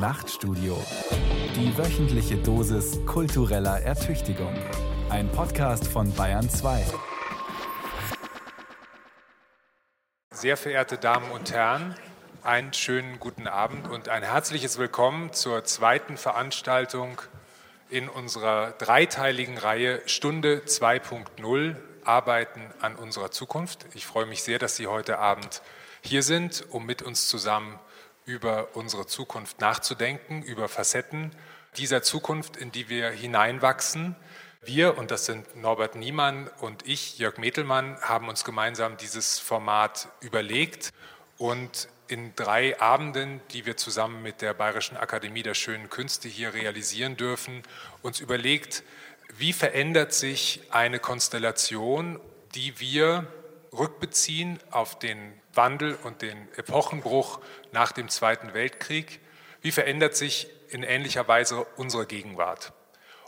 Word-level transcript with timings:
Nachtstudio. 0.00 0.82
Die 1.54 1.76
wöchentliche 1.76 2.38
Dosis 2.38 3.04
kultureller 3.04 3.82
Ertüchtigung. 3.82 4.54
Ein 5.10 5.30
Podcast 5.30 5.86
von 5.86 6.10
Bayern 6.14 6.48
2. 6.48 6.86
Sehr 10.30 10.56
verehrte 10.56 10.96
Damen 10.96 11.30
und 11.32 11.52
Herren, 11.52 11.94
einen 12.42 12.72
schönen 12.72 13.20
guten 13.20 13.46
Abend 13.46 13.88
und 13.90 14.08
ein 14.08 14.22
herzliches 14.22 14.78
Willkommen 14.78 15.34
zur 15.34 15.64
zweiten 15.64 16.16
Veranstaltung 16.16 17.20
in 17.90 18.08
unserer 18.08 18.70
dreiteiligen 18.70 19.58
Reihe 19.58 20.00
Stunde 20.06 20.62
2.0 20.64 21.76
Arbeiten 22.06 22.62
an 22.80 22.96
unserer 22.96 23.32
Zukunft. 23.32 23.84
Ich 23.92 24.06
freue 24.06 24.24
mich 24.24 24.42
sehr, 24.42 24.58
dass 24.58 24.76
Sie 24.76 24.86
heute 24.86 25.18
Abend 25.18 25.60
hier 26.00 26.22
sind, 26.22 26.64
um 26.70 26.86
mit 26.86 27.02
uns 27.02 27.28
zusammen 27.28 27.78
über 28.26 28.68
unsere 28.74 29.06
Zukunft 29.06 29.60
nachzudenken, 29.60 30.42
über 30.42 30.68
Facetten 30.68 31.32
dieser 31.76 32.02
Zukunft, 32.02 32.56
in 32.56 32.72
die 32.72 32.88
wir 32.88 33.10
hineinwachsen. 33.10 34.16
Wir, 34.62 34.98
und 34.98 35.10
das 35.10 35.24
sind 35.26 35.56
Norbert 35.56 35.94
Niemann 35.94 36.48
und 36.60 36.86
ich, 36.86 37.18
Jörg 37.18 37.38
Metelmann, 37.38 37.98
haben 38.02 38.28
uns 38.28 38.44
gemeinsam 38.44 38.96
dieses 38.96 39.38
Format 39.38 40.08
überlegt 40.20 40.92
und 41.38 41.88
in 42.08 42.34
drei 42.34 42.78
Abenden, 42.80 43.40
die 43.52 43.64
wir 43.66 43.76
zusammen 43.76 44.22
mit 44.22 44.42
der 44.42 44.52
Bayerischen 44.52 44.96
Akademie 44.96 45.42
der 45.42 45.54
Schönen 45.54 45.88
Künste 45.88 46.28
hier 46.28 46.52
realisieren 46.52 47.16
dürfen, 47.16 47.62
uns 48.02 48.20
überlegt, 48.20 48.82
wie 49.38 49.52
verändert 49.52 50.12
sich 50.12 50.60
eine 50.70 50.98
Konstellation, 50.98 52.20
die 52.54 52.80
wir 52.80 53.26
rückbeziehen 53.72 54.58
auf 54.70 54.98
den 54.98 55.39
Wandel 55.54 55.96
und 56.02 56.22
den 56.22 56.48
Epochenbruch 56.56 57.40
nach 57.72 57.92
dem 57.92 58.08
Zweiten 58.08 58.54
Weltkrieg. 58.54 59.20
Wie 59.60 59.72
verändert 59.72 60.16
sich 60.16 60.48
in 60.68 60.82
ähnlicher 60.82 61.26
Weise 61.28 61.64
unsere 61.76 62.06
Gegenwart? 62.06 62.72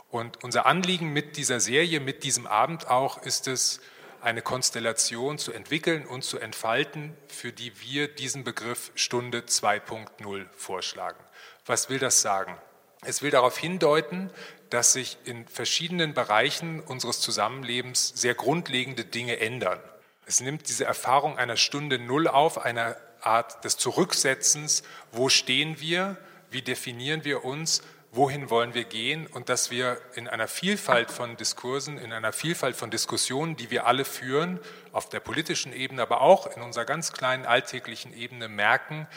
Und 0.09 0.43
unser 0.43 0.65
Anliegen 0.65 1.11
mit 1.11 1.37
dieser 1.37 1.59
Serie, 1.59 1.99
mit 1.99 2.23
diesem 2.23 2.45
Abend 2.45 2.87
auch, 2.87 3.21
ist 3.23 3.47
es, 3.47 3.81
eine 4.21 4.41
Konstellation 4.41 5.37
zu 5.37 5.51
entwickeln 5.51 6.05
und 6.05 6.23
zu 6.23 6.39
entfalten, 6.39 7.17
für 7.27 7.51
die 7.51 7.81
wir 7.81 8.07
diesen 8.07 8.45
Begriff 8.45 8.91
Stunde 8.95 9.39
2.0 9.41 10.45
vorschlagen. 10.55 11.19
Was 11.65 11.89
will 11.89 11.99
das 11.99 12.21
sagen? 12.21 12.57
Es 13.01 13.21
will 13.21 13.31
darauf 13.31 13.57
hindeuten, 13.57 14.29
dass 14.69 14.93
sich 14.93 15.17
in 15.25 15.45
verschiedenen 15.47 16.13
Bereichen 16.13 16.79
unseres 16.79 17.19
Zusammenlebens 17.19 18.13
sehr 18.15 18.33
grundlegende 18.33 19.03
Dinge 19.03 19.39
ändern. 19.39 19.79
Es 20.25 20.39
nimmt 20.39 20.69
diese 20.69 20.85
Erfahrung 20.85 21.37
einer 21.37 21.57
Stunde 21.57 21.99
Null 21.99 22.27
auf, 22.27 22.63
einer 22.63 22.95
Art 23.21 23.63
des 23.63 23.77
Zurücksetzens. 23.77 24.83
Wo 25.11 25.29
stehen 25.29 25.79
wir? 25.79 26.17
Wie 26.49 26.61
definieren 26.61 27.23
wir 27.23 27.43
uns? 27.45 27.81
Wohin 28.11 28.49
wollen 28.49 28.75
wir 28.75 28.83
gehen? 28.83 29.25
Und 29.25 29.49
dass 29.49 29.71
wir 29.71 29.99
in 30.13 30.27
einer 30.27 30.47
Vielfalt 30.47 31.09
von 31.09 31.35
Diskursen, 31.35 31.97
in 31.97 32.13
einer 32.13 32.31
Vielfalt 32.31 32.75
von 32.75 32.91
Diskussionen, 32.91 33.55
die 33.55 33.71
wir 33.71 33.87
alle 33.87 34.05
führen, 34.05 34.59
auf 34.91 35.09
der 35.09 35.19
politischen 35.19 35.73
Ebene, 35.73 36.03
aber 36.03 36.21
auch 36.21 36.45
in 36.55 36.61
unserer 36.61 36.85
ganz 36.85 37.11
kleinen 37.11 37.45
alltäglichen 37.45 38.13
Ebene 38.13 38.47
merken, 38.47 39.07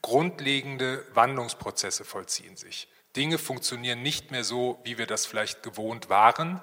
grundlegende 0.00 1.04
Wandlungsprozesse 1.12 2.04
vollziehen 2.04 2.56
sich. 2.56 2.88
Dinge 3.14 3.38
funktionieren 3.38 4.02
nicht 4.02 4.30
mehr 4.30 4.44
so, 4.44 4.80
wie 4.84 4.98
wir 4.98 5.06
das 5.06 5.26
vielleicht 5.26 5.62
gewohnt 5.62 6.08
waren. 6.08 6.60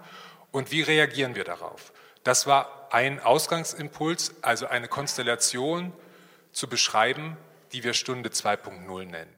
Und 0.51 0.71
wie 0.71 0.81
reagieren 0.81 1.35
wir 1.35 1.43
darauf? 1.43 1.93
Das 2.23 2.47
war 2.47 2.87
ein 2.91 3.19
Ausgangsimpuls, 3.19 4.35
also 4.41 4.67
eine 4.67 4.87
Konstellation 4.87 5.91
zu 6.53 6.67
beschreiben, 6.67 7.35
die 7.73 7.83
wir 7.83 7.93
Stunde 7.93 8.29
2.0 8.29 9.05
nennen. 9.05 9.35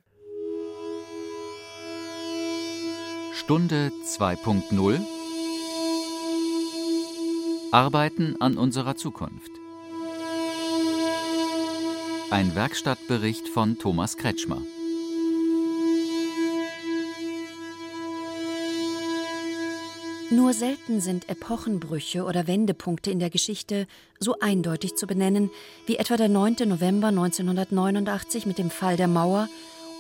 Stunde 3.34 3.92
2.0 4.18 5.02
Arbeiten 7.72 8.40
an 8.40 8.58
unserer 8.58 8.96
Zukunft. 8.96 9.52
Ein 12.30 12.56
Werkstattbericht 12.56 13.48
von 13.50 13.78
Thomas 13.80 14.18
Kretschmer. 14.18 14.62
Nur 20.32 20.54
selten 20.54 21.02
sind 21.02 21.30
Epochenbrüche 21.30 22.24
oder 22.24 22.48
Wendepunkte 22.48 23.12
in 23.12 23.20
der 23.20 23.30
Geschichte 23.30 23.86
so 24.20 24.36
eindeutig 24.40 24.96
zu 24.96 25.06
benennen 25.06 25.52
wie 25.86 25.98
etwa 25.98 26.18
der 26.18 26.30
9. 26.30 26.68
November 26.68 27.10
1989 27.10 28.48
mit 28.48 28.58
dem 28.58 28.72
Fall 28.72 28.98
der 28.98 29.08
Mauer 29.08 29.48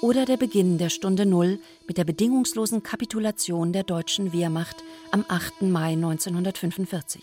oder 0.02 0.26
der 0.26 0.38
Beginn 0.38 0.80
der 0.80 0.90
Stunde 0.90 1.28
Null 1.28 1.60
mit 1.88 2.00
der 2.00 2.06
bedingungslosen 2.06 2.82
Kapitulation 2.82 3.72
der 3.72 3.84
deutschen 3.84 4.34
Wehrmacht 4.34 4.84
am 5.12 5.26
8. 5.28 5.62
Mai 5.62 5.94
1945. 5.94 7.22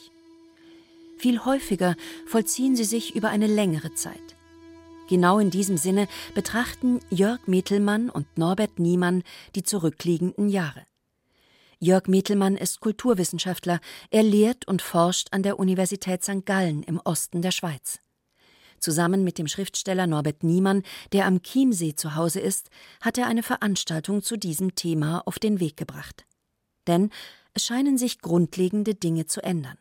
Viel 1.19 1.45
häufiger 1.45 1.97
vollziehen 2.27 2.77
sie 2.77 2.85
sich 2.85 3.17
über 3.17 3.31
eine 3.31 3.49
längere 3.49 3.93
Zeit. 3.95 4.37
Genau 5.09 5.41
in 5.41 5.51
diesem 5.51 5.77
Sinne 5.77 6.07
betrachten 6.37 7.01
Jörg 7.11 7.41
Metelmann 7.49 8.11
und 8.11 8.27
Norbert 8.39 8.79
Niemann 8.79 9.25
die 9.57 9.65
zurückliegenden 9.65 10.49
Jahre. 10.49 10.85
Jörg 11.83 12.07
Metelmann 12.07 12.57
ist 12.57 12.79
Kulturwissenschaftler. 12.79 13.81
Er 14.11 14.23
lehrt 14.23 14.69
und 14.69 14.83
forscht 14.83 15.27
an 15.33 15.43
der 15.43 15.59
Universität 15.59 16.23
St. 16.23 16.47
Gallen 16.47 16.85
im 16.85 17.01
Osten 17.03 17.43
der 17.43 17.51
Schweiz. 17.51 17.99
Zusammen 18.79 19.25
mit 19.25 19.37
dem 19.37 19.49
Schriftsteller 19.49 20.07
Norbert 20.07 20.45
Niemann, 20.45 20.85
der 21.11 21.27
am 21.27 21.43
Chiemsee 21.43 21.97
zu 21.97 22.15
Hause 22.15 22.39
ist, 22.39 22.71
hat 23.01 23.19
er 23.19 23.27
eine 23.27 23.43
Veranstaltung 23.43 24.23
zu 24.23 24.37
diesem 24.37 24.77
Thema 24.77 25.23
auf 25.27 25.41
den 25.41 25.59
Weg 25.59 25.77
gebracht. 25.77 26.25
Denn 26.87 27.11
es 27.53 27.67
scheinen 27.67 27.99
sich 27.99 28.21
grundlegende 28.21 28.95
Dinge 28.95 29.27
zu 29.27 29.43
ändern. 29.43 29.77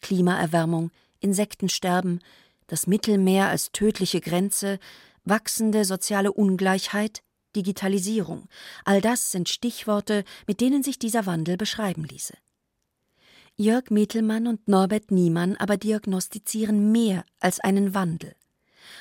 Klimaerwärmung, 0.00 0.90
Insektensterben, 1.20 2.24
das 2.66 2.88
Mittelmeer 2.88 3.46
als 3.46 3.70
tödliche 3.70 4.20
Grenze, 4.20 4.80
wachsende 5.22 5.84
soziale 5.84 6.32
Ungleichheit, 6.32 7.22
Digitalisierung, 7.56 8.48
all 8.84 9.00
das 9.00 9.32
sind 9.32 9.48
Stichworte, 9.48 10.24
mit 10.46 10.60
denen 10.60 10.82
sich 10.82 10.98
dieser 10.98 11.26
Wandel 11.26 11.56
beschreiben 11.56 12.04
ließe. 12.04 12.34
Jörg 13.56 13.90
Metelmann 13.90 14.46
und 14.46 14.68
Norbert 14.68 15.10
Niemann 15.10 15.56
aber 15.56 15.76
diagnostizieren 15.76 16.92
mehr 16.92 17.24
als 17.40 17.60
einen 17.60 17.94
Wandel. 17.94 18.34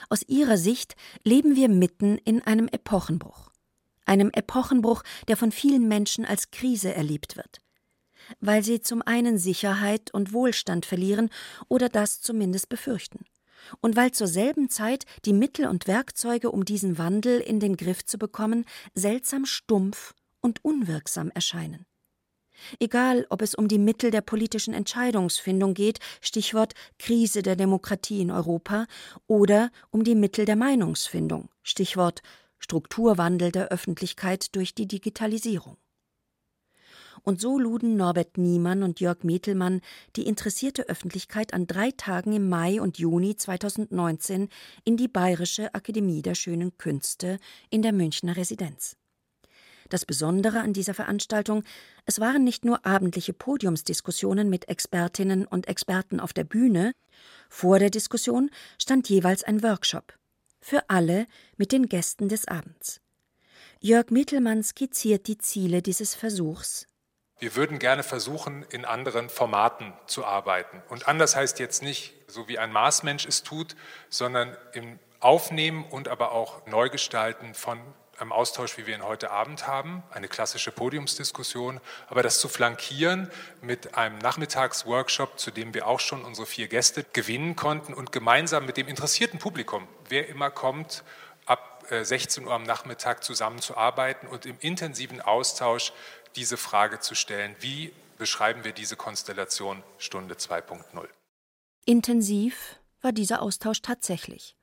Aus 0.09 0.23
ihrer 0.23 0.57
Sicht 0.57 0.95
leben 1.23 1.55
wir 1.55 1.69
mitten 1.69 2.17
in 2.17 2.41
einem 2.41 2.67
Epochenbruch. 2.67 3.51
Einem 4.05 4.31
Epochenbruch, 4.33 5.03
der 5.27 5.37
von 5.37 5.51
vielen 5.51 5.87
Menschen 5.87 6.25
als 6.25 6.51
Krise 6.51 6.93
erlebt 6.93 7.37
wird. 7.37 7.59
Weil 8.39 8.63
sie 8.63 8.81
zum 8.81 9.01
einen 9.01 9.37
Sicherheit 9.37 10.13
und 10.13 10.33
Wohlstand 10.33 10.85
verlieren 10.85 11.29
oder 11.67 11.87
das 11.87 12.21
zumindest 12.21 12.69
befürchten 12.69 13.25
und 13.81 13.95
weil 13.95 14.11
zur 14.11 14.27
selben 14.27 14.69
Zeit 14.69 15.05
die 15.25 15.33
Mittel 15.33 15.67
und 15.67 15.87
Werkzeuge, 15.87 16.51
um 16.51 16.65
diesen 16.65 16.97
Wandel 16.97 17.39
in 17.39 17.59
den 17.59 17.77
Griff 17.77 18.05
zu 18.05 18.17
bekommen, 18.17 18.65
seltsam 18.93 19.45
stumpf 19.45 20.13
und 20.41 20.63
unwirksam 20.63 21.31
erscheinen. 21.31 21.85
Egal, 22.79 23.25
ob 23.29 23.41
es 23.41 23.55
um 23.55 23.67
die 23.67 23.79
Mittel 23.79 24.11
der 24.11 24.21
politischen 24.21 24.73
Entscheidungsfindung 24.73 25.73
geht, 25.73 25.99
Stichwort 26.21 26.73
Krise 26.97 27.41
der 27.41 27.55
Demokratie 27.55 28.21
in 28.21 28.31
Europa, 28.31 28.85
oder 29.27 29.71
um 29.91 30.03
die 30.03 30.15
Mittel 30.15 30.45
der 30.45 30.55
Meinungsfindung, 30.55 31.49
Stichwort 31.63 32.21
Strukturwandel 32.57 33.51
der 33.51 33.69
Öffentlichkeit 33.69 34.53
durch 34.55 34.75
die 34.75 34.87
Digitalisierung. 34.87 35.77
Und 37.23 37.41
so 37.41 37.59
luden 37.59 37.95
Norbert 37.95 38.37
Niemann 38.37 38.83
und 38.83 38.99
Jörg 38.99 39.23
Metelmann 39.23 39.81
die 40.15 40.27
interessierte 40.27 40.87
Öffentlichkeit 40.89 41.53
an 41.53 41.67
drei 41.67 41.91
Tagen 41.91 42.33
im 42.33 42.49
Mai 42.49 42.81
und 42.81 42.97
Juni 42.97 43.35
2019 43.35 44.49
in 44.83 44.97
die 44.97 45.07
Bayerische 45.07 45.73
Akademie 45.73 46.21
der 46.21 46.35
Schönen 46.35 46.77
Künste 46.77 47.37
in 47.69 47.81
der 47.81 47.93
Münchner 47.93 48.37
Residenz. 48.37 48.95
Das 49.89 50.05
Besondere 50.05 50.59
an 50.59 50.71
dieser 50.71 50.93
Veranstaltung, 50.93 51.63
es 52.05 52.19
waren 52.19 52.43
nicht 52.43 52.63
nur 52.63 52.85
abendliche 52.85 53.33
Podiumsdiskussionen 53.33 54.49
mit 54.49 54.69
Expertinnen 54.69 55.45
und 55.45 55.67
Experten 55.67 56.19
auf 56.19 56.31
der 56.31 56.43
Bühne, 56.43 56.93
vor 57.49 57.79
der 57.79 57.89
Diskussion 57.89 58.51
stand 58.77 59.09
jeweils 59.09 59.43
ein 59.43 59.63
Workshop. 59.63 60.13
Für 60.61 60.89
alle 60.89 61.25
mit 61.57 61.71
den 61.71 61.87
Gästen 61.87 62.29
des 62.29 62.47
Abends. 62.47 63.01
Jörg 63.81 64.11
Mittelmann 64.11 64.61
skizziert 64.61 65.27
die 65.27 65.37
Ziele 65.37 65.81
dieses 65.81 66.13
Versuchs 66.13 66.85
wir 67.39 67.55
würden 67.55 67.79
gerne 67.79 68.03
versuchen, 68.03 68.65
in 68.69 68.85
anderen 68.85 69.29
Formaten 69.29 69.93
zu 70.05 70.25
arbeiten. 70.25 70.83
Und 70.89 71.07
anders 71.07 71.35
heißt 71.35 71.59
jetzt 71.59 71.81
nicht, 71.81 72.13
so 72.27 72.47
wie 72.47 72.59
ein 72.59 72.71
Maßmensch 72.71 73.25
es 73.25 73.43
tut, 73.43 73.75
sondern 74.09 74.55
im 74.73 74.99
Aufnehmen 75.19 75.85
und 75.85 76.07
aber 76.07 76.31
auch 76.31 76.65
Neugestalten 76.67 77.53
von 77.53 77.79
einem 78.19 78.31
Austausch, 78.33 78.77
wie 78.77 78.85
wir 78.85 78.95
ihn 78.95 79.03
heute 79.03 79.31
Abend 79.31 79.67
haben, 79.67 80.03
eine 80.11 80.27
klassische 80.27 80.71
Podiumsdiskussion, 80.71 81.79
aber 82.07 82.21
das 82.21 82.39
zu 82.39 82.49
flankieren 82.49 83.31
mit 83.61 83.95
einem 83.95 84.17
Nachmittagsworkshop, 84.17 85.39
zu 85.39 85.51
dem 85.51 85.73
wir 85.73 85.87
auch 85.87 86.01
schon 86.01 86.25
unsere 86.25 86.45
vier 86.45 86.67
Gäste 86.67 87.05
gewinnen 87.13 87.55
konnten 87.55 87.93
und 87.93 88.11
gemeinsam 88.11 88.65
mit 88.65 88.77
dem 88.77 88.87
interessierten 88.87 89.39
Publikum, 89.39 89.87
wer 90.09 90.27
immer 90.27 90.51
kommt, 90.51 91.03
ab 91.45 91.85
16 91.89 92.45
Uhr 92.45 92.53
am 92.53 92.63
Nachmittag 92.63 93.23
zusammenzuarbeiten 93.23 94.27
und 94.27 94.45
im 94.45 94.57
intensiven 94.59 95.21
Austausch 95.21 95.93
diese 96.35 96.57
Frage 96.57 96.99
zu 96.99 97.15
stellen, 97.15 97.55
wie 97.59 97.93
beschreiben 98.17 98.63
wir 98.63 98.73
diese 98.73 98.95
Konstellation 98.95 99.81
Stunde 99.97 100.35
2.0. 100.35 101.07
Intensiv 101.85 102.79
war 103.01 103.11
dieser 103.11 103.41
Austausch 103.41 103.81
tatsächlich. 103.81 104.55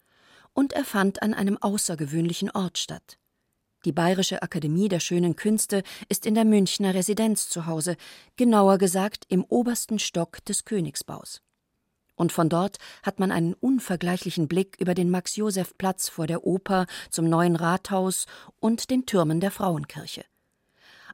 Und 0.53 0.73
er 0.73 0.85
fand 0.85 1.23
an 1.23 1.35
einem 1.35 1.59
außergewöhnlichen 1.59 2.51
Ort 2.51 2.79
statt. 2.79 3.19
Die 3.85 3.93
Bayerische 3.93 4.43
Akademie 4.43 4.89
der 4.89 5.01
Schönen 5.01 5.37
Künste 5.37 5.83
ist 6.09 6.27
in 6.27 6.35
der 6.35 6.45
Münchner 6.45 6.95
Residenz 6.95 7.49
zu 7.49 7.67
Hause, 7.67 7.97
genauer 8.37 8.79
gesagt 8.79 9.25
im 9.29 9.45
obersten 9.45 9.99
Stock 9.99 10.45
des 10.45 10.65
Königsbaus. 10.65 11.43
Und 12.17 12.33
von 12.33 12.49
dort 12.49 12.79
hat 13.03 13.21
man 13.21 13.31
einen 13.31 13.55
unvergleichlichen 13.55 14.49
Blick 14.49 14.77
über 14.81 14.95
den 14.95 15.11
Max-Joseph-Platz 15.11 16.09
vor 16.09 16.27
der 16.27 16.45
Oper 16.45 16.87
zum 17.11 17.29
neuen 17.29 17.55
Rathaus 17.55 18.27
und 18.59 18.91
den 18.91 19.05
Türmen 19.07 19.41
der 19.41 19.51
Frauenkirche. 19.51 20.25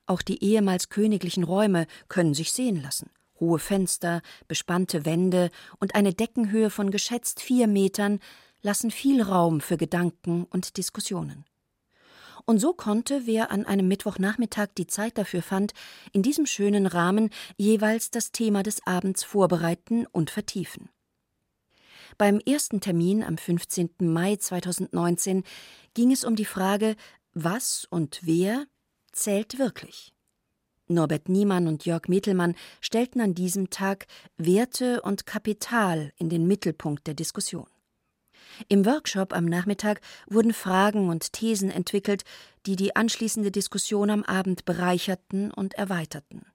Auch 0.06 0.22
die 0.22 0.42
ehemals 0.42 0.88
königlichen 0.88 1.44
Räume 1.44 1.86
können 2.08 2.34
sich 2.34 2.52
sehen 2.52 2.82
lassen. 2.82 3.10
Hohe 3.40 3.58
Fenster, 3.58 4.22
bespannte 4.46 5.04
Wände 5.04 5.50
und 5.78 5.94
eine 5.94 6.14
Deckenhöhe 6.14 6.70
von 6.70 6.90
geschätzt 6.90 7.40
vier 7.40 7.66
Metern 7.66 8.20
lassen 8.62 8.90
viel 8.90 9.22
Raum 9.22 9.60
für 9.60 9.76
Gedanken 9.76 10.44
und 10.44 10.76
Diskussionen. 10.76 11.44
Und 12.44 12.58
so 12.58 12.72
konnte, 12.72 13.22
wer 13.24 13.50
an 13.50 13.66
einem 13.66 13.86
Mittwochnachmittag 13.88 14.68
die 14.76 14.86
Zeit 14.86 15.16
dafür 15.18 15.42
fand, 15.42 15.72
in 16.12 16.22
diesem 16.22 16.46
schönen 16.46 16.86
Rahmen 16.86 17.30
jeweils 17.56 18.10
das 18.10 18.32
Thema 18.32 18.62
des 18.62 18.84
Abends 18.86 19.22
vorbereiten 19.22 20.06
und 20.06 20.30
vertiefen. 20.30 20.88
Beim 22.18 22.40
ersten 22.40 22.80
Termin 22.80 23.22
am 23.22 23.38
15. 23.38 23.90
Mai 24.00 24.36
2019 24.36 25.44
ging 25.94 26.12
es 26.12 26.24
um 26.24 26.36
die 26.36 26.44
Frage, 26.44 26.96
was 27.32 27.86
und 27.90 28.20
wer 28.22 28.66
zählt 29.12 29.58
wirklich. 29.58 30.12
Norbert 30.88 31.28
Niemann 31.28 31.68
und 31.68 31.84
Jörg 31.86 32.08
Mittelmann 32.08 32.54
stellten 32.80 33.20
an 33.20 33.34
diesem 33.34 33.70
Tag 33.70 34.06
Werte 34.36 35.00
und 35.02 35.26
Kapital 35.26 36.12
in 36.16 36.28
den 36.28 36.46
Mittelpunkt 36.46 37.06
der 37.06 37.14
Diskussion. 37.14 37.66
Im 38.68 38.84
Workshop 38.84 39.32
am 39.32 39.46
Nachmittag 39.46 40.00
wurden 40.26 40.52
Fragen 40.52 41.08
und 41.08 41.32
Thesen 41.32 41.70
entwickelt, 41.70 42.24
die 42.66 42.76
die 42.76 42.94
anschließende 42.94 43.50
Diskussion 43.50 44.10
am 44.10 44.22
Abend 44.24 44.64
bereicherten 44.64 45.50
und 45.50 45.74
erweiterten. 45.74 46.46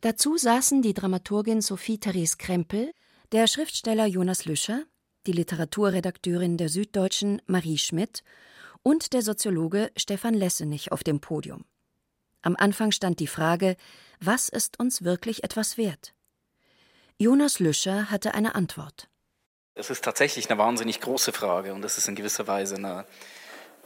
Dazu 0.00 0.36
saßen 0.36 0.82
die 0.82 0.94
Dramaturgin 0.94 1.60
Sophie 1.60 1.98
Therese 1.98 2.36
Krempel, 2.38 2.92
der 3.32 3.46
Schriftsteller 3.46 4.06
Jonas 4.06 4.44
Lüscher, 4.44 4.84
die 5.26 5.32
Literaturredakteurin 5.32 6.56
der 6.56 6.68
Süddeutschen 6.68 7.40
Marie 7.46 7.78
Schmidt 7.78 8.22
und 8.84 9.14
der 9.14 9.22
Soziologe 9.22 9.90
Stefan 9.96 10.34
Lessenich 10.34 10.92
auf 10.92 11.02
dem 11.02 11.18
Podium. 11.18 11.64
Am 12.42 12.54
Anfang 12.56 12.92
stand 12.92 13.18
die 13.18 13.26
Frage, 13.26 13.76
was 14.20 14.48
ist 14.48 14.78
uns 14.78 15.02
wirklich 15.02 15.42
etwas 15.42 15.76
wert? 15.78 16.14
Jonas 17.16 17.58
Lüscher 17.58 18.10
hatte 18.10 18.34
eine 18.34 18.54
Antwort. 18.54 19.08
Es 19.74 19.88
ist 19.88 20.04
tatsächlich 20.04 20.50
eine 20.50 20.58
wahnsinnig 20.58 21.00
große 21.00 21.32
Frage 21.32 21.72
und 21.74 21.84
es 21.84 21.96
ist 21.96 22.08
in 22.08 22.14
gewisser 22.14 22.46
Weise 22.46 22.76
eine 22.76 23.06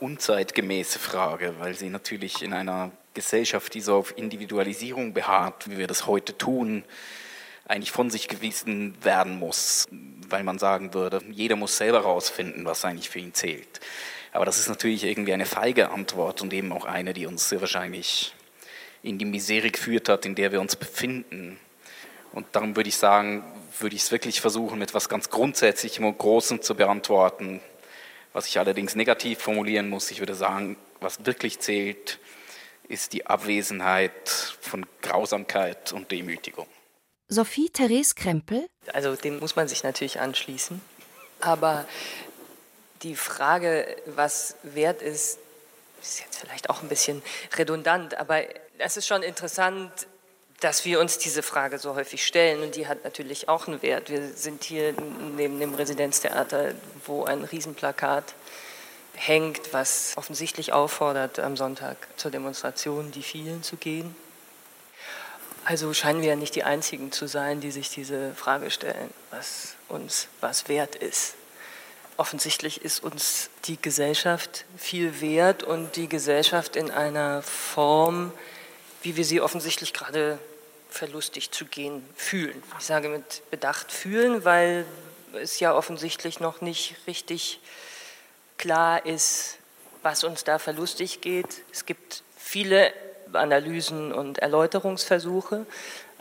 unzeitgemäße 0.01 0.99
Frage, 0.99 1.55
weil 1.59 1.75
sie 1.75 1.91
natürlich 1.91 2.43
in 2.43 2.53
einer 2.53 2.91
Gesellschaft, 3.15 3.75
die 3.75 3.81
so 3.81 3.97
auf 3.97 4.19
Individualisierung 4.19 5.15
beharrt, 5.15 5.71
wie 5.71 5.79
wir 5.79 5.87
das 5.87 6.07
heute 6.07 6.37
tun, 6.37 6.85
eigentlich 7.67 7.93
von 7.93 8.11
sich 8.11 8.27
gewiesen 8.27 8.97
werden 9.05 9.39
muss, 9.39 9.87
weil 10.29 10.43
man 10.43 10.59
sagen 10.59 10.95
würde, 10.95 11.23
jeder 11.31 11.55
muss 11.55 11.77
selber 11.77 12.03
herausfinden, 12.03 12.65
was 12.65 12.85
eigentlich 12.85 13.11
für 13.11 13.21
ihn 13.21 13.35
zählt. 13.35 13.81
Aber 14.33 14.45
das 14.45 14.59
ist 14.59 14.69
natürlich 14.69 15.05
irgendwie 15.05 15.33
eine 15.33 15.47
feige 15.47 15.91
Antwort 15.91 16.43
und 16.43 16.53
eben 16.53 16.73
auch 16.73 16.85
eine, 16.85 17.15
die 17.15 17.27
uns 17.27 17.49
sehr 17.49 17.61
wahrscheinlich 17.61 18.35
in 19.03 19.19
die 19.19 19.25
Misere 19.25 19.71
geführt 19.71 20.09
hat, 20.09 20.27
in 20.27 20.35
der 20.35 20.53
wir 20.53 20.61
uns 20.61 20.77
befinden. 20.77 21.59
Und 22.33 22.47
darum 22.53 22.77
würde 22.77 22.89
ich 22.89 22.97
sagen, 22.97 23.45
würde 23.79 23.97
ich 23.97 24.03
es 24.03 24.13
wirklich 24.13 24.41
versuchen, 24.41 24.79
mit 24.79 24.91
etwas 24.91 25.09
ganz 25.09 25.31
Grundsätzlichem 25.31 26.05
und 26.05 26.19
Großem 26.19 26.63
zu 26.63 26.75
beantworten, 26.75 27.61
was 28.33 28.47
ich 28.47 28.59
allerdings 28.59 28.95
negativ 28.95 29.39
formulieren 29.39 29.89
muss. 29.89 30.11
Ich 30.11 30.21
würde 30.21 30.35
sagen, 30.35 30.77
was 31.01 31.25
wirklich 31.25 31.61
zählt, 31.61 32.19
ist 32.89 33.13
die 33.13 33.27
Abwesenheit 33.27 34.29
von 34.61 34.87
Grausamkeit 35.03 35.93
und 35.93 36.11
Demütigung. 36.11 36.67
Sophie 37.29 37.69
Therese 37.69 38.15
Krempel? 38.15 38.67
Also 38.93 39.15
dem 39.15 39.39
muss 39.39 39.55
man 39.55 39.69
sich 39.69 39.83
natürlich 39.83 40.21
anschließen. 40.21 40.81
Aber 41.41 41.87
die 43.03 43.17
Frage, 43.17 43.97
was 44.07 44.57
wert 44.63 45.03
ist, 45.03 45.39
ist 46.01 46.21
jetzt 46.21 46.39
vielleicht 46.39 46.71
auch 46.71 46.83
ein 46.83 46.89
bisschen 46.89 47.23
redundant, 47.57 48.17
aber 48.17 48.43
es 48.79 48.97
ist 48.97 49.07
schon 49.07 49.23
interessant, 49.23 49.91
dass 50.61 50.85
wir 50.85 50.99
uns 50.99 51.19
diese 51.19 51.43
Frage 51.43 51.79
so 51.79 51.95
häufig 51.95 52.27
stellen 52.27 52.63
und 52.63 52.75
die 52.75 52.89
hat 52.89 53.05
natürlich 53.05 53.49
auch 53.49 53.69
einen 53.69 53.81
Wert. 53.83 54.11
Wir 54.11 54.33
sind 54.33 54.65
hier 54.65 54.93
neben 55.37 55.61
dem 55.61 55.75
Residenztheater, 55.75 56.75
wo 57.07 57.25
ein 57.25 57.45
Riesenplakat 57.45 58.35
hängt, 59.15 59.73
was 59.73 60.13
offensichtlich 60.17 60.73
auffordert, 60.73 61.39
am 61.39 61.57
Sonntag 61.57 61.97
zur 62.17 62.31
Demonstration 62.31 63.13
die 63.13 63.23
vielen 63.23 63.63
zu 63.63 63.77
gehen. 63.77 64.17
Also 65.65 65.93
scheinen 65.93 66.23
wir 66.23 66.31
ja 66.31 66.37
nicht 66.37 66.55
die 66.55 66.65
Einzigen 66.65 67.13
zu 67.13 67.27
sein, 67.27 67.61
die 67.61 67.71
sich 67.71 67.91
diese 67.91 68.35
Frage 68.35 68.71
stellen, 68.71 69.13
was 69.31 69.75
uns 69.89 70.29
was 70.41 70.69
wert 70.69 70.97
ist. 70.97 71.35
Offensichtlich 72.19 72.83
ist 72.83 73.05
uns 73.05 73.49
die 73.67 73.81
Gesellschaft 73.81 74.65
viel 74.77 75.21
wert 75.21 75.63
und 75.63 75.95
die 75.95 76.09
Gesellschaft 76.09 76.75
in 76.75 76.91
einer 76.91 77.43
Form, 77.43 78.33
wie 79.03 79.17
wir 79.17 79.25
sie 79.25 79.41
offensichtlich 79.41 79.93
gerade 79.93 80.41
verlustig 80.91 81.53
zu 81.53 81.65
gehen 81.65 82.05
fühlen. 82.17 82.61
Ich 82.77 82.87
sage 82.87 83.09
mit 83.09 83.49
Bedacht 83.53 83.93
fühlen, 83.93 84.45
weil 84.45 84.85
es 85.35 85.61
ja 85.61 85.73
offensichtlich 85.73 86.41
noch 86.41 86.61
nicht 86.61 86.97
richtig 87.07 87.61
klar 88.57 89.07
ist, 89.07 89.59
was 90.03 90.25
uns 90.25 90.43
da 90.43 90.59
verlustig 90.59 91.21
geht. 91.21 91.63
Es 91.71 91.87
gibt 91.87 92.25
viele 92.37 92.93
Analysen 93.33 94.13
und 94.13 94.39
Erläuterungsversuche, 94.39 95.67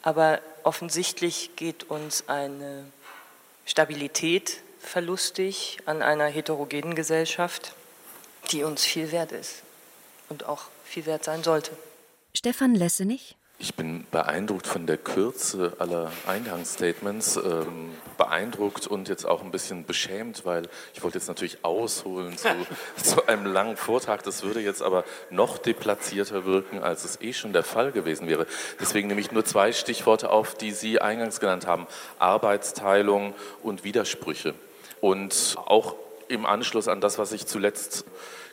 aber 0.04 0.42
offensichtlich 0.62 1.56
geht 1.56 1.90
uns 1.90 2.30
eine 2.30 2.86
Stabilität 3.66 4.62
verlustig 4.88 5.78
an 5.86 6.02
einer 6.02 6.26
heterogenen 6.26 6.96
Gesellschaft, 6.96 7.74
die 8.52 8.64
uns 8.64 8.84
viel 8.84 9.12
wert 9.12 9.32
ist 9.32 9.64
und 10.30 10.46
auch 10.46 10.66
viel 10.84 11.06
wert 11.06 11.24
sein 11.24 11.44
sollte. 11.44 11.72
Stefan 12.34 12.76
Lessenich 12.76 13.36
ich 13.60 13.74
bin 13.74 14.06
beeindruckt 14.12 14.68
von 14.68 14.86
der 14.86 14.98
Kürze 14.98 15.74
aller 15.80 16.12
Eingangsstatements, 16.28 17.38
ähm, 17.38 17.90
beeindruckt 18.16 18.86
und 18.86 19.10
jetzt 19.10 19.26
auch 19.26 19.42
ein 19.42 19.50
bisschen 19.50 19.84
beschämt, 19.84 20.46
weil 20.46 20.70
ich 20.94 21.02
wollte 21.02 21.18
jetzt 21.18 21.28
natürlich 21.28 21.66
ausholen 21.66 22.38
zu, 22.38 22.50
zu, 23.04 23.28
einem 23.28 23.48
langen 23.48 23.76
Vortrag. 23.76 24.22
Das 24.22 24.44
würde 24.44 24.60
jetzt 24.60 24.84
aber 24.84 25.06
noch 25.32 25.58
deplatzierter 25.58 26.46
wirken, 26.46 26.84
als 26.84 27.04
es 27.04 27.20
eh 27.20 27.34
schon 27.34 27.52
der 27.52 27.64
Fall 27.64 27.92
gewesen 27.92 28.28
wäre. 28.28 28.46
Deswegen 28.80 29.08
nehme 29.08 29.22
ich 29.22 29.32
nur 29.32 29.44
zwei 29.44 29.72
Stichworte 29.72 30.30
auf, 30.30 30.54
die 30.54 30.72
Sie 30.72 31.02
eingangs 31.02 31.40
genannt 31.40 31.66
haben. 31.66 31.88
Arbeitsteilung 32.20 33.34
und 33.64 33.84
Widersprüche. 33.84 34.54
Und 35.02 35.56
auch 35.66 35.96
im 36.28 36.46
Anschluss 36.46 36.88
an 36.88 37.02
das, 37.02 37.18
was 37.18 37.32
ich 37.32 37.46
zuletzt 37.46 38.06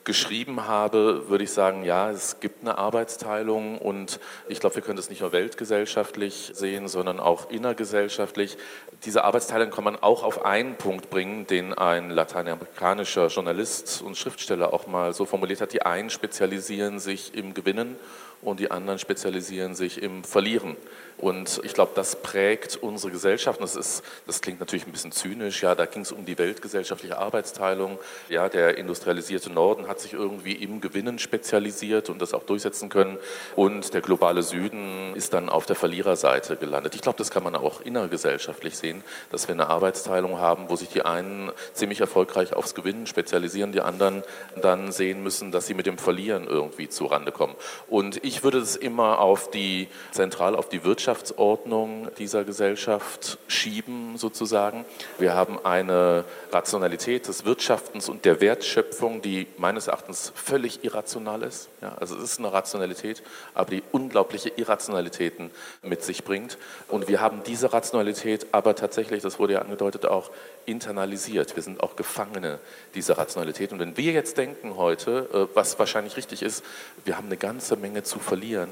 geschrieben 0.05 0.67
habe, 0.67 1.29
würde 1.29 1.45
ich 1.45 1.51
sagen, 1.51 1.83
ja, 1.83 2.11
es 2.11 2.39
gibt 2.41 2.61
eine 2.61 2.77
Arbeitsteilung 2.77 3.79
und 3.79 4.21
ich 4.49 4.61
glaube, 4.61 4.77
wir 4.77 4.83
können 4.83 4.97
das 4.97 5.09
nicht 5.09 5.23
nur 5.23 5.33
weltgesellschaftlich 5.33 6.53
sehen, 6.55 6.89
sondern 6.89 7.19
auch 7.19 7.51
innergesellschaftlich. 7.51 8.59
Diese 9.05 9.25
Arbeitsteilung 9.25 9.71
kann 9.71 9.85
man 9.85 9.97
auch 9.97 10.23
auf 10.23 10.45
einen 10.45 10.77
Punkt 10.77 11.11
bringen, 11.11 11.47
den 11.47 11.73
ein 11.73 12.11
lateinamerikanischer 12.11 13.29
Journalist 13.29 14.03
und 14.03 14.17
Schriftsteller 14.17 14.73
auch 14.73 14.87
mal 14.87 15.15
so 15.15 15.25
formuliert 15.25 15.63
hat. 15.63 15.73
Die 15.73 15.83
einen 15.83 16.11
spezialisieren 16.11 16.99
sich 16.99 17.35
im 17.35 17.55
Gewinnen 17.55 17.97
und 18.43 18.61
die 18.61 18.71
anderen 18.71 18.99
spezialisieren 18.99 19.75
sich 19.75 20.03
im 20.03 20.23
Verlieren. 20.23 20.77
Und 21.19 21.61
ich 21.63 21.75
glaube, 21.75 21.93
das 21.95 22.17
prägt 22.17 22.77
unsere 22.77 23.13
Gesellschaft. 23.13 23.61
Das, 23.61 23.77
ist, 23.77 24.03
das 24.27 24.41
klingt 24.41 24.61
natürlich 24.61 24.87
ein 24.87 24.93
bisschen 24.93 25.13
zynisch. 25.13 25.63
Ja, 25.63 25.75
da 25.75 25.87
ging 25.87 26.03
es 26.03 26.13
um 26.13 26.25
die 26.25 26.37
weltgesellschaftliche 26.39 27.19
Arbeitsteilung. 27.19 27.99
Ja, 28.29 28.49
der 28.49 28.77
industrialisierte 28.79 29.51
Norden 29.51 29.89
hat 29.89 30.01
sich 30.01 30.13
irgendwie 30.13 30.53
im 30.53 30.81
Gewinnen 30.81 31.19
spezialisiert 31.19 32.11
und 32.11 32.21
das 32.21 32.35
auch 32.35 32.43
durchsetzen 32.43 32.89
können. 32.89 33.19
Und 33.57 33.95
der 33.95 34.01
globale 34.01 34.43
Süden 34.43 35.15
ist 35.15 35.33
dann 35.35 35.49
auf 35.49 35.67
der 35.67 35.77
Verliererseite 35.77 36.57
gelandet. 36.57 36.95
Ich 36.95 37.01
glaube, 37.01 37.19
das 37.19 37.31
kann 37.31 37.43
man 37.43 37.55
auch 37.55 37.81
innergesellschaftlich 37.81 38.77
sehen, 38.77 39.03
dass 39.31 39.49
wir 39.49 39.55
eine 39.55 39.69
Arbeitsteilung 39.69 40.39
haben, 40.39 40.69
wo 40.69 40.77
sich 40.77 40.89
die 40.89 41.03
einen 41.03 41.53
ziemlich 41.73 42.01
erfolgreich 42.01 42.55
aufs 42.55 42.75
Gewinnen 42.75 43.07
spezialisieren, 43.07 43.73
die 43.73 43.81
anderen 43.81 44.23
dann 44.61 44.93
sehen 44.93 45.23
müssen, 45.23 45.53
dass 45.53 45.67
sie 45.67 45.75
mit 45.75 45.87
dem 45.87 45.99
Verlieren 45.99 46.47
irgendwie 46.47 46.89
zurande 46.89 47.33
kommen. 47.33 47.55
Und 47.89 48.23
ich 48.25 48.43
würde 48.43 48.59
es 48.59 48.77
immer 48.77 49.21
auf 49.21 49.51
die, 49.51 49.89
zentral 50.11 50.57
auf 50.57 50.69
die 50.69 50.85
Wirtschaftsordnung 51.05 52.09
dieser 52.17 52.45
Gesellschaft 52.45 53.37
schieben, 53.47 54.17
sozusagen. 54.17 54.87
Wir 55.19 55.35
haben 55.35 55.59
eine 55.63 56.25
Rationalität 56.51 57.29
des 57.29 57.45
Wirtschaftens 57.45 58.09
und 58.09 58.25
der 58.25 58.41
Wertschöpfung, 58.41 59.21
die 59.21 59.47
meines 59.59 59.87
Erachtens 59.87 60.33
völlig 60.35 60.83
irrational 60.83 61.43
ist. 61.43 61.69
Ja, 61.83 61.95
also 61.97 62.17
es 62.17 62.23
ist 62.23 62.39
eine 62.39 62.55
Rationalität, 62.55 63.23
aber 63.53 63.73
die 63.73 63.83
unglaubliche 63.93 64.49
Irrationalitäten 64.49 65.51
mit 65.83 66.03
sich 66.03 66.25
bringt. 66.25 66.57
Und 66.89 67.07
wir 67.07 67.21
haben 67.21 67.43
diese 67.45 67.75
Rationalität 67.75 68.47
aber 68.53 68.75
tatsächlich, 68.75 69.23
das 69.23 69.39
wurde 69.39 69.53
ja 69.53 69.59
angedeutet, 69.59 70.07
auch 70.07 70.31
internalisiert. 70.65 71.55
Wir 71.55 71.63
sind 71.63 71.83
auch 71.83 71.97
Gefangene 71.97 72.61
dieser 72.95 73.19
Rationalität. 73.19 73.75
Und 73.75 73.79
wenn 73.79 73.99
wir 73.99 74.13
jetzt 74.13 74.39
denken 74.39 74.79
heute, 74.79 75.29
äh, 75.35 75.55
was 75.55 75.79
wahrscheinlich 75.79 76.17
richtig 76.17 76.43
ist, 76.43 76.65
wir 77.05 77.19
haben 77.19 77.27
eine 77.27 77.37
ganze 77.37 77.77
Menge 77.77 78.05
zu 78.05 78.19
verlieren, 78.19 78.71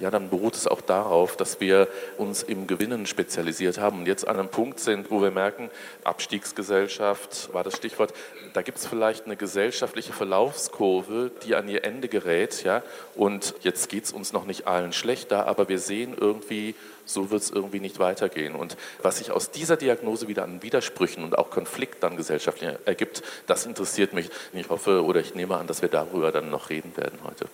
ja, 0.00 0.10
dann 0.10 0.30
beruht 0.30 0.56
es 0.56 0.66
auch 0.66 0.80
darauf, 0.80 1.36
dass 1.36 1.60
wir 1.60 1.88
uns 2.18 2.42
im 2.42 2.66
Gewinnen 2.66 3.06
spezialisiert 3.06 3.78
haben 3.78 4.00
und 4.00 4.06
jetzt 4.06 4.26
an 4.26 4.38
einem 4.38 4.48
Punkt 4.48 4.80
sind, 4.80 5.10
wo 5.10 5.22
wir 5.22 5.30
merken, 5.30 5.70
Abstiegsgesellschaft 6.04 7.52
war 7.52 7.62
das 7.62 7.76
Stichwort, 7.76 8.12
da 8.54 8.62
gibt 8.62 8.78
es 8.78 8.86
vielleicht 8.86 9.26
eine 9.26 9.36
gesellschaftliche 9.36 10.12
Verlaufskurve, 10.12 11.30
die 11.44 11.54
an 11.54 11.68
ihr 11.68 11.84
Ende 11.84 12.08
gerät, 12.08 12.64
ja, 12.64 12.82
und 13.14 13.54
jetzt 13.60 13.88
geht 13.88 14.04
es 14.04 14.12
uns 14.12 14.32
noch 14.32 14.46
nicht 14.46 14.66
allen 14.66 14.92
schlechter, 14.92 15.46
aber 15.46 15.68
wir 15.68 15.78
sehen 15.78 16.16
irgendwie, 16.18 16.74
so 17.04 17.30
wird 17.30 17.42
es 17.42 17.50
irgendwie 17.50 17.80
nicht 17.80 17.98
weitergehen. 17.98 18.54
Und 18.54 18.76
was 19.02 19.18
sich 19.18 19.30
aus 19.30 19.50
dieser 19.50 19.76
Diagnose 19.76 20.28
wieder 20.28 20.44
an 20.44 20.62
Widersprüchen 20.62 21.24
und 21.24 21.38
auch 21.38 21.50
Konflikt 21.50 22.02
dann 22.02 22.16
gesellschaftlich 22.16 22.70
ergibt, 22.84 23.22
das 23.46 23.66
interessiert 23.66 24.12
mich. 24.12 24.30
Ich 24.52 24.68
hoffe 24.68 25.04
oder 25.04 25.20
ich 25.20 25.34
nehme 25.34 25.56
an, 25.56 25.66
dass 25.66 25.82
wir 25.82 25.88
darüber 25.88 26.32
dann 26.32 26.50
noch 26.50 26.70
reden 26.70 26.96
werden 26.96 27.18
heute. 27.24 27.46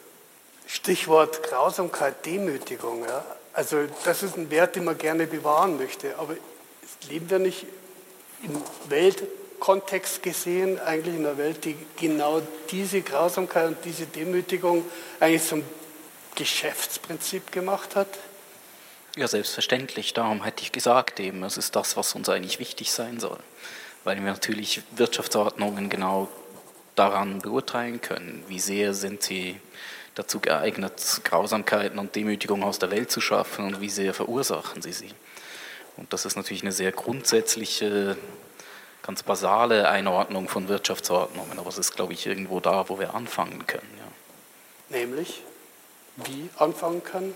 Stichwort 0.66 1.42
Grausamkeit, 1.44 2.26
Demütigung. 2.26 3.04
Ja. 3.04 3.24
Also 3.52 3.78
das 4.04 4.22
ist 4.22 4.36
ein 4.36 4.50
Wert, 4.50 4.76
den 4.76 4.84
man 4.84 4.98
gerne 4.98 5.26
bewahren 5.26 5.78
möchte. 5.78 6.18
Aber 6.18 6.36
leben 7.08 7.30
wir 7.30 7.38
nicht 7.38 7.66
im 8.42 8.60
Weltkontext 8.88 10.22
gesehen 10.22 10.78
eigentlich 10.80 11.14
in 11.14 11.24
einer 11.24 11.38
Welt, 11.38 11.64
die 11.64 11.76
genau 11.96 12.42
diese 12.70 13.00
Grausamkeit 13.00 13.68
und 13.68 13.78
diese 13.84 14.06
Demütigung 14.06 14.84
eigentlich 15.20 15.46
zum 15.46 15.62
Geschäftsprinzip 16.34 17.50
gemacht 17.52 17.96
hat? 17.96 18.08
Ja, 19.16 19.26
selbstverständlich. 19.26 20.12
Darum 20.12 20.44
hätte 20.44 20.62
ich 20.62 20.72
gesagt, 20.72 21.20
eben, 21.20 21.42
es 21.42 21.56
ist 21.56 21.74
das, 21.74 21.96
was 21.96 22.14
uns 22.14 22.28
eigentlich 22.28 22.58
wichtig 22.58 22.92
sein 22.92 23.18
soll. 23.18 23.38
Weil 24.04 24.16
wir 24.16 24.30
natürlich 24.30 24.82
Wirtschaftsordnungen 24.90 25.88
genau 25.88 26.28
daran 26.94 27.40
beurteilen 27.40 28.00
können, 28.00 28.44
wie 28.48 28.60
sehr 28.60 28.92
sind 28.92 29.22
sie 29.22 29.58
dazu 30.16 30.40
geeignet, 30.40 31.20
Grausamkeiten 31.22 31.98
und 31.98 32.16
Demütigungen 32.16 32.64
aus 32.64 32.80
der 32.80 32.90
Welt 32.90 33.10
zu 33.10 33.20
schaffen 33.20 33.66
und 33.66 33.80
wie 33.80 33.90
sehr 33.90 34.14
verursachen 34.14 34.82
sie 34.82 34.92
sie. 34.92 35.10
Und 35.96 36.12
das 36.12 36.24
ist 36.24 36.36
natürlich 36.36 36.62
eine 36.62 36.72
sehr 36.72 36.90
grundsätzliche, 36.90 38.16
ganz 39.02 39.22
basale 39.22 39.88
Einordnung 39.88 40.48
von 40.48 40.68
Wirtschaftsordnungen, 40.68 41.58
aber 41.58 41.68
es 41.68 41.78
ist, 41.78 41.94
glaube 41.94 42.14
ich, 42.14 42.26
irgendwo 42.26 42.60
da, 42.60 42.88
wo 42.88 42.98
wir 42.98 43.14
anfangen 43.14 43.66
können. 43.66 43.88
Ja. 43.98 44.98
Nämlich, 44.98 45.42
wie 46.16 46.48
anfangen 46.56 47.04
können? 47.04 47.34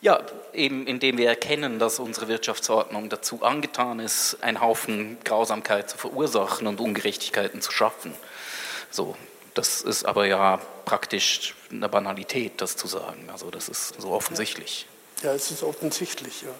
Ja, 0.00 0.20
eben 0.52 0.86
indem 0.86 1.18
wir 1.18 1.28
erkennen, 1.28 1.80
dass 1.80 1.98
unsere 1.98 2.28
Wirtschaftsordnung 2.28 3.08
dazu 3.08 3.42
angetan 3.42 3.98
ist, 3.98 4.38
einen 4.42 4.60
Haufen 4.60 5.18
Grausamkeit 5.24 5.90
zu 5.90 5.98
verursachen 5.98 6.68
und 6.68 6.78
Ungerechtigkeiten 6.78 7.60
zu 7.60 7.72
schaffen. 7.72 8.14
So, 8.92 9.16
das 9.58 9.82
ist 9.82 10.04
aber 10.04 10.24
ja 10.26 10.60
praktisch 10.84 11.56
eine 11.72 11.88
Banalität, 11.88 12.60
das 12.60 12.76
zu 12.76 12.86
sagen. 12.86 13.28
Also 13.32 13.50
das 13.50 13.68
ist 13.68 14.00
so 14.00 14.10
offensichtlich. 14.10 14.86
Ja, 15.24 15.34
es 15.34 15.50
ist 15.50 15.64
offensichtlich, 15.64 16.42
ja. 16.42 16.54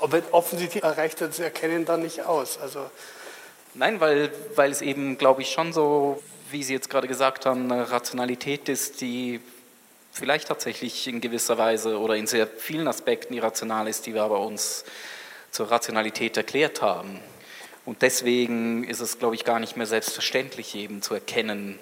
Aber 0.00 0.20
offensichtlich 0.32 0.82
reicht 0.82 1.20
das 1.20 1.38
Erkennen 1.38 1.84
dann 1.84 2.02
nicht 2.02 2.24
aus. 2.24 2.58
Also 2.58 2.90
Nein, 3.74 4.00
weil, 4.00 4.32
weil 4.56 4.72
es 4.72 4.82
eben, 4.82 5.16
glaube 5.16 5.42
ich, 5.42 5.52
schon 5.52 5.72
so, 5.72 6.20
wie 6.50 6.64
Sie 6.64 6.72
jetzt 6.72 6.90
gerade 6.90 7.06
gesagt 7.06 7.46
haben, 7.46 7.70
eine 7.70 7.88
Rationalität 7.88 8.68
ist, 8.68 9.00
die 9.00 9.40
vielleicht 10.10 10.48
tatsächlich 10.48 11.06
in 11.06 11.20
gewisser 11.20 11.56
Weise 11.56 12.00
oder 12.00 12.16
in 12.16 12.26
sehr 12.26 12.48
vielen 12.48 12.88
Aspekten 12.88 13.32
irrational 13.34 13.86
ist, 13.86 14.06
die 14.06 14.14
wir 14.14 14.24
aber 14.24 14.40
uns 14.40 14.84
zur 15.52 15.70
Rationalität 15.70 16.36
erklärt 16.36 16.82
haben. 16.82 17.20
Und 17.84 18.02
deswegen 18.02 18.82
ist 18.82 18.98
es, 18.98 19.20
glaube 19.20 19.36
ich, 19.36 19.44
gar 19.44 19.60
nicht 19.60 19.76
mehr 19.76 19.86
selbstverständlich 19.86 20.74
eben 20.74 21.00
zu 21.00 21.14
erkennen, 21.14 21.78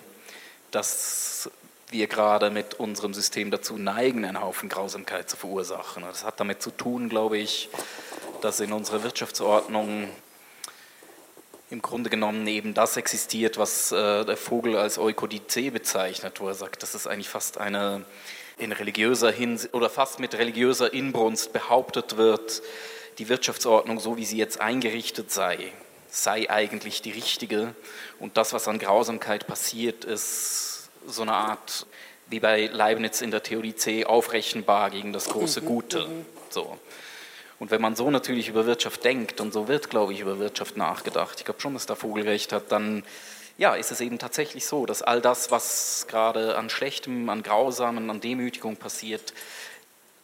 dass 0.71 1.51
wir 1.91 2.07
gerade 2.07 2.51
mit 2.51 2.75
unserem 2.75 3.15
System 3.15 3.51
dazu 3.51 3.79
neigen, 3.79 4.25
einen 4.25 4.41
Haufen 4.41 4.69
Grausamkeit 4.69 5.31
zu 5.31 5.37
verursachen. 5.37 6.03
das 6.03 6.25
hat 6.25 6.41
damit 6.41 6.63
zu 6.63 6.71
tun, 6.71 7.09
glaube 7.09 7.39
ich, 7.39 7.69
dass 8.41 8.61
in 8.61 8.73
unserer 8.73 9.03
Wirtschaftsordnung 9.03 10.09
im 11.71 11.83
Grunde 11.83 12.11
genommen 12.11 12.47
eben 12.47 12.75
das 12.75 12.97
existiert, 12.97 13.59
was 13.59 13.91
äh, 13.91 14.25
der 14.25 14.37
Vogel 14.37 14.77
als 14.77 14.99
Eukodizee 14.99 15.71
bezeichnet, 15.71 16.41
wo 16.41 16.49
er 16.49 16.55
sagt, 16.55 16.83
das 16.83 16.95
ist 16.95 17.07
eigentlich 17.07 17.29
fast 17.29 17.59
eine 17.59 18.05
in 18.59 18.73
religiöser 18.73 19.31
Hinsicht 19.31 19.75
oder 19.75 19.91
fast 19.91 20.19
mit 20.19 20.35
religiöser 20.35 20.93
Inbrunst 20.93 21.53
behauptet 21.53 22.17
wird, 22.17 22.63
die 23.19 23.29
Wirtschaftsordnung, 23.29 23.99
so 23.99 24.17
wie 24.17 24.25
sie 24.25 24.39
jetzt 24.39 24.61
eingerichtet 24.61 25.31
sei, 25.31 25.73
sei 26.09 26.51
eigentlich 26.51 27.03
die 27.03 27.11
richtige 27.11 27.75
und 28.19 28.37
das, 28.37 28.53
was 28.53 28.69
an 28.69 28.79
Grausamkeit 28.79 29.47
passiert, 29.47 30.05
ist 30.05 30.89
so 31.07 31.23
eine 31.23 31.35
Art, 31.35 31.87
wie 32.29 32.41
bei 32.41 32.67
Leibniz 32.67 33.21
in 33.21 33.31
der 33.31 33.43
Theorie 33.43 33.75
C, 33.75 34.05
aufrechenbar 34.05 34.91
gegen 34.91 35.13
das 35.13 35.27
große 35.29 35.61
mhm, 35.61 35.67
Gute. 35.67 36.07
Mhm. 36.07 36.27
So. 36.51 36.79
Und 37.59 37.71
wenn 37.71 37.81
man 37.81 37.97
so 37.97 38.11
natürlich 38.11 38.49
über 38.49 38.67
Wirtschaft 38.67 39.05
denkt, 39.05 39.41
und 39.41 39.53
so 39.53 39.69
wird, 39.69 39.89
glaube 39.89 40.13
ich, 40.13 40.21
über 40.21 40.39
Wirtschaft 40.39 40.77
nachgedacht, 40.77 41.39
ich 41.39 41.45
glaube 41.45 41.61
schon, 41.61 41.75
dass 41.75 41.87
der 41.87 41.97
Vogel 41.97 42.25
recht 42.25 42.53
hat, 42.53 42.71
dann 42.71 43.03
ja, 43.59 43.75
ist 43.75 43.91
es 43.91 44.01
eben 44.01 44.19
tatsächlich 44.19 44.67
so, 44.67 44.85
dass 44.85 45.01
all 45.03 45.21
das, 45.21 45.51
was 45.51 46.07
gerade 46.09 46.57
an 46.59 46.69
Schlechtem, 46.69 47.29
an 47.31 47.43
Grausamen, 47.43 48.11
an 48.11 48.21
Demütigung 48.21 48.77
passiert, 48.77 49.33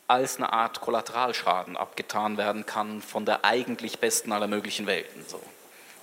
als 0.06 0.36
eine 0.36 0.52
Art 0.52 0.82
Kollateralschaden 0.82 1.78
abgetan 1.78 2.36
werden 2.36 2.66
kann 2.66 3.00
von 3.00 3.24
der 3.24 3.44
eigentlich 3.46 3.98
besten 3.98 4.32
aller 4.32 4.48
möglichen 4.48 4.86
Welten. 4.86 5.24
So. 5.26 5.40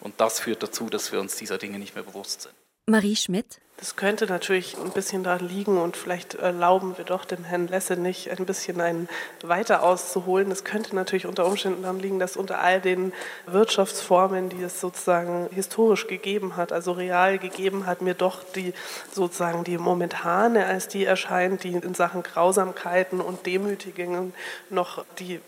Und 0.02 0.20
das 0.20 0.40
führt 0.40 0.64
dazu, 0.64 0.90
dass 0.90 1.12
wir 1.12 1.20
uns 1.20 1.36
dieser 1.36 1.58
Dinge 1.58 1.80
nicht 1.80 1.96
mehr 1.96 2.04
bewusst 2.04 2.42
sind. 2.42 2.56
Marie 2.90 3.16
Schmidt. 3.16 3.60
Das 3.78 3.96
könnte 3.96 4.26
natürlich 4.26 4.76
ein 4.78 4.92
bisschen 4.92 5.24
daran 5.24 5.48
liegen 5.48 5.78
und 5.78 5.96
vielleicht 5.96 6.34
erlauben 6.34 6.98
wir 6.98 7.06
doch 7.06 7.24
dem 7.24 7.46
Herrn 7.46 7.70
Lesse 7.70 7.96
nicht 7.96 8.30
ein 8.30 8.46
bisschen 8.46 8.82
einen 8.82 9.08
weiter 9.42 9.84
auszuholen. 9.84 10.52
Es 10.52 10.66
könnte 10.66 10.94
natürlich 10.96 11.26
unter 11.26 11.46
Umständen 11.46 11.84
daran 11.84 12.00
liegen, 12.00 12.20
dass 12.20 12.36
unter 12.36 12.60
all 12.60 12.82
den 12.82 13.14
Wirtschaftsformen, 13.46 14.50
die 14.50 14.62
es 14.64 14.82
sozusagen 14.82 15.48
historisch 15.54 16.08
gegeben 16.08 16.58
hat, 16.58 16.74
also 16.74 16.92
real 16.92 17.38
gegeben 17.38 17.86
hat, 17.86 18.02
mir 18.02 18.16
doch 18.16 18.44
die 18.44 18.74
sozusagen 19.14 19.64
die 19.64 19.78
momentane 19.78 20.66
als 20.66 20.90
die 20.90 21.06
erscheint, 21.06 21.64
die 21.64 21.72
in 21.72 21.94
Sachen 21.94 22.24
Grausamkeiten 22.24 23.22
und 23.22 23.46
Demütigungen 23.46 24.34
noch 24.70 25.06
die 25.20 25.40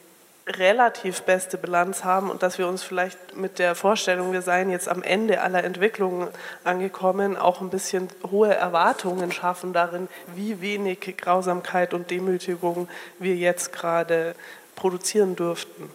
relativ 0.48 1.22
beste 1.22 1.58
Bilanz 1.58 2.04
haben 2.04 2.30
und 2.30 2.42
dass 2.42 2.58
wir 2.58 2.68
uns 2.68 2.84
vielleicht 2.84 3.38
mit 3.38 3.60
der 3.60 3.76
Vorstellung, 3.76 4.34
wir 4.34 4.42
seien 4.42 4.72
jetzt 4.72 4.90
am 4.90 5.04
Ende 5.04 5.42
aller 5.42 5.64
Entwicklungen 5.64 6.30
angekommen, 6.64 7.38
auch 7.38 7.62
ein 7.62 7.70
bisschen 7.70 8.10
hohe 8.30 8.54
Erwartungen 8.54 9.32
schaffen 9.32 9.72
darin, 9.72 10.08
wie 10.36 10.62
wenig 10.62 11.16
Grausamkeit 11.18 11.94
und 11.94 12.10
Demütigung 12.10 12.90
wir 13.20 13.36
jetzt 13.36 13.72
gerade 13.72 14.36
produzieren 14.76 15.36
dürften. 15.36 15.90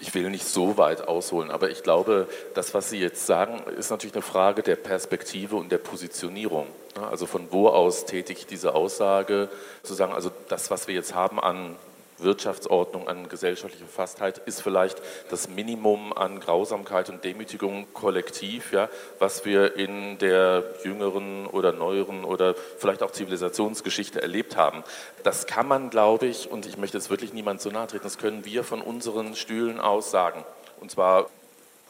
Ich 0.00 0.14
will 0.14 0.30
nicht 0.30 0.46
so 0.46 0.78
weit 0.78 1.06
ausholen, 1.06 1.52
aber 1.52 1.70
ich 1.70 1.84
glaube, 1.84 2.26
das, 2.54 2.74
was 2.74 2.90
Sie 2.90 2.98
jetzt 2.98 3.24
sagen, 3.24 3.62
ist 3.78 3.90
natürlich 3.90 4.16
eine 4.16 4.22
Frage 4.22 4.62
der 4.62 4.74
Perspektive 4.74 5.54
und 5.54 5.70
der 5.70 5.78
Positionierung. 5.78 6.66
Also 7.10 7.26
von 7.26 7.46
wo 7.52 7.68
aus 7.68 8.04
tätige 8.04 8.40
ich 8.40 8.46
diese 8.46 8.74
Aussage, 8.74 9.48
zu 9.84 9.94
sagen, 9.94 10.12
also 10.12 10.32
das, 10.48 10.72
was 10.72 10.88
wir 10.88 10.94
jetzt 10.96 11.14
haben 11.14 11.38
an 11.38 11.76
Wirtschaftsordnung, 12.18 13.08
an 13.08 13.28
gesellschaftlicher 13.28 13.86
Fastheit 13.86 14.38
ist 14.38 14.62
vielleicht 14.62 15.00
das 15.30 15.48
Minimum 15.48 16.12
an 16.12 16.40
Grausamkeit 16.40 17.10
und 17.10 17.24
Demütigung 17.24 17.86
kollektiv, 17.92 18.72
ja, 18.72 18.88
was 19.18 19.44
wir 19.44 19.76
in 19.76 20.18
der 20.18 20.64
jüngeren 20.84 21.46
oder 21.46 21.72
neueren 21.72 22.24
oder 22.24 22.54
vielleicht 22.78 23.02
auch 23.02 23.10
Zivilisationsgeschichte 23.10 24.22
erlebt 24.22 24.56
haben. 24.56 24.84
Das 25.22 25.46
kann 25.46 25.66
man, 25.66 25.90
glaube 25.90 26.26
ich, 26.26 26.50
und 26.50 26.66
ich 26.66 26.76
möchte 26.76 26.96
jetzt 26.96 27.10
wirklich 27.10 27.32
niemand 27.32 27.60
zu 27.60 27.70
nahe 27.70 27.86
treten, 27.86 28.04
das 28.04 28.18
können 28.18 28.44
wir 28.44 28.64
von 28.64 28.80
unseren 28.80 29.34
Stühlen 29.34 29.80
aus 29.80 30.10
sagen. 30.10 30.44
Und 30.80 30.90
zwar 30.90 31.28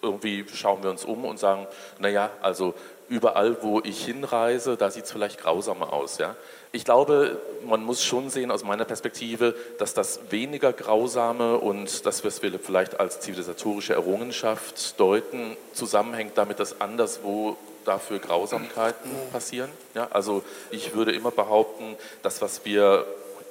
irgendwie 0.03 0.45
schauen 0.53 0.83
wir 0.83 0.91
uns 0.91 1.05
um 1.05 1.25
und 1.25 1.39
sagen, 1.39 1.67
naja, 1.99 2.31
also 2.43 2.75
überall, 3.09 3.63
wo 3.63 3.81
ich 3.81 4.05
hinreise, 4.05 4.77
da 4.77 4.91
sieht 4.91 5.05
es 5.05 5.13
vielleicht 5.13 5.39
grausamer 5.41 5.93
aus. 5.93 6.19
Ja? 6.19 6.35
Ich 6.75 6.87
glaube, 6.87 7.39
man 7.67 7.85
muss 7.85 8.03
schon 8.03 8.31
sehen 8.31 8.51
aus 8.51 8.65
meiner 8.65 8.87
Perspektive, 8.87 9.55
dass 9.79 9.93
das 9.93 10.21
weniger 10.31 10.73
grausame 10.73 11.59
und 11.59 12.07
das, 12.07 12.25
was 12.25 12.43
wir 12.43 12.59
vielleicht 12.59 12.99
als 12.99 13.21
zivilisatorische 13.21 13.93
Errungenschaft 13.93 14.99
deuten, 14.99 15.59
zusammenhängt 15.75 16.33
damit, 16.37 16.61
dass 16.61 16.81
anderswo 16.81 17.59
dafür 17.85 18.21
Grausamkeiten 18.21 19.11
passieren. 19.33 19.69
Ja? 19.95 20.09
Also 20.13 20.43
ich 20.71 20.95
würde 20.95 21.13
immer 21.13 21.31
behaupten, 21.31 21.97
das, 22.23 22.41
was 22.41 22.65
wir 22.65 23.05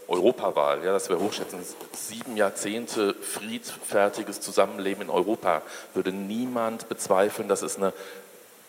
Europawahl, 0.08 0.84
ja, 0.84 0.92
das 0.92 1.10
wäre 1.10 1.22
hochschätzen, 1.22 1.60
sieben 1.94 2.36
Jahrzehnte 2.36 3.14
friedfertiges 3.14 4.42
Zusammenleben 4.42 5.04
in 5.04 5.10
Europa, 5.10 5.62
würde 5.94 6.12
niemand 6.12 6.90
bezweifeln, 6.90 7.48
dass 7.48 7.62
es 7.62 7.78
eine 7.78 7.94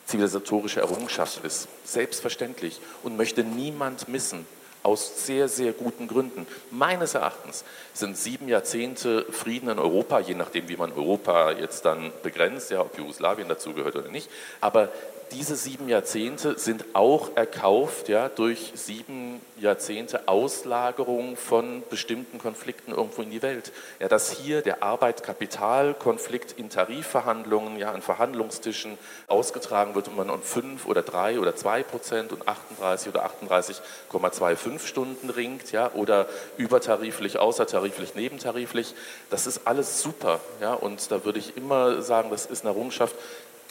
zivilisatorische 0.06 0.80
Errungenschaft 0.80 1.44
ist. 1.44 1.68
Selbstverständlich. 1.84 2.80
Und 3.02 3.16
möchte 3.16 3.44
niemand 3.44 4.08
missen. 4.08 4.46
Aus 4.84 5.26
sehr, 5.26 5.46
sehr 5.46 5.72
guten 5.72 6.08
Gründen. 6.08 6.44
Meines 6.72 7.14
Erachtens 7.14 7.64
sind 7.94 8.16
sieben 8.16 8.48
Jahrzehnte 8.48 9.24
Frieden 9.30 9.68
in 9.68 9.78
Europa, 9.78 10.18
je 10.18 10.34
nachdem, 10.34 10.68
wie 10.68 10.76
man 10.76 10.92
Europa 10.92 11.52
jetzt 11.52 11.84
dann 11.84 12.12
begrenzt, 12.24 12.72
ja, 12.72 12.80
ob 12.80 12.98
Jugoslawien 12.98 13.48
dazugehört 13.48 13.94
oder 13.94 14.08
nicht, 14.08 14.28
aber 14.60 14.88
diese 15.32 15.56
sieben 15.56 15.88
Jahrzehnte 15.88 16.58
sind 16.58 16.84
auch 16.94 17.36
erkauft 17.36 18.08
ja, 18.08 18.28
durch 18.28 18.72
sieben 18.74 19.40
Jahrzehnte 19.56 20.28
Auslagerung 20.28 21.36
von 21.36 21.82
bestimmten 21.88 22.38
Konflikten 22.38 22.92
irgendwo 22.92 23.22
in 23.22 23.30
die 23.30 23.42
Welt. 23.42 23.72
Ja, 24.00 24.08
dass 24.08 24.30
hier 24.30 24.60
der 24.62 24.82
Arbeit-Kapital-Konflikt 24.82 26.52
in 26.58 26.68
Tarifverhandlungen, 26.68 27.78
ja, 27.78 27.92
an 27.92 28.02
Verhandlungstischen 28.02 28.98
ausgetragen 29.28 29.94
wird 29.94 30.08
und 30.08 30.16
man 30.16 30.30
um 30.30 30.42
fünf 30.42 30.86
oder 30.86 31.02
drei 31.02 31.40
oder 31.40 31.56
zwei 31.56 31.82
Prozent 31.82 32.32
und 32.32 32.46
38 32.46 33.08
oder 33.08 33.24
38,25 33.26 34.86
Stunden 34.86 35.30
ringt, 35.30 35.72
ja, 35.72 35.92
oder 35.94 36.26
übertariflich, 36.56 37.38
außertariflich, 37.38 38.14
nebentariflich. 38.14 38.94
Das 39.30 39.46
ist 39.46 39.66
alles 39.66 40.02
super. 40.02 40.40
Ja, 40.60 40.74
und 40.74 41.10
da 41.10 41.24
würde 41.24 41.38
ich 41.38 41.56
immer 41.56 42.02
sagen, 42.02 42.30
das 42.30 42.46
ist 42.46 42.64
eine 42.64 42.74
Errungenschaft, 42.74 43.14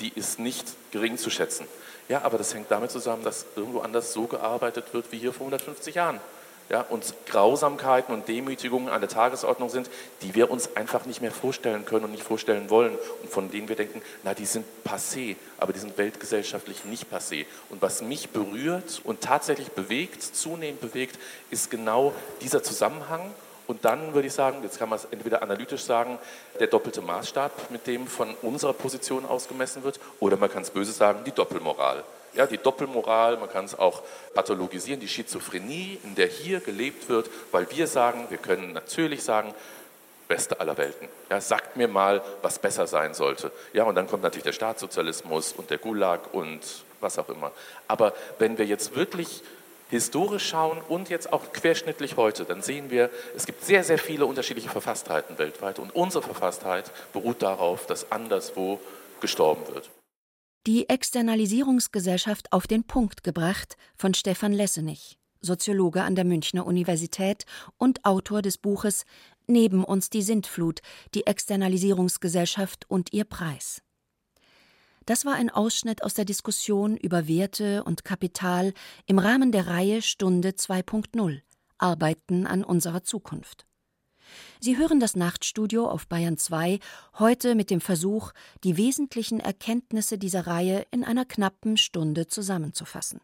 die 0.01 0.11
ist 0.13 0.39
nicht 0.39 0.65
gering 0.91 1.17
zu 1.17 1.29
schätzen. 1.29 1.67
Ja, 2.09 2.23
aber 2.23 2.37
das 2.37 2.53
hängt 2.53 2.69
damit 2.69 2.91
zusammen, 2.91 3.23
dass 3.23 3.45
irgendwo 3.55 3.79
anders 3.79 4.11
so 4.11 4.27
gearbeitet 4.27 4.93
wird 4.93 5.11
wie 5.11 5.19
hier 5.19 5.31
vor 5.31 5.47
150 5.47 5.95
Jahren. 5.95 6.19
Ja, 6.69 6.81
und 6.81 7.13
Grausamkeiten 7.25 8.13
und 8.13 8.29
Demütigungen 8.29 8.87
an 8.87 9.01
der 9.01 9.09
Tagesordnung 9.09 9.69
sind, 9.69 9.89
die 10.21 10.35
wir 10.35 10.49
uns 10.49 10.75
einfach 10.77 11.05
nicht 11.05 11.21
mehr 11.21 11.31
vorstellen 11.31 11.83
können 11.83 12.05
und 12.05 12.11
nicht 12.11 12.23
vorstellen 12.23 12.69
wollen 12.69 12.97
und 13.21 13.29
von 13.29 13.51
denen 13.51 13.67
wir 13.67 13.75
denken, 13.75 14.01
na, 14.23 14.33
die 14.33 14.45
sind 14.45 14.65
passé, 14.85 15.35
aber 15.57 15.73
die 15.73 15.79
sind 15.79 15.97
weltgesellschaftlich 15.97 16.85
nicht 16.85 17.11
passé. 17.13 17.45
Und 17.69 17.81
was 17.81 18.01
mich 18.01 18.29
berührt 18.29 19.01
und 19.03 19.19
tatsächlich 19.19 19.69
bewegt, 19.71 20.23
zunehmend 20.23 20.79
bewegt, 20.79 21.19
ist 21.49 21.71
genau 21.71 22.13
dieser 22.39 22.63
Zusammenhang 22.63 23.33
und 23.71 23.85
dann 23.85 24.13
würde 24.13 24.27
ich 24.27 24.33
sagen, 24.33 24.57
jetzt 24.63 24.77
kann 24.77 24.89
man 24.89 24.99
es 24.99 25.07
entweder 25.11 25.41
analytisch 25.41 25.83
sagen, 25.83 26.19
der 26.59 26.67
doppelte 26.67 27.01
Maßstab, 27.01 27.71
mit 27.71 27.87
dem 27.87 28.05
von 28.05 28.35
unserer 28.41 28.73
Position 28.73 29.25
ausgemessen 29.25 29.83
wird, 29.83 29.99
oder 30.19 30.35
man 30.35 30.51
kann 30.51 30.61
es 30.61 30.69
böse 30.69 30.91
sagen, 30.91 31.21
die 31.25 31.31
Doppelmoral. 31.31 32.03
Ja, 32.33 32.45
die 32.45 32.57
Doppelmoral, 32.57 33.37
man 33.37 33.49
kann 33.49 33.65
es 33.65 33.77
auch 33.77 34.03
pathologisieren, 34.33 34.99
die 34.99 35.07
Schizophrenie, 35.07 35.99
in 36.03 36.15
der 36.15 36.27
hier 36.27 36.59
gelebt 36.59 37.07
wird, 37.07 37.29
weil 37.51 37.65
wir 37.71 37.87
sagen, 37.87 38.25
wir 38.29 38.37
können 38.37 38.73
natürlich 38.73 39.23
sagen, 39.23 39.53
beste 40.27 40.59
aller 40.59 40.77
Welten. 40.77 41.07
Ja, 41.29 41.39
sagt 41.39 41.77
mir 41.77 41.87
mal, 41.87 42.21
was 42.41 42.59
besser 42.59 42.87
sein 42.87 43.13
sollte. 43.13 43.51
Ja, 43.71 43.85
und 43.85 43.95
dann 43.95 44.07
kommt 44.07 44.23
natürlich 44.23 44.43
der 44.43 44.53
Staatssozialismus 44.53 45.53
und 45.53 45.69
der 45.69 45.77
Gulag 45.77 46.33
und 46.33 46.59
was 46.99 47.17
auch 47.17 47.29
immer. 47.29 47.51
Aber 47.87 48.13
wenn 48.37 48.57
wir 48.57 48.65
jetzt 48.65 48.95
wirklich 48.95 49.43
historisch 49.91 50.47
schauen 50.47 50.79
und 50.89 51.09
jetzt 51.09 51.31
auch 51.31 51.53
querschnittlich 51.53 52.17
heute, 52.17 52.45
dann 52.45 52.63
sehen 52.63 52.89
wir, 52.89 53.11
es 53.35 53.45
gibt 53.45 53.63
sehr, 53.63 53.83
sehr 53.83 53.99
viele 53.99 54.25
unterschiedliche 54.25 54.69
Verfasstheiten 54.69 55.37
weltweit 55.37 55.77
und 55.77 55.93
unsere 55.93 56.23
Verfasstheit 56.23 56.91
beruht 57.13 57.43
darauf, 57.43 57.85
dass 57.85 58.11
anderswo 58.11 58.79
gestorben 59.19 59.67
wird. 59.73 59.91
Die 60.65 60.89
Externalisierungsgesellschaft 60.89 62.51
auf 62.51 62.65
den 62.65 62.83
Punkt 62.83 63.23
gebracht 63.23 63.77
von 63.95 64.13
Stefan 64.13 64.53
Lessenich, 64.53 65.17
Soziologe 65.41 66.03
an 66.03 66.15
der 66.15 66.25
Münchner 66.25 66.65
Universität 66.65 67.45
und 67.77 68.05
Autor 68.05 68.41
des 68.41 68.57
Buches 68.57 69.05
Neben 69.47 69.83
uns 69.83 70.09
die 70.09 70.21
Sintflut, 70.21 70.81
die 71.13 71.27
Externalisierungsgesellschaft 71.27 72.89
und 72.89 73.11
ihr 73.11 73.25
Preis. 73.25 73.81
Das 75.05 75.25
war 75.25 75.33
ein 75.33 75.49
Ausschnitt 75.49 76.03
aus 76.03 76.13
der 76.13 76.25
Diskussion 76.25 76.95
über 76.95 77.27
Werte 77.27 77.83
und 77.83 78.05
Kapital 78.05 78.73
im 79.07 79.17
Rahmen 79.17 79.51
der 79.51 79.65
Reihe 79.65 80.03
Stunde 80.03 80.49
2.0 80.49 81.41
Arbeiten 81.79 82.45
an 82.45 82.63
unserer 82.63 83.03
Zukunft. 83.03 83.65
Sie 84.59 84.77
hören 84.77 84.99
das 84.99 85.15
Nachtstudio 85.15 85.89
auf 85.89 86.07
Bayern 86.07 86.37
2 86.37 86.79
heute 87.17 87.55
mit 87.55 87.71
dem 87.71 87.81
Versuch, 87.81 88.31
die 88.63 88.77
wesentlichen 88.77 89.39
Erkenntnisse 89.39 90.19
dieser 90.19 90.45
Reihe 90.45 90.85
in 90.91 91.03
einer 91.03 91.25
knappen 91.25 91.77
Stunde 91.77 92.27
zusammenzufassen. 92.27 93.19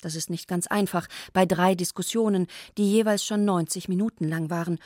Das 0.00 0.16
ist 0.16 0.30
nicht 0.30 0.48
ganz 0.48 0.66
einfach 0.66 1.06
bei 1.32 1.46
drei 1.46 1.76
Diskussionen, 1.76 2.48
die 2.76 2.90
jeweils 2.90 3.24
schon 3.24 3.44
90 3.44 3.88
Minuten 3.88 4.28
lang 4.28 4.50
waren. 4.50 4.78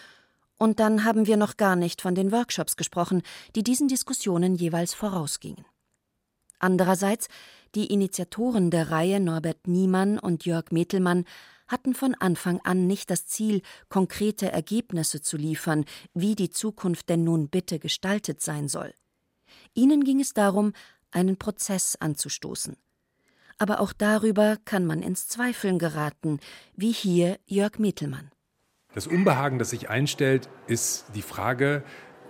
Und 0.59 0.79
dann 0.79 1.05
haben 1.05 1.27
wir 1.27 1.39
noch 1.39 1.57
gar 1.57 1.75
nicht 1.75 2.03
von 2.03 2.15
den 2.15 2.33
Workshops 2.33 2.77
gesprochen, 2.77 3.23
die 3.57 3.63
diesen 3.63 3.89
Diskussionen 3.89 4.55
jeweils 4.55 4.95
vorausgingen. 4.95 5.65
Andererseits, 6.63 7.27
die 7.75 7.87
Initiatoren 7.87 8.71
der 8.71 8.93
Reihe 8.93 9.19
Norbert 9.19 9.67
Niemann 9.67 10.19
und 10.19 10.47
Jörg 10.47 10.71
Metelmann 10.71 11.25
hatten 11.67 11.93
von 11.93 12.15
Anfang 12.15 12.61
an 12.63 12.87
nicht 12.87 13.11
das 13.11 13.27
Ziel, 13.27 13.63
konkrete 13.89 14.53
Ergebnisse 14.53 15.21
zu 15.21 15.37
liefern, 15.37 15.85
wie 16.15 16.37
die 16.37 16.51
Zukunft 16.51 17.09
denn 17.09 17.25
nun 17.25 17.49
bitte 17.49 17.81
gestaltet 17.81 18.41
sein 18.41 18.69
soll. 18.69 18.95
Ihnen 19.75 20.05
ging 20.05 20.21
es 20.21 20.35
darum, 20.35 20.73
einen 21.11 21.37
Prozess 21.37 21.97
anzustoßen. 21.97 22.77
Aber 23.59 23.81
auch 23.81 23.93
darüber 23.93 24.57
kann 24.65 24.87
man 24.87 25.03
ins 25.03 25.27
Zweifeln 25.27 25.81
geraten, 25.81 26.39
wie 26.77 26.93
hier 26.93 27.41
Jörg 27.47 27.81
Metelmann. 27.81 28.31
Das 28.95 29.09
Unbehagen, 29.09 29.59
das 29.59 29.71
sich 29.71 29.89
einstellt, 29.89 30.49
ist 30.69 31.07
die 31.17 31.23
Frage, 31.23 31.83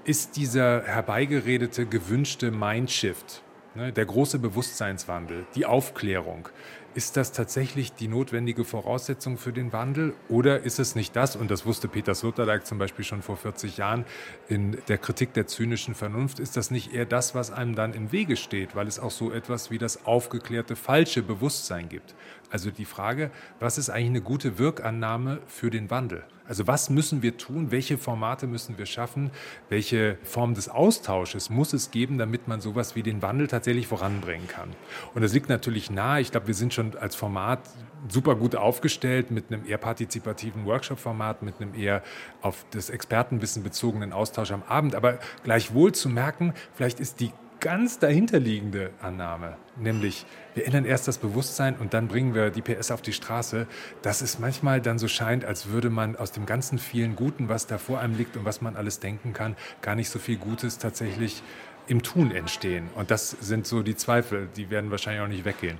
ist 0.04 0.36
dieser 0.36 0.84
herbeigeredete, 0.84 1.84
gewünschte 1.84 2.50
Mindshift, 2.50 3.42
Ne, 3.74 3.90
der 3.90 4.04
große 4.04 4.38
Bewusstseinswandel, 4.38 5.46
die 5.54 5.64
Aufklärung. 5.64 6.50
Ist 6.94 7.16
das 7.16 7.32
tatsächlich 7.32 7.94
die 7.94 8.06
notwendige 8.06 8.66
Voraussetzung 8.66 9.38
für 9.38 9.50
den 9.50 9.72
Wandel 9.72 10.12
oder 10.28 10.60
ist 10.60 10.78
es 10.78 10.94
nicht 10.94 11.16
das? 11.16 11.36
Und 11.36 11.50
das 11.50 11.64
wusste 11.64 11.88
Peter 11.88 12.14
Sloterdijk 12.14 12.66
zum 12.66 12.76
Beispiel 12.76 13.06
schon 13.06 13.22
vor 13.22 13.38
40 13.38 13.78
Jahren 13.78 14.04
in 14.46 14.76
der 14.88 14.98
Kritik 14.98 15.32
der 15.32 15.46
zynischen 15.46 15.94
Vernunft. 15.94 16.38
Ist 16.38 16.58
das 16.58 16.70
nicht 16.70 16.92
eher 16.92 17.06
das, 17.06 17.34
was 17.34 17.50
einem 17.50 17.74
dann 17.74 17.94
im 17.94 18.12
Wege 18.12 18.36
steht, 18.36 18.76
weil 18.76 18.88
es 18.88 19.00
auch 19.00 19.10
so 19.10 19.32
etwas 19.32 19.70
wie 19.70 19.78
das 19.78 20.04
aufgeklärte 20.04 20.76
falsche 20.76 21.22
Bewusstsein 21.22 21.88
gibt? 21.88 22.14
Also 22.52 22.70
die 22.70 22.84
Frage, 22.84 23.30
was 23.60 23.78
ist 23.78 23.88
eigentlich 23.88 24.10
eine 24.10 24.20
gute 24.20 24.58
Wirkannahme 24.58 25.40
für 25.46 25.70
den 25.70 25.90
Wandel? 25.90 26.22
Also 26.46 26.66
was 26.66 26.90
müssen 26.90 27.22
wir 27.22 27.38
tun? 27.38 27.70
Welche 27.70 27.96
Formate 27.96 28.46
müssen 28.46 28.76
wir 28.76 28.84
schaffen? 28.84 29.30
Welche 29.70 30.18
Form 30.22 30.52
des 30.52 30.68
Austausches 30.68 31.48
muss 31.48 31.72
es 31.72 31.90
geben, 31.90 32.18
damit 32.18 32.48
man 32.48 32.60
sowas 32.60 32.94
wie 32.94 33.02
den 33.02 33.22
Wandel 33.22 33.48
tatsächlich 33.48 33.86
voranbringen 33.86 34.48
kann? 34.48 34.68
Und 35.14 35.22
es 35.22 35.32
liegt 35.32 35.48
natürlich 35.48 35.90
nahe, 35.90 36.20
ich 36.20 36.30
glaube, 36.30 36.46
wir 36.46 36.54
sind 36.54 36.74
schon 36.74 36.94
als 36.98 37.14
Format 37.14 37.60
super 38.08 38.34
gut 38.34 38.54
aufgestellt 38.54 39.30
mit 39.30 39.50
einem 39.50 39.64
eher 39.66 39.78
partizipativen 39.78 40.66
Workshop-Format, 40.66 41.42
mit 41.42 41.54
einem 41.58 41.74
eher 41.74 42.02
auf 42.42 42.66
das 42.72 42.90
Expertenwissen 42.90 43.62
bezogenen 43.62 44.12
Austausch 44.12 44.50
am 44.50 44.62
Abend. 44.64 44.94
Aber 44.94 45.20
gleichwohl 45.42 45.92
zu 45.92 46.10
merken, 46.10 46.52
vielleicht 46.74 47.00
ist 47.00 47.20
die 47.20 47.32
ganz 47.62 48.00
dahinterliegende 48.00 48.90
Annahme, 49.00 49.56
nämlich 49.76 50.26
wir 50.54 50.66
ändern 50.66 50.84
erst 50.84 51.06
das 51.06 51.18
Bewusstsein 51.18 51.76
und 51.76 51.94
dann 51.94 52.08
bringen 52.08 52.34
wir 52.34 52.50
die 52.50 52.60
PS 52.60 52.90
auf 52.90 53.02
die 53.02 53.12
Straße, 53.12 53.68
dass 54.02 54.20
es 54.20 54.40
manchmal 54.40 54.80
dann 54.80 54.98
so 54.98 55.06
scheint, 55.06 55.44
als 55.44 55.68
würde 55.68 55.88
man 55.88 56.16
aus 56.16 56.32
dem 56.32 56.44
ganzen 56.44 56.78
vielen 56.78 57.14
Guten, 57.14 57.48
was 57.48 57.68
da 57.68 57.78
vor 57.78 58.00
einem 58.00 58.16
liegt 58.16 58.36
und 58.36 58.44
was 58.44 58.62
man 58.62 58.76
alles 58.76 58.98
denken 58.98 59.32
kann, 59.32 59.56
gar 59.80 59.94
nicht 59.94 60.10
so 60.10 60.18
viel 60.18 60.36
Gutes 60.36 60.78
tatsächlich 60.78 61.42
im 61.86 62.02
Tun 62.02 62.32
entstehen. 62.32 62.90
Und 62.96 63.12
das 63.12 63.30
sind 63.30 63.64
so 63.66 63.82
die 63.82 63.94
Zweifel, 63.94 64.48
die 64.56 64.68
werden 64.68 64.90
wahrscheinlich 64.90 65.22
auch 65.22 65.28
nicht 65.28 65.44
weggehen. 65.44 65.78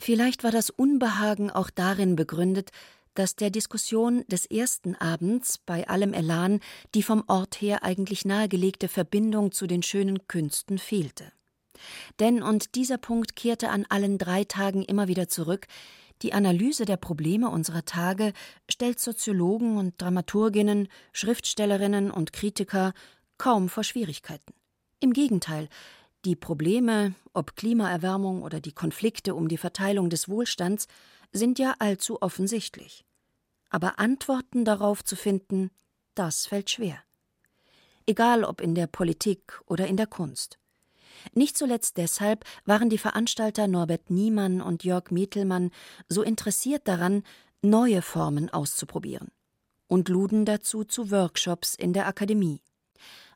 Vielleicht 0.00 0.44
war 0.44 0.52
das 0.52 0.70
Unbehagen 0.70 1.50
auch 1.50 1.70
darin 1.70 2.14
begründet, 2.14 2.70
dass 3.14 3.36
der 3.36 3.50
Diskussion 3.50 4.24
des 4.28 4.46
ersten 4.46 4.94
Abends 4.94 5.58
bei 5.58 5.88
allem 5.88 6.12
Elan 6.12 6.60
die 6.94 7.02
vom 7.02 7.24
Ort 7.26 7.60
her 7.60 7.82
eigentlich 7.82 8.24
nahegelegte 8.24 8.88
Verbindung 8.88 9.52
zu 9.52 9.66
den 9.66 9.82
schönen 9.82 10.26
Künsten 10.28 10.78
fehlte. 10.78 11.32
Denn, 12.18 12.42
und 12.42 12.74
dieser 12.74 12.98
Punkt 12.98 13.36
kehrte 13.36 13.70
an 13.70 13.86
allen 13.88 14.18
drei 14.18 14.44
Tagen 14.44 14.82
immer 14.82 15.08
wieder 15.08 15.28
zurück, 15.28 15.66
die 16.22 16.34
Analyse 16.34 16.84
der 16.84 16.98
Probleme 16.98 17.48
unserer 17.48 17.84
Tage 17.86 18.34
stellt 18.70 19.00
Soziologen 19.00 19.78
und 19.78 20.00
Dramaturginnen, 20.00 20.88
Schriftstellerinnen 21.12 22.10
und 22.10 22.34
Kritiker 22.34 22.92
kaum 23.38 23.70
vor 23.70 23.84
Schwierigkeiten. 23.84 24.52
Im 25.00 25.14
Gegenteil, 25.14 25.68
die 26.26 26.36
Probleme, 26.36 27.14
ob 27.32 27.56
Klimaerwärmung 27.56 28.42
oder 28.42 28.60
die 28.60 28.72
Konflikte 28.72 29.34
um 29.34 29.48
die 29.48 29.56
Verteilung 29.56 30.10
des 30.10 30.28
Wohlstands, 30.28 30.88
sind 31.32 31.58
ja 31.58 31.74
allzu 31.78 32.20
offensichtlich. 32.22 33.04
Aber 33.68 33.98
Antworten 33.98 34.64
darauf 34.64 35.04
zu 35.04 35.16
finden, 35.16 35.70
das 36.14 36.46
fällt 36.46 36.70
schwer. 36.70 36.98
Egal 38.06 38.44
ob 38.44 38.60
in 38.60 38.74
der 38.74 38.86
Politik 38.86 39.60
oder 39.66 39.86
in 39.86 39.96
der 39.96 40.06
Kunst. 40.06 40.58
Nicht 41.34 41.56
zuletzt 41.56 41.96
deshalb 41.96 42.44
waren 42.64 42.90
die 42.90 42.98
Veranstalter 42.98 43.68
Norbert 43.68 44.10
Niemann 44.10 44.60
und 44.60 44.84
Jörg 44.84 45.10
Metelmann 45.10 45.70
so 46.08 46.22
interessiert 46.22 46.88
daran, 46.88 47.22
neue 47.62 48.02
Formen 48.02 48.48
auszuprobieren. 48.48 49.28
und 49.90 50.08
luden 50.08 50.44
dazu 50.44 50.84
zu 50.84 51.10
Workshops 51.10 51.74
in 51.74 51.92
der 51.92 52.06
Akademie. 52.06 52.62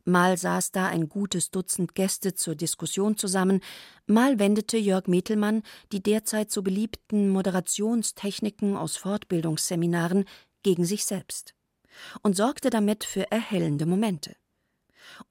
Mal 0.04 0.36
saß 0.36 0.72
da 0.72 0.86
ein 0.86 1.08
gutes 1.08 1.50
Dutzend 1.50 1.94
Gäste 1.94 2.34
zur 2.34 2.54
Diskussion 2.54 3.16
zusammen, 3.16 3.60
mal 4.06 4.38
wendete 4.38 4.76
Jörg 4.76 5.06
Metelmann 5.06 5.62
die 5.92 6.02
derzeit 6.02 6.50
so 6.50 6.62
beliebten 6.62 7.30
Moderationstechniken 7.30 8.76
aus 8.76 8.96
Fortbildungsseminaren 8.98 10.26
gegen 10.62 10.84
sich 10.84 11.06
selbst 11.06 11.54
und 12.22 12.36
sorgte 12.36 12.70
damit 12.70 13.04
für 13.04 13.30
erhellende 13.30 13.86
Momente. 13.86 14.36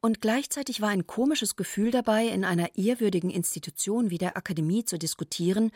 Und 0.01 0.21
gleichzeitig 0.21 0.81
war 0.81 0.89
ein 0.89 1.07
komisches 1.07 1.55
Gefühl 1.55 1.91
dabei, 1.91 2.27
in 2.27 2.45
einer 2.45 2.75
ehrwürdigen 2.75 3.29
Institution 3.29 4.09
wie 4.09 4.17
der 4.17 4.37
Akademie 4.37 4.85
zu 4.85 4.97
diskutieren, 4.97 5.71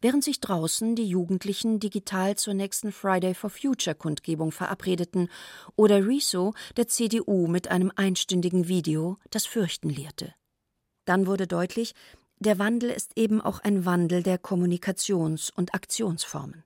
während 0.00 0.24
sich 0.24 0.40
draußen 0.40 0.96
die 0.96 1.06
Jugendlichen 1.06 1.80
digital 1.80 2.36
zur 2.36 2.54
nächsten 2.54 2.92
Friday 2.92 3.34
for 3.34 3.50
Future 3.50 3.94
Kundgebung 3.94 4.52
verabredeten 4.52 5.28
oder 5.76 6.06
Riso 6.06 6.54
der 6.76 6.88
CDU 6.88 7.46
mit 7.46 7.68
einem 7.68 7.92
einstündigen 7.94 8.68
Video 8.68 9.18
das 9.30 9.46
Fürchten 9.46 9.90
lehrte. 9.90 10.34
Dann 11.04 11.26
wurde 11.26 11.46
deutlich, 11.46 11.94
der 12.38 12.58
Wandel 12.58 12.90
ist 12.90 13.12
eben 13.16 13.40
auch 13.40 13.60
ein 13.60 13.84
Wandel 13.84 14.22
der 14.22 14.38
Kommunikations- 14.38 15.52
und 15.54 15.74
Aktionsformen. 15.74 16.64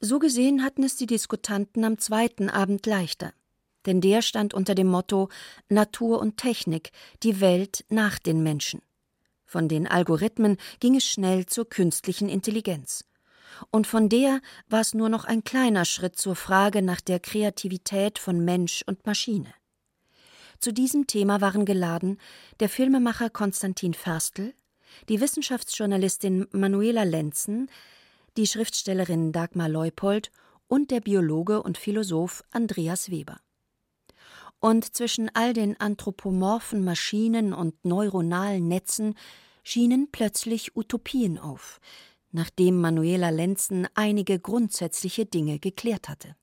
So 0.00 0.18
gesehen 0.18 0.62
hatten 0.62 0.82
es 0.82 0.96
die 0.96 1.06
Diskutanten 1.06 1.84
am 1.84 1.98
zweiten 1.98 2.50
Abend 2.50 2.86
leichter, 2.86 3.32
denn 3.86 4.00
der 4.00 4.22
stand 4.22 4.54
unter 4.54 4.74
dem 4.74 4.88
Motto 4.88 5.28
Natur 5.68 6.20
und 6.20 6.36
Technik, 6.36 6.92
die 7.22 7.40
Welt 7.40 7.84
nach 7.88 8.18
den 8.18 8.42
Menschen. 8.42 8.82
Von 9.46 9.68
den 9.68 9.86
Algorithmen 9.86 10.56
ging 10.80 10.96
es 10.96 11.04
schnell 11.04 11.46
zur 11.46 11.68
künstlichen 11.68 12.28
Intelligenz. 12.28 13.04
Und 13.70 13.86
von 13.86 14.08
der 14.08 14.40
war 14.68 14.80
es 14.80 14.92
nur 14.92 15.08
noch 15.08 15.24
ein 15.24 15.44
kleiner 15.44 15.84
Schritt 15.84 16.18
zur 16.18 16.36
Frage 16.36 16.82
nach 16.82 17.00
der 17.00 17.20
Kreativität 17.20 18.18
von 18.18 18.44
Mensch 18.44 18.82
und 18.86 19.06
Maschine. 19.06 19.54
Zu 20.58 20.72
diesem 20.72 21.06
Thema 21.06 21.40
waren 21.40 21.64
geladen 21.64 22.18
der 22.60 22.68
Filmemacher 22.68 23.30
Konstantin 23.30 23.94
Ferstl, 23.94 24.52
die 25.08 25.20
Wissenschaftsjournalistin 25.20 26.48
Manuela 26.52 27.04
Lenzen, 27.04 27.70
die 28.36 28.46
Schriftstellerin 28.46 29.32
Dagmar 29.32 29.68
Leupold 29.68 30.30
und 30.68 30.90
der 30.90 31.00
Biologe 31.00 31.62
und 31.62 31.78
Philosoph 31.78 32.42
Andreas 32.50 33.10
Weber. 33.10 33.40
Und 34.66 34.96
zwischen 34.96 35.30
all 35.32 35.52
den 35.52 35.78
anthropomorphen 35.78 36.82
Maschinen 36.82 37.52
und 37.52 37.84
neuronalen 37.84 38.66
Netzen 38.66 39.14
schienen 39.62 40.08
plötzlich 40.10 40.74
Utopien 40.74 41.38
auf, 41.38 41.78
nachdem 42.32 42.80
Manuela 42.80 43.30
Lenzen 43.30 43.86
einige 43.94 44.40
grundsätzliche 44.40 45.24
Dinge 45.24 45.60
geklärt 45.60 46.08
hatte. 46.08 46.34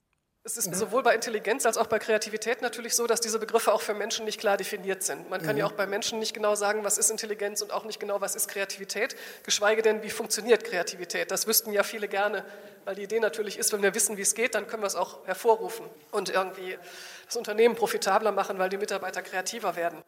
Es 0.45 0.57
ist 0.57 0.75
sowohl 0.75 1.03
bei 1.03 1.15
Intelligenz 1.15 1.65
als 1.65 1.77
auch 1.77 1.87
bei 1.87 1.99
Kreativität 1.99 2.61
natürlich 2.61 2.95
so, 2.95 3.07
dass 3.07 3.21
diese 3.21 3.39
Begriffe 3.39 3.71
auch 3.71 3.79
für 3.79 3.93
Menschen 3.93 4.25
nicht 4.25 4.41
klar 4.41 4.57
definiert 4.57 5.01
sind. 5.01 5.29
Man 5.29 5.41
kann 5.41 5.55
mhm. 5.55 5.59
ja 5.59 5.65
auch 5.65 5.71
bei 5.71 5.87
Menschen 5.87 6.19
nicht 6.19 6.33
genau 6.33 6.53
sagen, 6.55 6.83
was 6.83 6.97
ist 6.97 7.09
Intelligenz 7.09 7.61
und 7.61 7.71
auch 7.71 7.85
nicht 7.85 7.97
genau, 7.97 8.19
was 8.19 8.35
ist 8.35 8.49
Kreativität, 8.49 9.15
geschweige 9.43 9.81
denn, 9.81 10.03
wie 10.03 10.09
funktioniert 10.09 10.65
Kreativität. 10.65 11.31
Das 11.31 11.47
wüssten 11.47 11.71
ja 11.71 11.83
viele 11.83 12.09
gerne, 12.09 12.43
weil 12.83 12.95
die 12.95 13.03
Idee 13.03 13.21
natürlich 13.21 13.57
ist, 13.57 13.71
wenn 13.71 13.81
wir 13.81 13.95
wissen, 13.95 14.17
wie 14.17 14.21
es 14.21 14.35
geht, 14.35 14.53
dann 14.53 14.67
können 14.67 14.83
wir 14.83 14.87
es 14.87 14.95
auch 14.95 15.25
hervorrufen 15.25 15.85
und 16.11 16.27
irgendwie 16.27 16.77
das 17.25 17.37
Unternehmen 17.37 17.77
profitabler 17.77 18.33
machen, 18.33 18.59
weil 18.59 18.67
die 18.67 18.77
Mitarbeiter 18.77 19.21
kreativer 19.21 19.77
werden. 19.77 20.03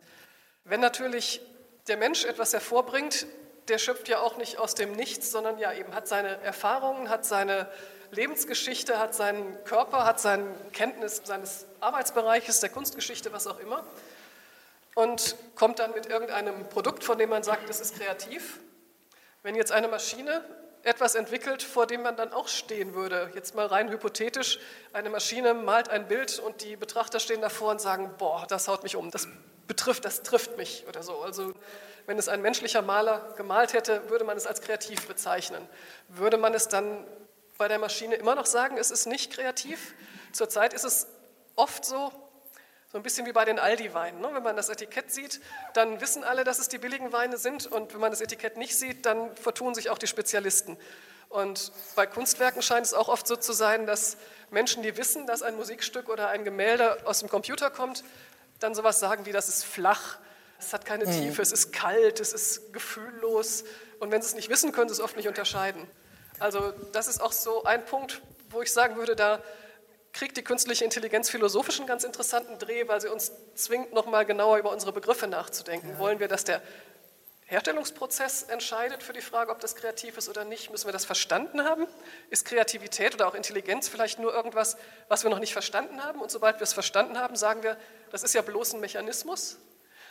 Wenn 0.66 0.82
natürlich 0.82 1.40
der 1.88 1.96
Mensch 1.96 2.26
etwas 2.26 2.52
hervorbringt, 2.52 3.26
der 3.70 3.78
schöpft 3.78 4.10
ja 4.10 4.20
auch 4.20 4.36
nicht 4.36 4.58
aus 4.58 4.76
dem 4.76 4.92
Nichts, 4.92 5.32
sondern 5.32 5.60
ja 5.60 5.72
eben 5.72 5.96
hat 5.96 6.10
seine 6.10 6.42
Erfahrungen, 6.42 7.10
hat 7.10 7.24
seine 7.24 7.70
Lebensgeschichte, 8.16 8.98
hat 8.98 9.14
seinen 9.14 9.64
Körper, 9.66 10.06
hat 10.06 10.20
seine 10.20 10.48
Kenntnis 10.72 11.22
seines 11.24 11.66
Arbeitsbereiches, 11.82 12.62
der 12.62 12.70
Kunstgeschichte, 12.70 13.34
was 13.34 13.46
auch 13.46 13.60
immer, 13.60 13.84
und 14.96 15.36
kommt 15.56 15.80
dann 15.80 15.92
mit 15.92 16.06
irgendeinem 16.06 16.68
Produkt, 16.70 17.04
von 17.04 17.18
dem 17.18 17.30
man 17.30 17.44
sagt, 17.44 17.68
das 17.70 17.82
ist 17.82 17.98
kreativ. 17.98 18.60
Wenn 19.44 19.56
jetzt 19.56 19.72
eine 19.72 19.90
Maschine 19.90 20.44
etwas 20.84 21.16
entwickelt, 21.16 21.62
vor 21.62 21.88
dem 21.88 22.04
man 22.04 22.16
dann 22.16 22.32
auch 22.32 22.48
stehen 22.48 22.94
würde, 22.94 23.32
jetzt 23.36 23.56
mal 23.56 23.66
rein 23.66 23.90
hypothetisch, 23.90 24.60
eine 24.94 25.10
Maschine 25.10 25.54
malt 25.54 25.90
ein 25.90 26.08
Bild 26.08 26.40
und 26.40 26.64
die 26.64 26.78
Betrachter 26.78 27.20
stehen 27.20 27.42
davor 27.42 27.72
und 27.72 27.82
sagen, 27.82 28.14
boah, 28.18 28.46
das 28.48 28.68
haut 28.68 28.84
mich 28.84 28.96
um, 28.96 29.12
das 29.12 29.28
betrifft, 29.68 30.06
das 30.06 30.24
trifft 30.24 30.58
mich 30.58 30.86
oder 30.88 31.04
so. 31.04 31.20
Also 31.20 31.54
wenn 32.06 32.18
es 32.18 32.30
ein 32.30 32.42
menschlicher 32.42 32.82
Maler 32.82 33.34
gemalt 33.36 33.74
hätte, 33.74 34.10
würde 34.10 34.24
man 34.24 34.38
es 34.38 34.48
als 34.48 34.62
kreativ 34.62 35.08
bezeichnen. 35.08 35.68
Würde 36.08 36.38
man 36.38 36.54
es 36.54 36.68
dann 36.68 37.04
bei 37.58 37.68
der 37.68 37.80
Maschine 37.80 38.16
immer 38.16 38.36
noch 38.36 38.46
sagen, 38.46 38.78
es 38.78 38.92
ist 38.92 39.06
nicht 39.06 39.32
kreativ. 39.32 39.94
Zurzeit 40.32 40.74
ist 40.74 40.84
es 40.84 41.08
oft 41.56 41.86
so, 41.86 42.12
so 42.92 42.98
ein 42.98 43.04
bisschen 43.04 43.26
wie 43.26 43.32
bei 43.32 43.46
den 43.46 43.60
Aldi-Weinen. 43.60 44.22
Ne? 44.22 44.30
Wenn 44.34 44.44
man 44.44 44.56
das 44.56 44.70
Etikett 44.70 45.12
sieht, 45.12 45.42
dann 45.74 46.02
wissen 46.02 46.24
alle, 46.24 46.44
dass 46.44 46.60
es 46.60 46.70
die 46.70 46.78
billigen 46.78 47.12
Weine 47.12 47.38
sind. 47.38 47.68
Und 47.68 47.94
wenn 47.94 48.02
man 48.02 48.12
das 48.12 48.22
Etikett 48.22 48.58
nicht 48.58 48.78
sieht, 48.78 49.06
dann 49.06 49.36
vertun 49.36 49.76
sich 49.76 49.90
auch 49.90 49.98
die 49.98 50.08
Spezialisten. 50.08 50.78
Und 51.30 51.72
bei 51.96 52.06
Kunstwerken 52.06 52.62
scheint 52.62 52.86
es 52.86 52.94
auch 52.94 53.10
oft 53.10 53.28
so 53.28 53.36
zu 53.36 53.52
sein, 53.52 53.86
dass 53.86 54.18
Menschen, 54.52 54.84
die 54.84 54.96
wissen, 54.96 55.26
dass 55.28 55.42
ein 55.42 55.56
Musikstück 55.56 56.08
oder 56.08 56.30
ein 56.30 56.44
Gemälde 56.44 57.06
aus 57.06 57.20
dem 57.20 57.30
Computer 57.30 57.70
kommt, 57.70 58.04
dann 58.60 58.76
sowas 58.76 59.00
sagen 59.00 59.26
wie, 59.26 59.32
das 59.32 59.50
ist 59.50 59.66
flach, 59.66 60.18
es 60.60 60.72
hat 60.72 60.86
keine 60.86 61.06
mhm. 61.06 61.12
Tiefe, 61.12 61.42
es 61.42 61.52
ist 61.52 61.74
kalt, 61.74 62.20
es 62.20 62.32
ist 62.32 62.72
gefühllos. 62.72 63.66
Und 64.00 64.12
wenn 64.12 64.22
sie 64.22 64.30
es 64.30 64.36
nicht 64.36 64.50
wissen, 64.50 64.72
können 64.72 64.88
sie 64.88 64.94
es 64.94 65.02
oft 65.02 65.18
nicht 65.18 65.28
unterscheiden. 65.28 65.86
Also 66.40 66.74
das 66.92 67.08
ist 67.08 67.22
auch 67.22 67.32
so 67.32 67.64
ein 67.64 67.86
Punkt, 67.86 68.22
wo 68.50 68.62
ich 68.62 68.72
sagen 68.72 68.98
würde, 68.98 69.16
da 69.16 69.42
kriegt 70.14 70.38
die 70.38 70.44
künstliche 70.44 70.86
Intelligenz 70.86 71.30
philosophisch 71.30 71.80
einen 71.80 71.88
ganz 71.88 72.04
interessanten 72.04 72.58
Dreh, 72.58 72.88
weil 72.88 73.02
sie 73.02 73.10
uns 73.10 73.32
zwingt, 73.56 73.94
nochmal 73.94 74.26
genauer 74.26 74.58
über 74.58 74.72
unsere 74.72 74.94
Begriffe 74.94 75.28
nachzudenken. 75.28 75.90
Ja. 75.90 76.00
Wollen 76.00 76.20
wir, 76.20 76.28
dass 76.28 76.46
der 76.46 76.62
Herstellungsprozess 77.48 78.44
entscheidet 78.44 79.04
für 79.04 79.14
die 79.14 79.22
Frage, 79.22 79.52
ob 79.52 79.60
das 79.60 79.76
kreativ 79.76 80.18
ist 80.18 80.30
oder 80.30 80.46
nicht? 80.46 80.72
Müssen 80.72 80.88
wir 80.88 80.94
das 80.94 81.06
verstanden 81.06 81.64
haben? 81.64 81.86
Ist 82.30 82.46
Kreativität 82.46 83.14
oder 83.14 83.28
auch 83.28 83.36
Intelligenz 83.36 83.88
vielleicht 83.88 84.18
nur 84.18 84.34
irgendwas, 84.34 84.78
was 85.10 85.24
wir 85.24 85.30
noch 85.30 85.40
nicht 85.40 85.54
verstanden 85.54 86.04
haben? 86.04 86.22
Und 86.22 86.32
sobald 86.32 86.60
wir 86.60 86.64
es 86.64 86.74
verstanden 86.74 87.20
haben, 87.20 87.36
sagen 87.36 87.62
wir, 87.62 87.78
das 88.10 88.24
ist 88.24 88.34
ja 88.34 88.42
bloß 88.42 88.74
ein 88.74 88.80
Mechanismus. 88.80 89.58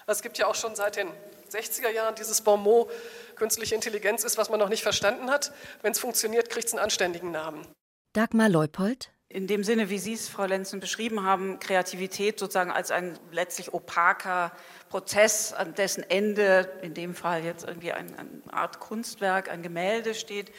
Es 0.07 0.23
gibt 0.23 0.39
ja 0.39 0.47
auch 0.47 0.55
schon 0.55 0.77
seit 0.77 0.97
den 0.97 1.09
60er 1.51 1.91
Jahren 1.91 2.15
dieses 2.15 2.41
Bonmot, 2.41 2.91
künstliche 3.37 3.75
Intelligenz 3.75 4.25
ist, 4.25 4.39
was 4.39 4.51
man 4.51 4.59
noch 4.59 4.69
nicht 4.69 4.83
verstanden 4.83 5.31
hat. 5.31 5.53
Wenn 5.83 5.93
es 5.93 5.99
funktioniert, 5.99 6.51
kriegt 6.51 6.67
es 6.67 6.73
einen 6.73 6.83
anständigen 6.83 7.31
Namen. 7.31 7.67
Dagmar 8.13 8.49
Leupold. 8.49 9.11
In 9.29 9.47
dem 9.49 9.65
Sinne, 9.65 9.91
wie 9.91 9.99
Sie 9.99 10.13
es, 10.13 10.29
Frau 10.29 10.45
Lenzen, 10.45 10.79
beschrieben 10.79 11.25
haben, 11.25 11.59
Kreativität 11.59 12.39
sozusagen 12.39 12.71
als 12.71 12.93
ein 12.93 13.19
letztlich 13.33 13.75
opaker 13.75 14.53
Prozess, 14.91 15.53
an 15.53 15.75
dessen 15.75 16.09
Ende 16.09 16.71
in 16.83 16.95
dem 16.95 17.17
Fall 17.17 17.43
jetzt 17.43 17.65
irgendwie 17.65 17.91
eine, 17.91 18.17
eine 18.17 18.29
Art 18.53 18.79
Kunstwerk, 18.79 19.51
ein 19.51 19.63
Gemälde 19.63 20.15
steht, 20.15 20.53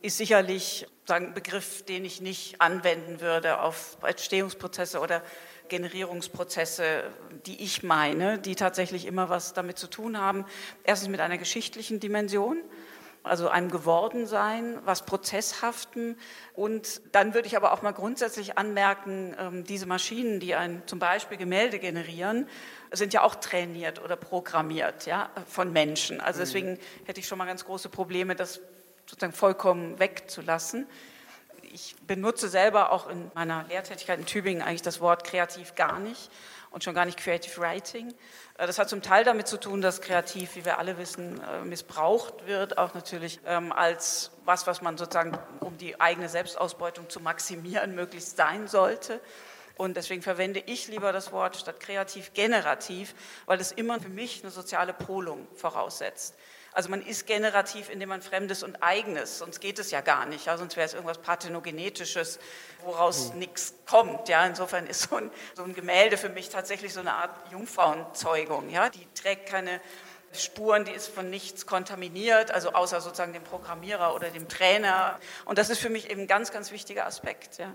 ist 0.00 0.16
sicherlich 0.16 0.86
sagen, 1.04 1.26
ein 1.26 1.34
Begriff, 1.34 1.84
den 1.84 2.04
ich 2.04 2.20
nicht 2.20 2.60
anwenden 2.60 3.20
würde 3.20 3.60
auf 3.60 3.98
Entstehungsprozesse 4.02 5.00
oder 5.00 5.22
Generierungsprozesse, 5.72 7.02
die 7.46 7.62
ich 7.62 7.82
meine, 7.82 8.38
die 8.38 8.56
tatsächlich 8.56 9.06
immer 9.06 9.30
was 9.30 9.54
damit 9.54 9.78
zu 9.78 9.86
tun 9.86 10.20
haben. 10.20 10.44
Erstens 10.84 11.08
mit 11.08 11.20
einer 11.20 11.38
geschichtlichen 11.38 11.98
Dimension, 11.98 12.58
also 13.22 13.48
einem 13.48 13.70
Gewordensein, 13.70 14.80
was 14.84 15.06
Prozesshaften. 15.06 16.18
Und 16.52 17.00
dann 17.12 17.32
würde 17.32 17.48
ich 17.48 17.56
aber 17.56 17.72
auch 17.72 17.80
mal 17.80 17.92
grundsätzlich 17.92 18.58
anmerken, 18.58 19.34
ähm, 19.38 19.64
diese 19.64 19.86
Maschinen, 19.86 20.40
die 20.40 20.54
ein, 20.54 20.82
zum 20.84 20.98
Beispiel 20.98 21.38
Gemälde 21.38 21.78
generieren, 21.78 22.46
sind 22.90 23.14
ja 23.14 23.22
auch 23.22 23.36
trainiert 23.36 24.04
oder 24.04 24.16
programmiert 24.16 25.06
ja, 25.06 25.30
von 25.48 25.72
Menschen. 25.72 26.20
Also 26.20 26.40
mhm. 26.40 26.44
deswegen 26.44 26.78
hätte 27.06 27.20
ich 27.20 27.26
schon 27.26 27.38
mal 27.38 27.46
ganz 27.46 27.64
große 27.64 27.88
Probleme, 27.88 28.36
das 28.36 28.60
sozusagen 29.06 29.32
vollkommen 29.32 29.98
wegzulassen 29.98 30.86
ich 31.72 31.96
benutze 32.06 32.48
selber 32.48 32.92
auch 32.92 33.08
in 33.08 33.30
meiner 33.34 33.64
Lehrtätigkeit 33.64 34.18
in 34.18 34.26
Tübingen 34.26 34.62
eigentlich 34.62 34.82
das 34.82 35.00
Wort 35.00 35.24
kreativ 35.24 35.74
gar 35.74 35.98
nicht 35.98 36.30
und 36.70 36.84
schon 36.84 36.94
gar 36.94 37.04
nicht 37.04 37.18
Creative 37.18 37.60
Writing. 37.60 38.14
Äh, 38.58 38.66
das 38.66 38.78
hat 38.78 38.88
zum 38.88 39.02
Teil 39.02 39.24
damit 39.24 39.48
zu 39.48 39.58
tun, 39.58 39.80
dass 39.80 40.00
kreativ, 40.00 40.56
wie 40.56 40.64
wir 40.64 40.78
alle 40.78 40.98
wissen, 40.98 41.40
äh, 41.40 41.64
missbraucht 41.64 42.46
wird, 42.46 42.78
auch 42.78 42.94
natürlich 42.94 43.40
ähm, 43.46 43.72
als 43.72 44.30
was, 44.44 44.66
was 44.66 44.82
man 44.82 44.98
sozusagen, 44.98 45.38
um 45.60 45.78
die 45.78 46.00
eigene 46.00 46.28
Selbstausbeutung 46.28 47.08
zu 47.08 47.20
maximieren, 47.20 47.94
möglichst 47.94 48.36
sein 48.36 48.68
sollte. 48.68 49.20
Und 49.76 49.96
deswegen 49.96 50.22
verwende 50.22 50.62
ich 50.66 50.88
lieber 50.88 51.12
das 51.12 51.32
Wort 51.32 51.56
statt 51.56 51.80
kreativ 51.80 52.34
generativ, 52.34 53.14
weil 53.46 53.58
es 53.58 53.72
immer 53.72 53.98
für 54.00 54.10
mich 54.10 54.42
eine 54.42 54.50
soziale 54.50 54.92
Polung 54.92 55.48
voraussetzt. 55.54 56.36
Also 56.72 56.88
man 56.88 57.02
ist 57.02 57.26
generativ, 57.26 57.90
indem 57.90 58.08
man 58.08 58.22
Fremdes 58.22 58.62
und 58.62 58.82
Eigenes, 58.82 59.38
sonst 59.38 59.60
geht 59.60 59.78
es 59.78 59.90
ja 59.90 60.00
gar 60.00 60.24
nicht, 60.26 60.46
ja, 60.46 60.56
sonst 60.56 60.76
wäre 60.76 60.86
es 60.86 60.94
irgendwas 60.94 61.18
Parthenogenetisches, 61.18 62.38
woraus 62.82 63.32
mhm. 63.32 63.40
nichts 63.40 63.74
kommt. 63.86 64.28
Ja. 64.28 64.46
Insofern 64.46 64.86
ist 64.86 65.02
so 65.02 65.16
ein, 65.16 65.30
so 65.54 65.64
ein 65.64 65.74
Gemälde 65.74 66.16
für 66.16 66.30
mich 66.30 66.48
tatsächlich 66.48 66.94
so 66.94 67.00
eine 67.00 67.12
Art 67.12 67.30
Jungfrauenzeugung. 67.52 68.70
Ja. 68.70 68.88
Die 68.88 69.06
trägt 69.14 69.50
keine 69.50 69.80
Spuren, 70.32 70.86
die 70.86 70.92
ist 70.92 71.08
von 71.08 71.28
nichts 71.28 71.66
kontaminiert, 71.66 72.50
also 72.50 72.72
außer 72.72 73.02
sozusagen 73.02 73.34
dem 73.34 73.44
Programmierer 73.44 74.14
oder 74.14 74.30
dem 74.30 74.48
Trainer. 74.48 75.18
Und 75.44 75.58
das 75.58 75.68
ist 75.68 75.78
für 75.78 75.90
mich 75.90 76.10
eben 76.10 76.22
ein 76.22 76.26
ganz, 76.26 76.52
ganz 76.52 76.70
wichtiger 76.70 77.06
Aspekt. 77.06 77.58
Ja. 77.58 77.74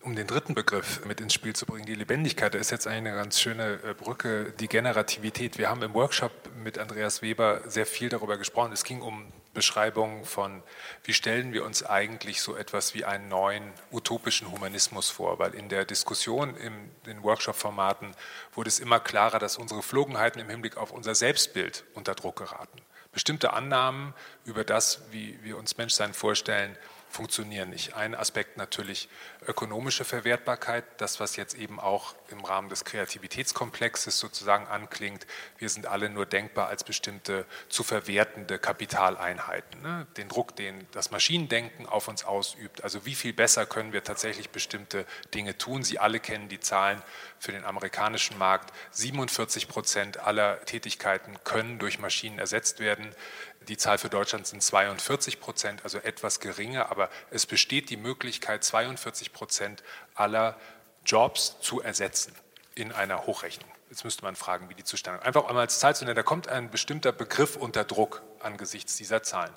Um 0.00 0.14
den 0.14 0.28
dritten 0.28 0.54
Begriff 0.54 1.04
mit 1.04 1.20
ins 1.20 1.34
Spiel 1.34 1.56
zu 1.56 1.66
bringen, 1.66 1.84
die 1.84 1.94
Lebendigkeit, 1.96 2.54
da 2.54 2.58
ist 2.58 2.70
jetzt 2.70 2.86
eine 2.86 3.12
ganz 3.14 3.40
schöne 3.40 3.80
äh, 3.82 3.94
Brücke, 3.94 4.52
die 4.60 4.68
Generativität. 4.68 5.58
Wir 5.58 5.68
haben 5.68 5.82
im 5.82 5.92
Workshop 5.92 6.30
mit 6.62 6.78
Andreas 6.78 7.20
Weber 7.20 7.62
sehr 7.66 7.84
viel 7.84 8.08
darüber 8.08 8.38
gesprochen. 8.38 8.72
Es 8.72 8.84
ging 8.84 9.02
um 9.02 9.32
Beschreibungen 9.54 10.24
von, 10.24 10.62
wie 11.02 11.12
stellen 11.12 11.52
wir 11.52 11.64
uns 11.64 11.84
eigentlich 11.84 12.42
so 12.42 12.54
etwas 12.54 12.94
wie 12.94 13.04
einen 13.04 13.28
neuen 13.28 13.72
utopischen 13.90 14.52
Humanismus 14.52 15.10
vor, 15.10 15.40
weil 15.40 15.52
in 15.54 15.68
der 15.68 15.84
Diskussion 15.84 16.56
in 16.56 16.72
den 17.06 17.24
Workshop-Formaten 17.24 18.12
wurde 18.54 18.68
es 18.68 18.78
immer 18.78 19.00
klarer, 19.00 19.40
dass 19.40 19.56
unsere 19.56 19.82
Flogenheiten 19.82 20.40
im 20.40 20.48
Hinblick 20.48 20.76
auf 20.76 20.92
unser 20.92 21.16
Selbstbild 21.16 21.82
unter 21.94 22.14
Druck 22.14 22.36
geraten. 22.36 22.80
Bestimmte 23.10 23.52
Annahmen 23.52 24.14
über 24.44 24.62
das, 24.62 25.02
wie 25.10 25.42
wir 25.42 25.58
uns 25.58 25.76
Menschsein 25.76 26.14
vorstellen, 26.14 26.76
funktionieren 27.10 27.70
nicht. 27.70 27.94
Ein 27.94 28.14
Aspekt 28.14 28.56
natürlich 28.56 29.08
ökonomische 29.46 30.04
Verwertbarkeit, 30.04 30.84
das, 30.98 31.20
was 31.20 31.36
jetzt 31.36 31.54
eben 31.54 31.80
auch 31.80 32.14
im 32.30 32.44
Rahmen 32.44 32.68
des 32.68 32.84
Kreativitätskomplexes 32.84 34.18
sozusagen 34.18 34.66
anklingt. 34.66 35.26
Wir 35.58 35.68
sind 35.68 35.86
alle 35.86 36.10
nur 36.10 36.26
denkbar 36.26 36.68
als 36.68 36.84
bestimmte 36.84 37.46
zu 37.68 37.82
verwertende 37.82 38.58
Kapitaleinheiten. 38.58 39.80
Ne? 39.82 40.06
Den 40.16 40.28
Druck, 40.28 40.56
den 40.56 40.86
das 40.92 41.10
Maschinendenken 41.10 41.86
auf 41.86 42.08
uns 42.08 42.24
ausübt. 42.24 42.84
Also 42.84 43.06
wie 43.06 43.14
viel 43.14 43.32
besser 43.32 43.66
können 43.66 43.92
wir 43.92 44.04
tatsächlich 44.04 44.50
bestimmte 44.50 45.06
Dinge 45.34 45.56
tun? 45.56 45.82
Sie 45.82 45.98
alle 45.98 46.20
kennen 46.20 46.48
die 46.48 46.60
Zahlen 46.60 47.02
für 47.38 47.52
den 47.52 47.64
amerikanischen 47.64 48.38
Markt. 48.38 48.72
47 48.90 49.68
Prozent 49.68 50.18
aller 50.18 50.64
Tätigkeiten 50.64 51.36
können 51.44 51.78
durch 51.78 51.98
Maschinen 51.98 52.38
ersetzt 52.38 52.80
werden. 52.80 53.14
Die 53.68 53.76
Zahl 53.76 53.98
für 53.98 54.08
Deutschland 54.08 54.46
sind 54.46 54.62
42 54.62 55.40
Prozent, 55.40 55.84
also 55.84 55.98
etwas 55.98 56.40
geringer, 56.40 56.90
aber 56.90 57.10
es 57.30 57.44
besteht 57.44 57.90
die 57.90 57.98
Möglichkeit, 57.98 58.64
42 58.64 59.32
Prozent 59.32 59.82
aller 60.14 60.56
Jobs 61.04 61.60
zu 61.60 61.80
ersetzen 61.80 62.34
in 62.74 62.92
einer 62.92 63.26
Hochrechnung. 63.26 63.68
Jetzt 63.90 64.04
müsste 64.04 64.22
man 64.22 64.36
fragen, 64.36 64.68
wie 64.70 64.74
die 64.74 64.84
zustande 64.84 65.18
kommen. 65.18 65.26
Einfach 65.26 65.48
einmal 65.48 65.62
als 65.62 65.78
Zahl 65.78 65.94
zu 65.94 66.04
nennen, 66.04 66.16
da 66.16 66.22
kommt 66.22 66.48
ein 66.48 66.70
bestimmter 66.70 67.12
Begriff 67.12 67.56
unter 67.56 67.84
Druck 67.84 68.22
angesichts 68.40 68.96
dieser 68.96 69.22
Zahlen. 69.22 69.52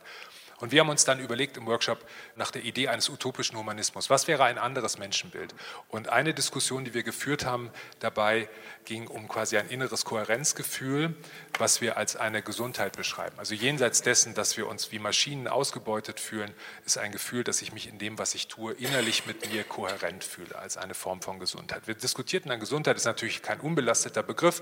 Und 0.62 0.71
wir 0.71 0.82
haben 0.82 0.89
uns 0.89 1.06
dann 1.06 1.19
überlegt 1.19 1.58
im 1.58 1.65
Workshop 1.65 2.06
nach 2.36 2.52
der 2.52 2.63
Idee 2.63 2.88
eines 2.88 3.10
utopischen 3.10 3.58
Humanismus, 3.58 4.12
was 4.12 4.28
wäre 4.28 4.43
ein 4.43 4.60
anderes 4.60 5.00
Menschenbild? 5.00 5.56
Und 5.89 6.10
eine 6.10 6.36
Diskussion, 6.36 6.86
die 6.86 6.93
wir 6.93 7.02
geführt 7.02 7.45
haben, 7.45 7.71
dabei 8.00 8.47
ging 8.86 9.08
um 9.08 9.28
quasi 9.28 9.58
ein 9.58 9.67
inneres 9.69 10.06
Kohärenzgefühl, 10.06 11.15
was 11.58 11.82
wir 11.82 11.97
als 11.97 12.15
eine 12.15 12.43
Gesundheit 12.43 12.95
beschreiben. 12.95 13.38
Also 13.39 13.56
jenseits 13.56 14.04
dessen, 14.04 14.36
dass 14.36 14.56
wir 14.56 14.67
uns 14.67 14.91
wie 14.91 15.00
Maschinen 15.00 15.47
ausgebeutet 15.47 16.19
fühlen, 16.19 16.54
ist 16.86 17.00
ein 17.00 17.12
Gefühl, 17.12 17.43
dass 17.43 17.63
ich 17.63 17.74
mich 17.74 17.89
in 17.89 17.97
dem, 17.97 18.19
was 18.19 18.36
ich 18.36 18.47
tue, 18.47 18.74
innerlich 18.74 19.26
mit 19.26 19.52
mir 19.52 19.63
kohärent 19.63 20.24
fühle, 20.24 20.56
als 20.60 20.78
eine 20.78 20.93
Form 20.93 21.24
von 21.24 21.39
Gesundheit. 21.39 21.88
Wir 21.88 21.95
diskutierten 21.95 22.50
dann 22.50 22.60
Gesundheit, 22.60 22.97
ist 22.97 23.06
natürlich 23.06 23.41
kein 23.41 23.60
unbelasteter 23.60 24.21
Begriff. 24.21 24.62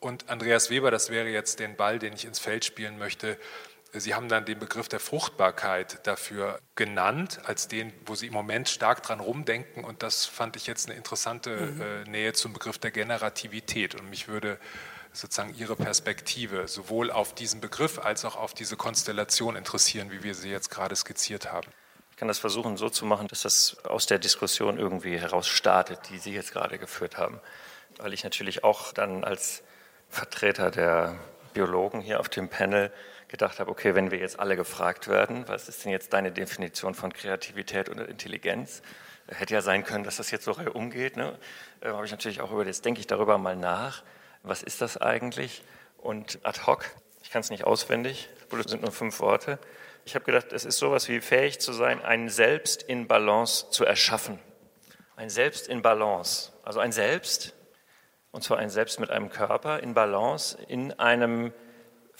Und 0.00 0.30
Andreas 0.30 0.70
Weber, 0.70 0.90
das 0.90 1.10
wäre 1.10 1.28
jetzt 1.28 1.60
den 1.60 1.76
Ball, 1.76 1.98
den 1.98 2.14
ich 2.14 2.24
ins 2.24 2.38
Feld 2.38 2.64
spielen 2.64 2.98
möchte, 2.98 3.38
Sie 3.92 4.14
haben 4.14 4.28
dann 4.28 4.44
den 4.44 4.58
Begriff 4.58 4.88
der 4.88 5.00
Fruchtbarkeit 5.00 6.06
dafür 6.06 6.60
genannt, 6.76 7.40
als 7.44 7.66
den, 7.66 7.92
wo 8.06 8.14
Sie 8.14 8.28
im 8.28 8.32
Moment 8.32 8.68
stark 8.68 9.02
dran 9.02 9.18
rumdenken. 9.18 9.84
Und 9.84 10.02
das 10.02 10.26
fand 10.26 10.54
ich 10.56 10.66
jetzt 10.66 10.88
eine 10.88 10.96
interessante 10.96 11.50
mhm. 11.56 11.80
äh, 11.80 12.04
Nähe 12.04 12.32
zum 12.32 12.52
Begriff 12.52 12.78
der 12.78 12.92
Generativität. 12.92 13.96
Und 13.96 14.08
mich 14.08 14.28
würde 14.28 14.58
sozusagen 15.12 15.54
Ihre 15.56 15.74
Perspektive 15.74 16.68
sowohl 16.68 17.10
auf 17.10 17.34
diesen 17.34 17.60
Begriff 17.60 17.98
als 17.98 18.24
auch 18.24 18.36
auf 18.36 18.54
diese 18.54 18.76
Konstellation 18.76 19.56
interessieren, 19.56 20.10
wie 20.12 20.22
wir 20.22 20.34
sie 20.34 20.50
jetzt 20.50 20.70
gerade 20.70 20.94
skizziert 20.94 21.50
haben. 21.50 21.66
Ich 22.12 22.16
kann 22.16 22.28
das 22.28 22.38
versuchen 22.38 22.76
so 22.76 22.90
zu 22.90 23.04
machen, 23.06 23.26
dass 23.28 23.42
das 23.42 23.76
aus 23.84 24.06
der 24.06 24.18
Diskussion 24.18 24.78
irgendwie 24.78 25.18
heraus 25.18 25.48
startet, 25.48 25.98
die 26.10 26.18
Sie 26.18 26.32
jetzt 26.32 26.52
gerade 26.52 26.78
geführt 26.78 27.16
haben. 27.16 27.40
Weil 27.96 28.12
ich 28.12 28.24
natürlich 28.24 28.62
auch 28.62 28.92
dann 28.92 29.24
als 29.24 29.62
Vertreter 30.10 30.70
der 30.70 31.18
Biologen 31.54 32.00
hier 32.00 32.20
auf 32.20 32.28
dem 32.28 32.48
Panel 32.48 32.92
gedacht 33.30 33.60
habe, 33.60 33.70
okay, 33.70 33.94
wenn 33.94 34.10
wir 34.10 34.18
jetzt 34.18 34.38
alle 34.38 34.56
gefragt 34.56 35.08
werden, 35.08 35.46
was 35.46 35.68
ist 35.68 35.84
denn 35.84 35.92
jetzt 35.92 36.12
deine 36.12 36.32
Definition 36.32 36.94
von 36.94 37.12
Kreativität 37.12 37.88
und 37.88 37.98
Intelligenz? 37.98 38.82
Hätte 39.28 39.54
ja 39.54 39.62
sein 39.62 39.84
können, 39.84 40.02
dass 40.02 40.16
das 40.16 40.32
jetzt 40.32 40.44
so 40.44 40.52
umgeht. 40.52 41.16
Ne? 41.16 41.38
Äh, 41.80 41.90
habe 41.90 42.04
ich 42.04 42.10
natürlich 42.10 42.40
auch 42.40 42.50
über, 42.50 42.66
jetzt 42.66 42.84
denke 42.84 42.98
ich 42.98 43.06
darüber 43.06 43.38
mal 43.38 43.54
nach, 43.54 44.02
was 44.42 44.62
ist 44.62 44.80
das 44.80 44.96
eigentlich? 44.96 45.62
Und 45.98 46.40
ad 46.42 46.62
hoc, 46.66 46.84
ich 47.22 47.30
kann 47.30 47.40
es 47.40 47.50
nicht 47.50 47.64
auswendig, 47.64 48.28
es 48.50 48.70
sind 48.70 48.82
nur 48.82 48.90
fünf 48.90 49.20
Worte. 49.20 49.60
Ich 50.04 50.16
habe 50.16 50.24
gedacht, 50.24 50.52
es 50.52 50.64
ist 50.64 50.78
sowas 50.78 51.08
wie 51.08 51.20
fähig 51.20 51.60
zu 51.60 51.72
sein, 51.72 52.02
ein 52.02 52.28
Selbst 52.28 52.82
in 52.82 53.06
Balance 53.06 53.70
zu 53.70 53.84
erschaffen. 53.84 54.40
Ein 55.14 55.30
Selbst 55.30 55.68
in 55.68 55.82
Balance. 55.82 56.50
Also 56.64 56.80
ein 56.80 56.90
Selbst, 56.90 57.54
und 58.32 58.42
zwar 58.42 58.58
ein 58.58 58.70
Selbst 58.70 58.98
mit 58.98 59.10
einem 59.10 59.28
Körper 59.28 59.80
in 59.80 59.94
Balance, 59.94 60.58
in 60.66 60.98
einem 60.98 61.52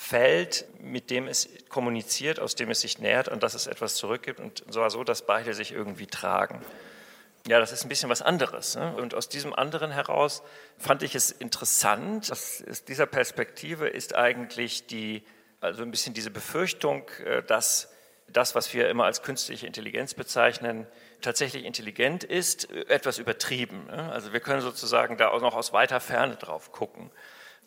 Feld, 0.00 0.64
mit 0.80 1.10
dem 1.10 1.28
es 1.28 1.48
kommuniziert, 1.68 2.40
aus 2.40 2.54
dem 2.54 2.70
es 2.70 2.80
sich 2.80 2.98
nährt 2.98 3.28
und 3.28 3.42
dass 3.42 3.52
es 3.52 3.66
etwas 3.66 3.96
zurückgibt 3.96 4.40
und 4.40 4.64
zwar 4.72 4.88
so, 4.88 5.04
dass 5.04 5.26
beide 5.26 5.52
sich 5.52 5.72
irgendwie 5.72 6.06
tragen. 6.06 6.64
Ja, 7.46 7.60
das 7.60 7.70
ist 7.70 7.84
ein 7.84 7.90
bisschen 7.90 8.08
was 8.08 8.22
anderes. 8.22 8.76
Ne? 8.76 8.94
Und 8.96 9.14
aus 9.14 9.28
diesem 9.28 9.54
anderen 9.54 9.90
heraus 9.90 10.42
fand 10.78 11.02
ich 11.02 11.14
es 11.14 11.30
interessant. 11.30 12.32
Aus 12.32 12.64
dieser 12.88 13.06
Perspektive 13.06 13.88
ist 13.88 14.14
eigentlich 14.14 14.86
die, 14.86 15.22
also 15.60 15.82
ein 15.82 15.90
bisschen 15.90 16.14
diese 16.14 16.30
Befürchtung, 16.30 17.06
äh, 17.24 17.42
dass 17.42 17.92
das, 18.26 18.54
was 18.54 18.72
wir 18.72 18.88
immer 18.88 19.04
als 19.04 19.22
künstliche 19.22 19.66
Intelligenz 19.66 20.14
bezeichnen, 20.14 20.86
tatsächlich 21.20 21.64
intelligent 21.66 22.24
ist, 22.24 22.70
äh, 22.70 22.86
etwas 22.88 23.18
übertrieben. 23.18 23.86
Ne? 23.86 24.10
Also 24.10 24.32
wir 24.32 24.40
können 24.40 24.62
sozusagen 24.62 25.18
da 25.18 25.28
auch 25.28 25.42
noch 25.42 25.54
aus 25.54 25.74
weiter 25.74 26.00
Ferne 26.00 26.36
drauf 26.36 26.72
gucken. 26.72 27.10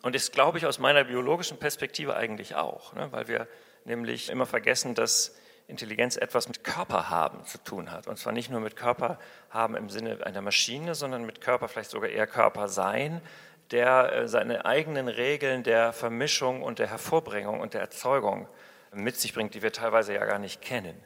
Und 0.04 0.14
das 0.14 0.32
glaube 0.32 0.58
ich 0.58 0.66
aus 0.66 0.78
meiner 0.78 1.04
biologischen 1.04 1.56
Perspektive 1.56 2.14
eigentlich 2.14 2.56
auch, 2.56 2.92
ne? 2.92 3.10
weil 3.10 3.26
wir 3.26 3.48
nämlich 3.86 4.28
immer 4.28 4.44
vergessen, 4.44 4.94
dass 4.94 5.34
Intelligenz 5.66 6.18
etwas 6.18 6.46
mit 6.46 6.62
Körper 6.62 7.08
haben 7.08 7.42
zu 7.46 7.56
tun 7.56 7.90
hat. 7.90 8.06
Und 8.06 8.18
zwar 8.18 8.34
nicht 8.34 8.50
nur 8.50 8.60
mit 8.60 8.76
Körper 8.76 9.18
haben 9.48 9.74
im 9.74 9.88
Sinne 9.88 10.18
einer 10.26 10.42
Maschine, 10.42 10.94
sondern 10.94 11.24
mit 11.24 11.40
Körper 11.40 11.68
vielleicht 11.68 11.88
sogar 11.88 12.10
eher 12.10 12.26
Körper 12.26 12.68
sein, 12.68 13.22
der 13.70 14.12
äh, 14.12 14.28
seine 14.28 14.66
eigenen 14.66 15.08
Regeln 15.08 15.62
der 15.62 15.94
Vermischung 15.94 16.62
und 16.62 16.80
der 16.80 16.90
Hervorbringung 16.90 17.60
und 17.60 17.72
der 17.72 17.80
Erzeugung 17.80 18.46
mit 18.92 19.16
sich 19.16 19.32
bringt, 19.32 19.54
die 19.54 19.62
wir 19.62 19.72
teilweise 19.72 20.12
ja 20.12 20.26
gar 20.26 20.38
nicht 20.38 20.60
kennen. 20.60 21.02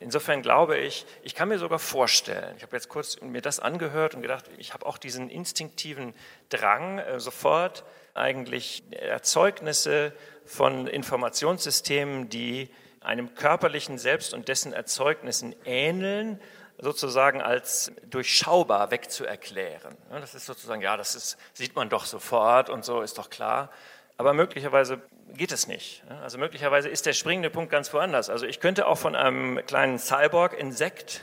Insofern 0.00 0.42
glaube 0.42 0.78
ich, 0.78 1.06
ich 1.22 1.34
kann 1.34 1.48
mir 1.48 1.58
sogar 1.58 1.78
vorstellen, 1.78 2.54
ich 2.56 2.62
habe 2.62 2.76
jetzt 2.76 2.88
kurz 2.88 3.20
mir 3.20 3.42
das 3.42 3.60
angehört 3.60 4.14
und 4.14 4.22
gedacht, 4.22 4.44
ich 4.58 4.74
habe 4.74 4.86
auch 4.86 4.98
diesen 4.98 5.30
instinktiven 5.30 6.14
Drang, 6.48 6.98
äh, 6.98 7.18
sofort 7.20 7.84
eigentlich 8.14 8.82
Erzeugnisse 8.90 10.12
von 10.44 10.86
Informationssystemen, 10.86 12.28
die 12.28 12.70
einem 13.00 13.34
körperlichen 13.34 13.98
Selbst 13.98 14.34
und 14.34 14.48
dessen 14.48 14.72
Erzeugnissen 14.72 15.54
ähneln, 15.64 16.40
sozusagen 16.78 17.40
als 17.40 17.92
durchschaubar 18.10 18.90
wegzuerklären. 18.90 19.96
Das 20.10 20.34
ist 20.34 20.46
sozusagen, 20.46 20.82
ja, 20.82 20.96
das 20.96 21.14
ist, 21.14 21.38
sieht 21.54 21.74
man 21.74 21.88
doch 21.88 22.04
sofort 22.04 22.68
und 22.68 22.84
so 22.84 23.00
ist 23.00 23.18
doch 23.18 23.30
klar. 23.30 23.70
Aber 24.18 24.34
möglicherweise 24.34 25.00
geht 25.34 25.52
es 25.52 25.66
nicht. 25.66 26.02
Also 26.22 26.38
möglicherweise 26.38 26.88
ist 26.88 27.06
der 27.06 27.12
springende 27.12 27.50
Punkt 27.50 27.70
ganz 27.70 27.92
woanders. 27.92 28.30
Also 28.30 28.46
ich 28.46 28.60
könnte 28.60 28.86
auch 28.86 28.98
von 28.98 29.14
einem 29.14 29.60
kleinen 29.66 29.98
Cyborg-Insekt, 29.98 31.22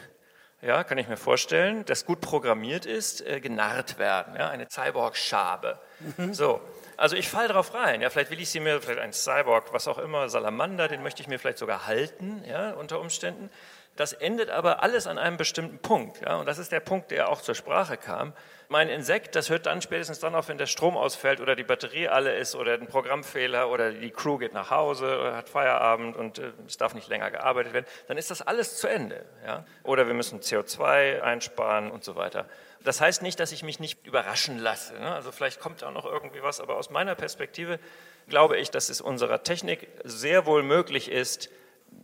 ja, 0.62 0.84
kann 0.84 0.98
ich 0.98 1.10
mir 1.10 1.18
vorstellen, 1.18 1.84
das 1.86 2.06
gut 2.06 2.22
programmiert 2.22 2.86
ist, 2.86 3.26
äh, 3.26 3.42
genarrt 3.42 3.98
werden. 3.98 4.36
Ja, 4.38 4.50
eine 4.50 4.68
Cyborg-Schabe. 4.70 5.78
Mhm. 6.18 6.34
So. 6.34 6.62
Also 6.96 7.16
ich 7.16 7.28
falle 7.28 7.50
drauf 7.50 7.74
rein. 7.74 8.02
Ja, 8.02 8.10
vielleicht 8.10 8.32
will 8.32 8.40
ich 8.40 8.50
sie 8.50 8.60
mir, 8.60 8.82
vielleicht 8.82 9.02
ein 9.02 9.14
Cyborg, 9.14 9.74
was 9.74 9.88
auch 9.88 9.98
immer, 9.98 10.30
Salamander, 10.30 10.88
den 10.88 11.04
möchte 11.04 11.22
ich 11.22 11.28
mir 11.28 11.40
vielleicht 11.40 11.58
sogar 11.58 11.86
halten, 11.86 12.44
ja, 12.48 12.72
unter 12.72 13.00
Umständen. 13.00 13.50
Das 13.96 14.14
endet 14.14 14.50
aber 14.50 14.82
alles 14.82 15.06
an 15.06 15.18
einem 15.18 15.38
bestimmten 15.38 15.80
Punkt. 15.80 16.22
Ja, 16.22 16.38
und 16.38 16.48
das 16.48 16.58
ist 16.58 16.72
der 16.72 16.80
Punkt, 16.80 17.12
der 17.12 17.30
auch 17.30 17.42
zur 17.42 17.56
Sprache 17.56 17.98
kam. 17.98 18.34
Mein 18.74 18.90
Insekt, 18.90 19.36
das 19.36 19.52
hört 19.52 19.68
dann 19.68 19.84
spätestens 19.84 20.18
dann 20.18 20.34
auf, 20.34 20.48
wenn 20.48 20.58
der 20.58 20.66
Strom 20.66 20.98
ausfällt 20.98 21.42
oder 21.42 21.56
die 21.56 21.64
Batterie 21.64 22.08
alle 22.08 22.36
ist 22.36 22.56
oder 22.56 22.74
ein 22.74 22.88
Programmfehler 22.88 23.70
oder 23.70 23.92
die 23.92 24.10
Crew 24.10 24.40
geht 24.40 24.56
nach 24.56 24.72
Hause, 24.72 25.20
oder 25.20 25.36
hat 25.36 25.48
Feierabend 25.48 26.18
und 26.18 26.40
äh, 26.40 26.54
es 26.66 26.78
darf 26.78 26.96
nicht 26.96 27.08
länger 27.08 27.30
gearbeitet 27.30 27.74
werden. 27.74 27.86
Dann 28.08 28.18
ist 28.18 28.32
das 28.32 28.42
alles 28.42 28.78
zu 28.78 28.88
Ende. 28.88 29.24
Ja? 29.46 29.64
Oder 29.84 30.08
wir 30.08 30.16
müssen 30.16 30.40
CO2 30.40 31.22
einsparen 31.22 31.92
und 31.92 32.04
so 32.04 32.16
weiter. 32.16 32.48
Das 32.84 33.00
heißt 33.00 33.22
nicht, 33.22 33.40
dass 33.40 33.52
ich 33.52 33.62
mich 33.62 33.80
nicht 33.80 34.08
überraschen 34.08 34.58
lasse. 34.58 34.96
Ne? 34.96 35.14
Also 35.14 35.32
vielleicht 35.32 35.60
kommt 35.60 35.84
auch 35.84 35.94
noch 35.94 36.06
irgendwie 36.06 36.42
was, 36.42 36.60
aber 36.60 36.76
aus 36.76 36.90
meiner 36.90 37.14
Perspektive 37.14 37.80
glaube 38.28 38.58
ich, 38.58 38.72
dass 38.72 38.90
es 38.90 39.02
unserer 39.02 39.44
Technik 39.44 39.88
sehr 40.04 40.48
wohl 40.48 40.64
möglich 40.64 41.12
ist, 41.12 41.52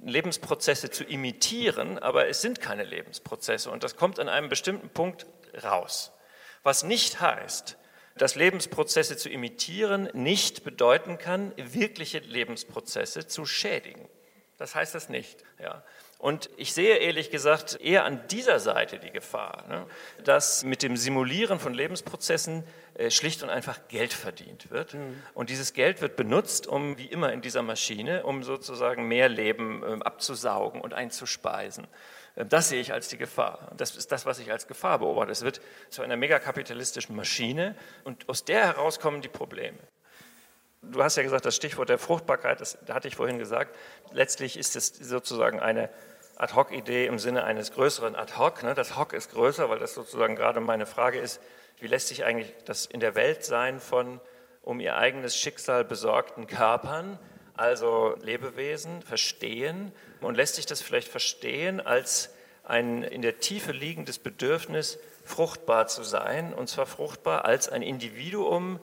Lebensprozesse 0.04 0.92
zu 0.92 1.04
imitieren, 1.04 1.98
aber 1.98 2.28
es 2.28 2.44
sind 2.44 2.62
keine 2.62 2.84
Lebensprozesse 2.84 3.72
und 3.72 3.84
das 3.84 3.96
kommt 3.96 4.20
an 4.20 4.30
einem 4.30 4.50
bestimmten 4.50 4.90
Punkt 4.90 5.26
raus. 5.64 6.12
Was 6.64 6.84
nicht 6.84 7.22
heißt, 7.22 7.78
dass 8.16 8.36
Lebensprozesse 8.36 9.18
zu 9.18 9.30
imitieren 9.30 10.10
nicht 10.14 10.64
bedeuten 10.64 11.18
kann, 11.18 11.54
wirkliche 11.56 12.20
Lebensprozesse 12.20 13.28
zu 13.28 13.46
schädigen. 13.46 14.10
Das 14.58 14.76
heißt 14.76 14.94
das 14.94 15.08
nicht. 15.08 15.44
Ja. 15.58 15.84
Und 16.18 16.50
ich 16.58 16.74
sehe 16.74 16.98
ehrlich 16.98 17.32
gesagt 17.32 17.80
eher 17.82 18.04
an 18.04 18.28
dieser 18.28 18.60
Seite 18.60 19.00
die 19.00 19.12
Gefahr, 19.12 19.64
ne, 19.70 19.86
dass 20.26 20.66
mit 20.66 20.84
dem 20.84 20.98
Simulieren 20.98 21.62
von 21.62 21.74
Lebensprozessen 21.74 22.66
äh, 22.96 23.10
schlicht 23.10 23.42
und 23.42 23.50
einfach 23.50 23.88
Geld 23.88 24.12
verdient 24.12 24.70
wird. 24.70 24.96
Mhm. 24.96 25.24
Und 25.34 25.50
dieses 25.50 25.74
Geld 25.74 26.02
wird 26.02 26.18
benutzt, 26.18 26.68
um, 26.68 26.98
wie 26.98 27.06
immer 27.06 27.32
in 27.32 27.40
dieser 27.40 27.62
Maschine, 27.62 28.26
um 28.26 28.44
sozusagen 28.44 29.08
mehr 29.08 29.30
Leben 29.30 29.82
äh, 29.82 30.04
abzusaugen 30.04 30.82
und 30.82 30.94
einzuspeisen. 30.94 31.88
Äh, 32.36 32.46
das 32.46 32.70
sehe 32.70 32.82
ich 32.82 32.94
als 32.94 33.08
die 33.08 33.18
Gefahr. 33.18 33.72
Das 33.78 33.96
ist 33.96 34.12
das, 34.12 34.26
was 34.26 34.40
ich 34.40 34.52
als 34.52 34.68
Gefahr 34.68 35.00
beobachte. 35.00 35.32
Es 35.32 35.44
wird 35.44 35.62
zu 35.90 36.02
einer 36.02 36.18
megakapitalistischen 36.18 37.16
Maschine 37.16 37.76
und 38.04 38.28
aus 38.30 38.46
der 38.46 38.66
heraus 38.66 39.00
kommen 39.00 39.22
die 39.22 39.30
Probleme. 39.30 39.78
Du 40.82 41.04
hast 41.04 41.18
ja 41.18 41.24
gesagt, 41.24 41.46
das 41.46 41.56
Stichwort 41.56 41.90
der 41.90 41.98
Fruchtbarkeit, 41.98 42.62
das 42.62 42.78
hatte 42.90 43.10
ich 43.10 43.16
vorhin 43.16 43.38
gesagt. 43.38 43.76
Letztlich 44.14 44.58
ist 44.58 44.76
es 44.78 44.88
sozusagen 44.88 45.60
eine 45.60 45.90
Ad-Hoc-Idee 46.38 47.06
im 47.06 47.20
Sinne 47.20 47.44
eines 47.44 47.74
größeren 47.74 48.16
Ad-Hoc. 48.16 48.64
Ne? 48.64 48.74
Das 48.74 48.96
Hoc 48.96 49.12
ist 49.12 49.32
größer, 49.32 49.70
weil 49.70 49.80
das 49.80 49.94
sozusagen 49.94 50.38
gerade 50.38 50.62
meine 50.62 50.86
Frage 50.86 51.20
ist, 51.20 51.42
wie 51.80 51.88
lässt 51.88 52.08
sich 52.08 52.24
eigentlich 52.24 52.54
das 52.66 52.86
in 52.86 53.02
der 53.02 53.16
Welt 53.16 53.44
sein 53.44 53.82
von 53.82 54.22
um 54.62 54.80
ihr 54.80 54.96
eigenes 54.96 55.36
Schicksal 55.36 55.84
besorgten 55.84 56.48
Körpern, 56.48 57.20
also 57.56 58.16
Lebewesen, 58.22 59.02
verstehen 59.02 59.92
und 60.22 60.36
lässt 60.36 60.56
sich 60.56 60.66
das 60.66 60.82
vielleicht 60.82 61.08
verstehen 61.08 61.80
als 61.80 62.30
ein 62.64 63.04
in 63.04 63.22
der 63.22 63.40
Tiefe 63.40 63.72
liegendes 63.72 64.20
Bedürfnis, 64.20 65.00
fruchtbar 65.26 65.88
zu 65.88 66.04
sein, 66.04 66.54
und 66.54 66.68
zwar 66.70 66.86
fruchtbar 66.86 67.46
als 67.46 67.70
ein 67.70 67.82
Individuum 67.82 68.80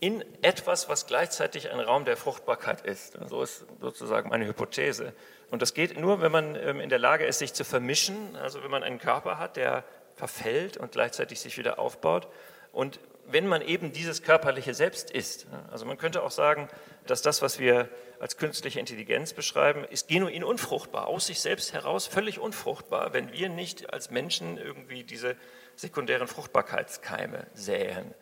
in 0.00 0.24
etwas, 0.42 0.88
was 0.88 1.06
gleichzeitig 1.06 1.70
ein 1.70 1.80
Raum 1.80 2.04
der 2.04 2.16
Fruchtbarkeit 2.16 2.82
ist. 2.82 3.18
So 3.28 3.42
ist 3.42 3.64
sozusagen 3.80 4.28
meine 4.28 4.46
Hypothese. 4.46 5.14
Und 5.50 5.62
das 5.62 5.72
geht 5.72 5.98
nur, 5.98 6.20
wenn 6.20 6.32
man 6.32 6.56
ähm, 6.56 6.80
in 6.80 6.88
der 6.88 6.98
Lage 6.98 7.24
ist, 7.24 7.38
sich 7.38 7.54
zu 7.54 7.64
vermischen, 7.64 8.36
also 8.36 8.62
wenn 8.62 8.70
man 8.70 8.82
einen 8.82 8.98
Körper 8.98 9.38
hat, 9.38 9.56
der 9.56 9.84
verfällt 10.14 10.76
und 10.76 10.92
gleichzeitig 10.92 11.40
sich 11.40 11.58
wieder 11.58 11.78
aufbaut. 11.78 12.28
Und 12.72 13.00
wenn 13.26 13.46
man 13.46 13.62
eben 13.62 13.92
dieses 13.92 14.22
körperliche 14.22 14.74
Selbst 14.74 15.10
ist. 15.10 15.46
Also 15.70 15.86
man 15.86 15.96
könnte 15.96 16.22
auch 16.22 16.30
sagen, 16.30 16.68
dass 17.06 17.22
das, 17.22 17.42
was 17.42 17.58
wir 17.58 17.88
als 18.20 18.36
künstliche 18.36 18.80
Intelligenz 18.80 19.32
beschreiben, 19.32 19.84
ist 19.84 20.08
genuin 20.08 20.44
unfruchtbar, 20.44 21.06
aus 21.06 21.26
sich 21.26 21.40
selbst 21.40 21.72
heraus 21.72 22.06
völlig 22.06 22.38
unfruchtbar, 22.38 23.12
wenn 23.12 23.32
wir 23.32 23.48
nicht 23.48 23.92
als 23.92 24.10
Menschen 24.10 24.56
irgendwie 24.56 25.04
diese 25.04 25.36
sekundären 25.76 26.28
Fruchtbarkeitskeime 26.28 27.46
säen 27.54 28.14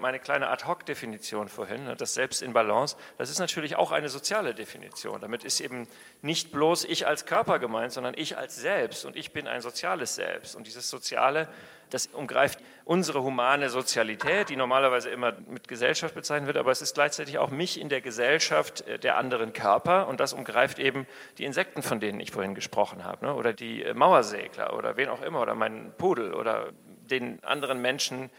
meine 0.00 0.18
kleine 0.18 0.48
Ad-Hoc-Definition 0.48 1.48
vorhin, 1.48 1.84
ne, 1.84 1.96
das 1.96 2.14
Selbst 2.14 2.42
in 2.42 2.52
Balance, 2.52 2.96
das 3.16 3.30
ist 3.30 3.38
natürlich 3.38 3.76
auch 3.76 3.92
eine 3.92 4.08
soziale 4.08 4.54
Definition. 4.54 5.20
Damit 5.20 5.44
ist 5.44 5.60
eben 5.60 5.86
nicht 6.22 6.52
bloß 6.52 6.84
ich 6.84 7.06
als 7.06 7.26
Körper 7.26 7.58
gemeint, 7.58 7.92
sondern 7.92 8.14
ich 8.16 8.36
als 8.36 8.56
Selbst 8.56 9.04
und 9.04 9.16
ich 9.16 9.32
bin 9.32 9.46
ein 9.46 9.60
soziales 9.60 10.14
Selbst. 10.14 10.56
Und 10.56 10.66
dieses 10.66 10.88
Soziale, 10.88 11.48
das 11.90 12.06
umgreift 12.06 12.60
unsere 12.84 13.22
humane 13.22 13.70
Sozialität, 13.70 14.48
die 14.48 14.56
normalerweise 14.56 15.10
immer 15.10 15.34
mit 15.46 15.68
Gesellschaft 15.68 16.14
bezeichnet 16.14 16.46
wird, 16.46 16.56
aber 16.56 16.70
es 16.70 16.82
ist 16.82 16.94
gleichzeitig 16.94 17.38
auch 17.38 17.50
mich 17.50 17.80
in 17.80 17.88
der 17.88 18.00
Gesellschaft 18.00 18.86
äh, 18.86 18.98
der 18.98 19.16
anderen 19.16 19.52
Körper 19.52 20.08
und 20.08 20.20
das 20.20 20.32
umgreift 20.32 20.78
eben 20.78 21.06
die 21.38 21.44
Insekten, 21.44 21.82
von 21.82 22.00
denen 22.00 22.20
ich 22.20 22.30
vorhin 22.30 22.54
gesprochen 22.54 23.04
habe, 23.04 23.26
ne, 23.26 23.34
oder 23.34 23.52
die 23.52 23.82
äh, 23.82 23.94
Mauersegler 23.94 24.74
oder 24.76 24.96
wen 24.96 25.08
auch 25.08 25.22
immer 25.22 25.40
oder 25.40 25.54
meinen 25.54 25.92
Pudel 25.96 26.34
oder 26.34 26.72
den 27.08 27.42
anderen 27.42 27.80
Menschen, 27.80 28.30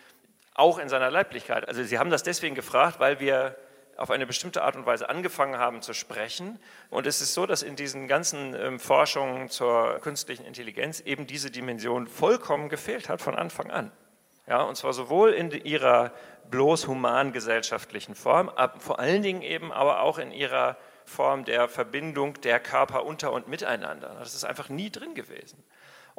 auch 0.60 0.78
in 0.78 0.90
seiner 0.90 1.10
Leiblichkeit. 1.10 1.68
Also 1.68 1.84
Sie 1.84 1.98
haben 1.98 2.10
das 2.10 2.24
deswegen 2.24 2.56
gefragt, 2.56 3.00
weil 3.00 3.20
wir 3.20 3.56
auf 4.00 4.12
eine 4.12 4.26
bestimmte 4.26 4.64
Art 4.64 4.76
und 4.76 4.86
Weise 4.86 5.10
angefangen 5.10 5.58
haben 5.58 5.82
zu 5.82 5.94
sprechen. 5.94 6.58
Und 6.90 7.06
es 7.06 7.22
ist 7.22 7.34
so, 7.34 7.46
dass 7.46 7.64
in 7.64 7.76
diesen 7.76 8.08
ganzen 8.08 8.54
ähm, 8.56 8.80
Forschungen 8.80 9.50
zur 9.50 10.00
künstlichen 10.00 10.46
Intelligenz 10.46 11.02
eben 11.02 11.28
diese 11.28 11.52
Dimension 11.52 12.08
vollkommen 12.08 12.70
gefehlt 12.70 13.10
hat 13.10 13.22
von 13.22 13.36
Anfang 13.36 13.70
an. 13.72 13.92
Ja, 14.48 14.62
und 14.64 14.76
zwar 14.76 14.94
sowohl 14.94 15.32
in 15.32 15.52
ihrer 15.52 16.12
bloß 16.50 16.88
human-gesellschaftlichen 16.88 18.16
Form, 18.16 18.50
aber 18.50 18.80
vor 18.80 19.00
allen 19.00 19.22
Dingen 19.22 19.42
eben 19.42 19.72
aber 19.72 20.02
auch 20.02 20.18
in 20.18 20.32
ihrer 20.32 20.78
Form 21.06 21.44
der 21.44 21.68
Verbindung 21.68 22.40
der 22.42 22.60
Körper 22.60 23.06
unter 23.06 23.32
und 23.32 23.48
miteinander. 23.48 24.16
Das 24.20 24.34
ist 24.34 24.46
einfach 24.46 24.70
nie 24.70 24.90
drin 24.90 25.14
gewesen. 25.14 25.64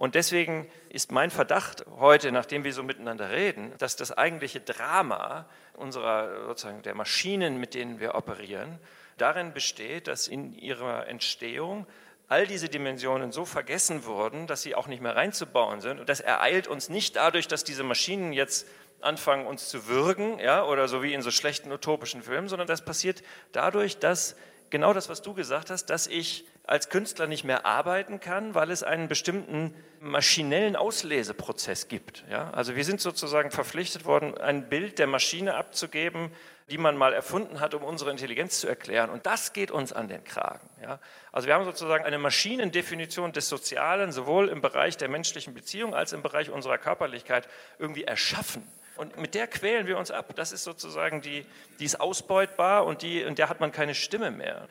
Und 0.01 0.15
deswegen 0.15 0.67
ist 0.89 1.13
mein 1.13 1.31
Verdacht 1.31 1.85
heute, 1.99 2.33
nachdem 2.33 2.65
wir 2.65 2.73
so 2.73 2.83
miteinander 2.83 3.29
reden, 3.29 3.75
dass 3.77 3.97
das 3.97 4.17
eigentliche 4.17 4.59
Drama 4.59 5.45
unserer 5.75 6.47
sozusagen 6.47 6.81
der 6.81 6.95
Maschinen, 6.95 7.61
mit 7.61 7.75
denen 7.75 8.01
wir 8.01 8.15
operieren, 8.15 8.79
darin 9.19 9.53
besteht, 9.53 10.09
dass 10.09 10.27
in 10.27 10.55
ihrer 10.55 11.07
Entstehung 11.07 11.87
all 12.29 12.47
diese 12.47 12.71
Dimensionen 12.71 13.31
so 13.31 13.45
vergessen 13.45 14.07
wurden, 14.07 14.47
dass 14.47 14.63
sie 14.63 14.75
auch 14.75 14.87
nicht 14.87 15.03
mehr 15.03 15.17
reinzubauen 15.17 15.83
sind. 15.83 16.01
Und 16.01 16.09
das 16.09 16.21
ereilt 16.21 16.67
uns 16.67 16.89
nicht 16.89 17.17
dadurch, 17.17 17.47
dass 17.47 17.63
diese 17.63 17.83
Maschinen 17.83 18.33
jetzt 18.33 18.67
anfangen, 19.03 19.47
uns 19.47 19.69
zu 19.69 19.87
würgen, 19.87 20.39
ja, 20.39 20.65
oder 20.65 20.89
so 20.89 21.03
wie 21.03 21.13
in 21.13 21.21
so 21.21 21.31
schlechten 21.31 21.71
utopischen 21.71 22.23
Filmen, 22.23 22.49
sondern 22.49 22.69
das 22.69 22.83
passiert 22.87 23.23
dadurch, 23.53 23.99
dass 23.99 24.35
genau 24.71 24.95
das, 24.95 25.11
was 25.11 25.21
du 25.21 25.35
gesagt 25.35 25.69
hast, 25.69 25.91
dass 25.91 26.07
ich 26.07 26.47
als 26.65 26.89
Künstler 26.89 27.27
nicht 27.27 27.45
mehr 27.45 27.67
arbeiten 27.67 28.21
kann, 28.21 28.55
weil 28.55 28.71
es 28.71 28.83
einen 28.83 29.09
bestimmten 29.09 29.75
maschinellen 30.01 30.77
Ausleseprozess 30.77 31.89
gibt. 31.89 32.25
Ja? 32.31 32.51
Also 32.51 32.77
wir 32.77 32.85
sind 32.85 33.01
sozusagen 33.01 33.51
verpflichtet 33.51 34.05
worden, 34.05 34.39
ein 34.39 34.69
Bild 34.69 34.99
der 34.99 35.07
Maschine 35.07 35.55
abzugeben, 35.55 36.31
die 36.71 36.79
man 36.79 36.97
mal 36.97 37.13
erfunden 37.13 37.61
hat, 37.61 37.75
um 37.75 37.83
unsere 37.83 38.11
Intelligenz 38.11 38.61
zu 38.61 38.69
erklären. 38.69 39.11
Und 39.11 39.27
das 39.27 39.53
geht 39.53 39.71
uns 39.73 39.93
an 39.93 40.09
den 40.09 40.23
Kragen. 40.23 40.69
Ja? 40.81 41.01
Also 41.33 41.49
wir 41.49 41.55
haben 41.55 41.65
sozusagen 41.65 42.05
eine 42.05 42.19
Maschinendefinition 42.19 43.33
des 43.33 43.49
Sozialen, 43.49 44.13
sowohl 44.13 44.49
im 44.49 44.61
Bereich 44.61 44.97
der 44.97 45.09
menschlichen 45.09 45.53
Beziehung 45.55 45.95
als 45.95 46.13
im 46.13 46.23
Bereich 46.23 46.51
unserer 46.51 46.79
Körperlichkeit 46.79 47.49
irgendwie 47.79 48.05
erschaffen. 48.05 48.63
Und 48.97 49.17
mit 49.17 49.35
der 49.35 49.49
quälen 49.49 49.87
wir 49.87 49.99
uns 49.99 50.11
ab. 50.11 50.33
Das 50.37 50.53
ist 50.53 50.63
sozusagen 50.63 51.23
die, 51.23 51.45
die 51.79 51.85
ist 51.85 52.01
ausbeutbar 52.01 52.85
und 52.85 53.03
die, 53.03 53.21
in 53.21 53.35
der 53.35 53.49
hat 53.49 53.59
man 53.59 53.73
keine 53.73 53.95
Stimme 53.95 54.31
mehr. 54.31 54.69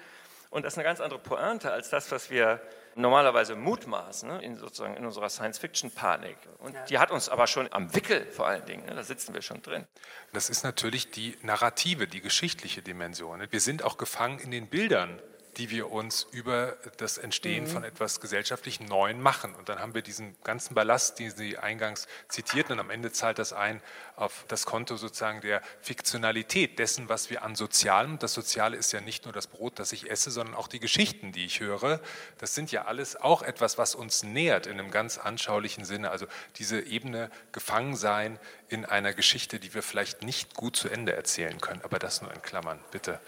Und 0.49 0.63
das 0.65 0.73
ist 0.73 0.77
eine 0.77 0.85
ganz 0.85 0.99
andere 0.99 1.19
Pointe 1.19 1.71
als 1.71 1.89
das, 1.89 2.11
was 2.11 2.31
wir 2.31 2.59
normalerweise 2.95 3.55
mutmaßen, 3.55 4.27
ne, 4.27 4.41
in, 4.41 4.57
sozusagen 4.57 4.95
in 4.95 5.05
unserer 5.05 5.29
Science-Fiction-Panik. 5.29 6.37
Und 6.57 6.73
ja. 6.73 6.85
die 6.85 6.97
hat 6.97 7.11
uns 7.11 7.29
aber 7.29 7.45
schon 7.47 7.71
am 7.71 7.93
Wickel 7.93 8.25
vor 8.31 8.47
allen 8.47 8.65
Dingen, 8.65 8.85
ne, 8.85 8.95
da 8.95 9.03
sitzen 9.03 9.33
wir 9.33 9.41
schon 9.41 9.61
drin. 9.61 9.85
Das 10.33 10.49
ist 10.49 10.63
natürlich 10.63 11.11
die 11.11 11.37
narrative, 11.43 12.07
die 12.07 12.21
geschichtliche 12.21 12.81
Dimension. 12.81 13.45
Wir 13.49 13.61
sind 13.61 13.83
auch 13.83 13.97
gefangen 13.97 14.39
in 14.39 14.51
den 14.51 14.69
Bildern 14.69 15.21
die 15.57 15.69
wir 15.69 15.91
uns 15.91 16.27
über 16.31 16.77
das 16.97 17.17
Entstehen 17.17 17.65
mhm. 17.65 17.69
von 17.69 17.83
etwas 17.83 18.21
gesellschaftlich 18.21 18.79
Neuen 18.79 19.21
machen. 19.21 19.55
Und 19.55 19.69
dann 19.69 19.79
haben 19.79 19.93
wir 19.93 20.01
diesen 20.01 20.35
ganzen 20.43 20.75
Ballast, 20.75 21.19
den 21.19 21.31
Sie 21.31 21.57
eingangs 21.57 22.07
zitierten, 22.27 22.73
und 22.73 22.79
am 22.79 22.89
Ende 22.89 23.11
zahlt 23.11 23.39
das 23.39 23.53
ein 23.53 23.81
auf 24.15 24.45
das 24.47 24.65
Konto 24.65 24.97
sozusagen 24.97 25.41
der 25.41 25.61
Fiktionalität 25.81 26.77
dessen, 26.77 27.09
was 27.09 27.29
wir 27.29 27.43
an 27.43 27.55
Sozialem, 27.55 28.19
das 28.19 28.33
Soziale 28.33 28.77
ist 28.77 28.91
ja 28.91 29.01
nicht 29.01 29.25
nur 29.25 29.33
das 29.33 29.47
Brot, 29.47 29.79
das 29.79 29.91
ich 29.91 30.09
esse, 30.09 30.31
sondern 30.31 30.55
auch 30.55 30.67
die 30.67 30.79
Geschichten, 30.79 31.31
die 31.31 31.45
ich 31.45 31.59
höre, 31.59 31.99
das 32.37 32.53
sind 32.53 32.71
ja 32.71 32.85
alles 32.85 33.15
auch 33.15 33.41
etwas, 33.41 33.77
was 33.77 33.95
uns 33.95 34.23
nähert 34.23 34.67
in 34.67 34.79
einem 34.79 34.91
ganz 34.91 35.17
anschaulichen 35.17 35.85
Sinne. 35.85 36.11
Also 36.11 36.27
diese 36.57 36.81
Ebene 36.81 37.31
Gefangensein 37.51 38.39
in 38.67 38.85
einer 38.85 39.13
Geschichte, 39.13 39.59
die 39.59 39.73
wir 39.73 39.83
vielleicht 39.83 40.23
nicht 40.23 40.55
gut 40.55 40.75
zu 40.75 40.89
Ende 40.89 41.13
erzählen 41.13 41.59
können, 41.59 41.81
aber 41.83 41.99
das 41.99 42.21
nur 42.21 42.33
in 42.33 42.41
Klammern, 42.41 42.79
bitte 42.91 43.19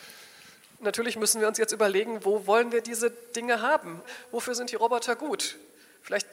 natürlich 0.81 1.17
müssen 1.17 1.41
wir 1.41 1.47
uns 1.47 1.57
jetzt 1.57 1.71
überlegen, 1.71 2.23
wo 2.25 2.47
wollen 2.47 2.71
wir 2.71 2.81
diese 2.81 3.11
Dinge 3.11 3.61
haben? 3.61 4.01
Wofür 4.31 4.55
sind 4.55 4.71
die 4.71 4.75
Roboter 4.75 5.15
gut? 5.15 5.57
Vielleicht, 6.01 6.27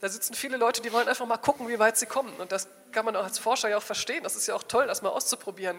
da 0.00 0.08
sitzen 0.08 0.34
viele 0.34 0.56
Leute, 0.56 0.82
die 0.82 0.92
wollen 0.92 1.08
einfach 1.08 1.26
mal 1.26 1.36
gucken, 1.36 1.68
wie 1.68 1.78
weit 1.78 1.96
sie 1.96 2.06
kommen. 2.06 2.34
Und 2.36 2.52
das 2.52 2.68
kann 2.92 3.04
man 3.04 3.16
auch 3.16 3.24
als 3.24 3.38
Forscher 3.38 3.68
ja 3.68 3.78
auch 3.78 3.82
verstehen. 3.82 4.22
Das 4.22 4.36
ist 4.36 4.46
ja 4.46 4.54
auch 4.54 4.62
toll, 4.62 4.86
das 4.86 5.02
mal 5.02 5.10
auszuprobieren. 5.10 5.78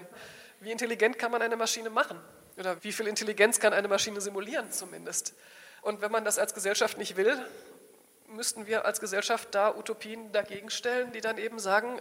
Wie 0.59 0.71
intelligent 0.71 1.19
kann 1.19 1.31
man 1.31 1.41
eine 1.41 1.55
Maschine 1.55 1.89
machen? 1.89 2.19
Oder 2.57 2.81
wie 2.83 2.91
viel 2.91 3.07
Intelligenz 3.07 3.59
kann 3.59 3.73
eine 3.73 3.87
Maschine 3.87 4.21
simulieren 4.21 4.71
zumindest? 4.71 5.33
Und 5.81 6.01
wenn 6.01 6.11
man 6.11 6.23
das 6.23 6.39
als 6.39 6.53
Gesellschaft 6.53 6.97
nicht 6.97 7.17
will, 7.17 7.37
müssten 8.27 8.65
wir 8.67 8.85
als 8.85 8.99
Gesellschaft 8.99 9.49
da 9.51 9.75
Utopien 9.75 10.31
dagegen 10.31 10.69
stellen, 10.69 11.11
die 11.11 11.21
dann 11.21 11.37
eben 11.37 11.59
sagen, 11.59 11.99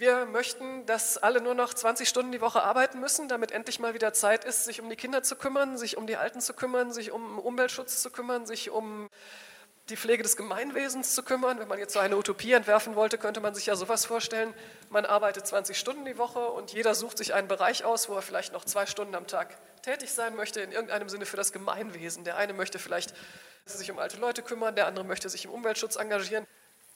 wir 0.00 0.24
möchten, 0.24 0.86
dass 0.86 1.18
alle 1.18 1.42
nur 1.42 1.54
noch 1.54 1.74
20 1.74 2.08
Stunden 2.08 2.32
die 2.32 2.40
Woche 2.40 2.62
arbeiten 2.62 3.00
müssen, 3.00 3.28
damit 3.28 3.52
endlich 3.52 3.78
mal 3.78 3.92
wieder 3.92 4.14
Zeit 4.14 4.46
ist, 4.46 4.64
sich 4.64 4.80
um 4.80 4.88
die 4.88 4.96
Kinder 4.96 5.22
zu 5.22 5.36
kümmern, 5.36 5.76
sich 5.76 5.98
um 5.98 6.06
die 6.06 6.16
Alten 6.16 6.40
zu 6.40 6.54
kümmern, 6.54 6.90
sich 6.90 7.12
um 7.12 7.38
Umweltschutz 7.38 8.00
zu 8.00 8.10
kümmern, 8.10 8.46
sich 8.46 8.70
um 8.70 9.08
die 9.90 9.98
Pflege 9.98 10.22
des 10.22 10.38
Gemeinwesens 10.38 11.14
zu 11.14 11.22
kümmern. 11.22 11.58
Wenn 11.58 11.68
man 11.68 11.78
jetzt 11.78 11.92
so 11.92 11.98
eine 11.98 12.16
Utopie 12.16 12.52
entwerfen 12.52 12.96
wollte, 12.96 13.18
könnte 13.18 13.42
man 13.42 13.54
sich 13.54 13.66
ja 13.66 13.76
sowas 13.76 14.06
vorstellen. 14.06 14.54
Man 14.88 15.04
arbeitet 15.04 15.46
20 15.46 15.78
Stunden 15.78 16.06
die 16.06 16.16
Woche 16.16 16.46
und 16.46 16.72
jeder 16.72 16.94
sucht 16.94 17.18
sich 17.18 17.34
einen 17.34 17.48
Bereich 17.48 17.84
aus, 17.84 18.08
wo 18.08 18.14
er 18.14 18.22
vielleicht 18.22 18.54
noch 18.54 18.64
zwei 18.64 18.86
Stunden 18.86 19.14
am 19.14 19.26
Tag 19.26 19.54
tätig 19.82 20.12
sein 20.12 20.34
möchte, 20.34 20.62
in 20.62 20.72
irgendeinem 20.72 21.10
Sinne 21.10 21.26
für 21.26 21.36
das 21.36 21.52
Gemeinwesen. 21.52 22.24
Der 22.24 22.38
eine 22.38 22.54
möchte 22.54 22.78
vielleicht 22.78 23.12
sich 23.66 23.90
um 23.90 23.98
alte 23.98 24.16
Leute 24.16 24.42
kümmern, 24.42 24.74
der 24.74 24.86
andere 24.86 25.04
möchte 25.04 25.28
sich 25.28 25.44
im 25.44 25.50
Umweltschutz 25.50 25.96
engagieren. 25.96 26.46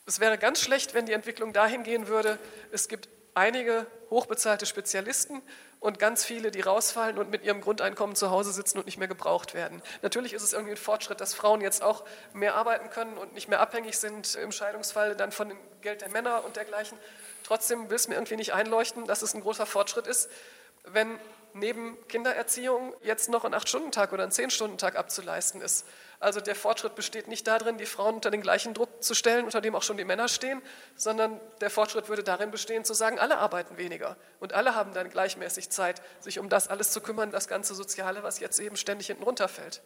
Es 0.07 0.21
wäre 0.21 0.37
ganz 0.37 0.61
schlecht, 0.61 0.93
wenn 0.93 1.07
die 1.07 1.13
Entwicklung 1.13 1.55
dahin 1.55 1.83
gehen 1.83 2.09
würde, 2.09 2.39
es 2.73 2.89
gibt 2.89 3.09
einige 3.33 3.87
hochbezahlte 4.11 4.67
Spezialisten 4.67 5.43
und 5.81 5.99
ganz 5.99 6.25
viele, 6.25 6.51
die 6.51 6.61
rausfallen 6.61 7.19
und 7.19 7.31
mit 7.31 7.43
ihrem 7.43 7.63
Grundeinkommen 7.63 8.15
zu 8.15 8.31
Hause 8.31 8.53
sitzen 8.53 8.79
und 8.79 8.85
nicht 8.85 8.99
mehr 8.99 9.09
gebraucht 9.09 9.55
werden. 9.55 9.83
Natürlich 10.03 10.35
ist 10.35 10.43
es 10.43 10.53
irgendwie 10.53 10.73
ein 10.73 10.77
Fortschritt, 10.77 11.21
dass 11.21 11.33
Frauen 11.35 11.63
jetzt 11.63 11.83
auch 11.83 12.05
mehr 12.35 12.55
arbeiten 12.55 12.91
können 12.91 13.17
und 13.17 13.33
nicht 13.33 13.49
mehr 13.49 13.61
abhängig 13.61 13.99
sind 13.99 14.35
im 14.37 14.53
Scheidungsfall 14.53 15.17
dann 15.17 15.33
von 15.33 15.49
dem 15.49 15.59
Geld 15.81 16.03
der 16.03 16.11
Männer 16.11 16.45
und 16.45 16.57
dergleichen. 16.57 16.99
Trotzdem 17.43 17.89
will 17.89 17.97
es 17.97 18.07
mir 18.07 18.15
irgendwie 18.15 18.37
nicht 18.37 18.53
einleuchten, 18.53 19.07
dass 19.07 19.23
es 19.23 19.35
ein 19.35 19.41
großer 19.41 19.67
Fortschritt 19.67 20.07
ist, 20.07 20.31
wenn 20.85 21.19
neben 21.55 21.97
Kindererziehung 22.09 22.95
jetzt 23.03 23.31
noch 23.31 23.45
ein 23.45 23.55
Acht-Stunden-Tag 23.55 24.13
oder 24.13 24.25
ein 24.25 24.33
Zehn-Stunden-Tag 24.33 24.97
abzuleisten 24.97 25.63
ist. 25.63 25.87
Also 26.25 26.41
der 26.41 26.55
Fortschritt 26.55 26.95
besteht 26.95 27.29
nicht 27.29 27.47
darin, 27.47 27.77
die 27.77 27.85
Frauen 27.85 28.15
unter 28.15 28.31
den 28.31 28.41
gleichen 28.41 28.73
Druck 28.73 29.05
zu 29.05 29.13
stellen, 29.13 29.45
unter 29.45 29.61
dem 29.61 29.75
auch 29.75 29.83
schon 29.83 29.99
die 29.99 30.07
Männer 30.07 30.29
stehen, 30.29 30.63
sondern 30.97 31.39
der 31.61 31.69
Fortschritt 31.69 32.09
würde 32.09 32.23
darin 32.23 32.51
bestehen, 32.51 32.83
zu 32.83 32.95
sagen, 32.95 33.19
alle 33.19 33.37
arbeiten 33.37 33.77
weniger 33.77 34.17
und 34.41 34.55
alle 34.55 34.75
haben 34.75 34.95
dann 34.95 35.11
gleichmäßig 35.11 35.69
Zeit, 35.69 36.01
sich 36.21 36.39
um 36.39 36.49
das 36.49 36.69
alles 36.69 36.93
zu 36.93 37.03
kümmern, 37.03 37.31
das 37.31 37.47
ganze 37.47 37.75
Soziale, 37.75 38.23
was 38.23 38.41
jetzt 38.41 38.59
eben 38.59 38.77
ständig 38.77 39.09
hinten 39.09 39.23
runterfällt. 39.23 39.83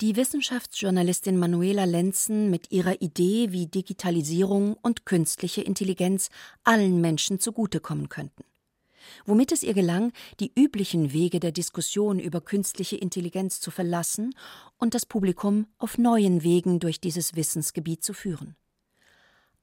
Die 0.00 0.16
Wissenschaftsjournalistin 0.16 1.38
Manuela 1.38 1.84
Lenzen 1.84 2.48
mit 2.48 2.72
ihrer 2.72 3.02
Idee, 3.02 3.52
wie 3.52 3.66
Digitalisierung 3.66 4.78
und 4.80 5.04
künstliche 5.04 5.60
Intelligenz 5.60 6.30
allen 6.64 7.02
Menschen 7.02 7.38
zugutekommen 7.38 8.08
könnten 8.08 8.44
womit 9.24 9.52
es 9.52 9.62
ihr 9.62 9.74
gelang, 9.74 10.12
die 10.40 10.52
üblichen 10.54 11.12
Wege 11.12 11.40
der 11.40 11.52
Diskussion 11.52 12.18
über 12.18 12.40
künstliche 12.40 12.96
Intelligenz 12.96 13.60
zu 13.60 13.70
verlassen 13.70 14.34
und 14.78 14.94
das 14.94 15.06
Publikum 15.06 15.66
auf 15.78 15.98
neuen 15.98 16.42
Wegen 16.42 16.80
durch 16.80 17.00
dieses 17.00 17.36
Wissensgebiet 17.36 18.02
zu 18.04 18.12
führen. 18.12 18.56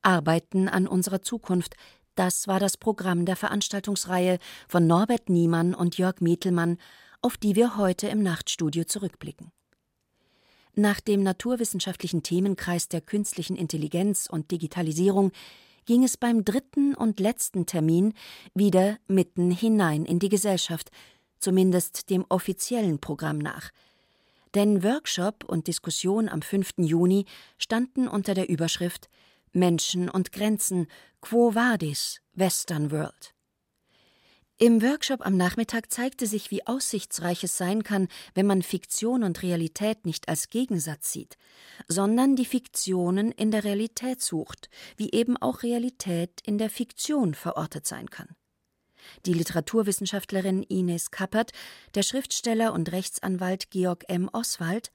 Arbeiten 0.02 0.68
an 0.68 0.88
unserer 0.88 1.22
Zukunft, 1.22 1.76
das 2.16 2.48
war 2.48 2.60
das 2.60 2.78
Programm 2.78 3.26
der 3.26 3.36
Veranstaltungsreihe 3.36 4.38
von 4.68 4.86
Norbert 4.86 5.30
Niemann 5.30 5.74
und 5.74 5.98
Jörg 5.98 6.22
Mietelmann, 6.22 6.78
auf 7.22 7.38
die 7.38 7.56
wir 7.56 7.78
heute 7.78 8.08
im 8.08 8.22
Nachtstudio 8.22 8.84
zurückblicken. 8.84 9.52
Nach 10.76 11.00
dem 11.00 11.24
naturwissenschaftlichen 11.24 12.24
Themenkreis 12.24 12.90
der 12.90 13.02
künstlichen 13.02 13.56
Intelligenz 13.56 14.28
und 14.28 14.52
Digitalisierung 14.52 15.32
ging 15.86 16.04
es 16.04 16.18
beim 16.18 16.46
dritten 16.46 16.96
und 16.96 17.20
letzten 17.20 17.66
Termin 17.66 18.14
wieder 18.54 18.98
mitten 19.08 19.52
hinein 19.52 20.06
in 20.06 20.20
die 20.20 20.30
Gesellschaft, 20.30 20.92
zumindest 21.40 22.10
dem 22.10 22.26
offiziellen 22.30 23.00
Programm 23.00 23.38
nach. 23.38 23.72
Denn 24.56 24.84
Workshop 24.84 25.44
und 25.46 25.68
Diskussion 25.68 26.30
am 26.30 26.42
5. 26.42 26.74
Juni 26.78 27.26
standen 27.58 28.08
unter 28.08 28.34
der 28.34 28.50
Überschrift 28.50 29.10
Menschen 29.52 30.10
und 30.10 30.32
Grenzen, 30.32 30.88
Quo 31.22 31.56
Vadis, 31.56 32.22
Western 32.34 32.92
World. 32.92 33.33
Im 34.60 34.84
Workshop 34.84 35.26
am 35.26 35.36
Nachmittag 35.36 35.92
zeigte 35.92 36.28
sich, 36.28 36.52
wie 36.52 36.68
aussichtsreich 36.68 37.44
es 37.44 37.58
sein 37.58 37.84
kann, 37.84 38.08
wenn 38.36 38.46
man 38.46 38.62
Fiktion 38.62 39.24
und 39.24 39.42
Realität 39.42 40.06
nicht 40.06 40.30
als 40.30 40.50
Gegensatz 40.50 41.12
sieht, 41.12 41.38
sondern 41.88 42.36
die 42.36 42.46
Fiktionen 42.46 43.32
in 43.32 43.50
der 43.50 43.64
Realität 43.64 44.22
sucht, 44.22 44.70
wie 44.96 45.12
eben 45.12 45.38
auch 45.38 45.64
Realität 45.64 46.40
in 46.46 46.60
der 46.60 46.70
Fiktion 46.70 47.34
verortet 47.34 47.88
sein 47.88 48.12
kann. 48.12 48.36
Die 49.26 49.34
Literaturwissenschaftlerin 49.34 50.62
Ines 50.62 51.10
Kappert, 51.10 51.52
der 51.96 52.04
Schriftsteller 52.04 52.74
und 52.74 52.92
Rechtsanwalt 52.92 53.72
Georg 53.72 54.06
M. 54.08 54.30
Oswald, 54.32 54.92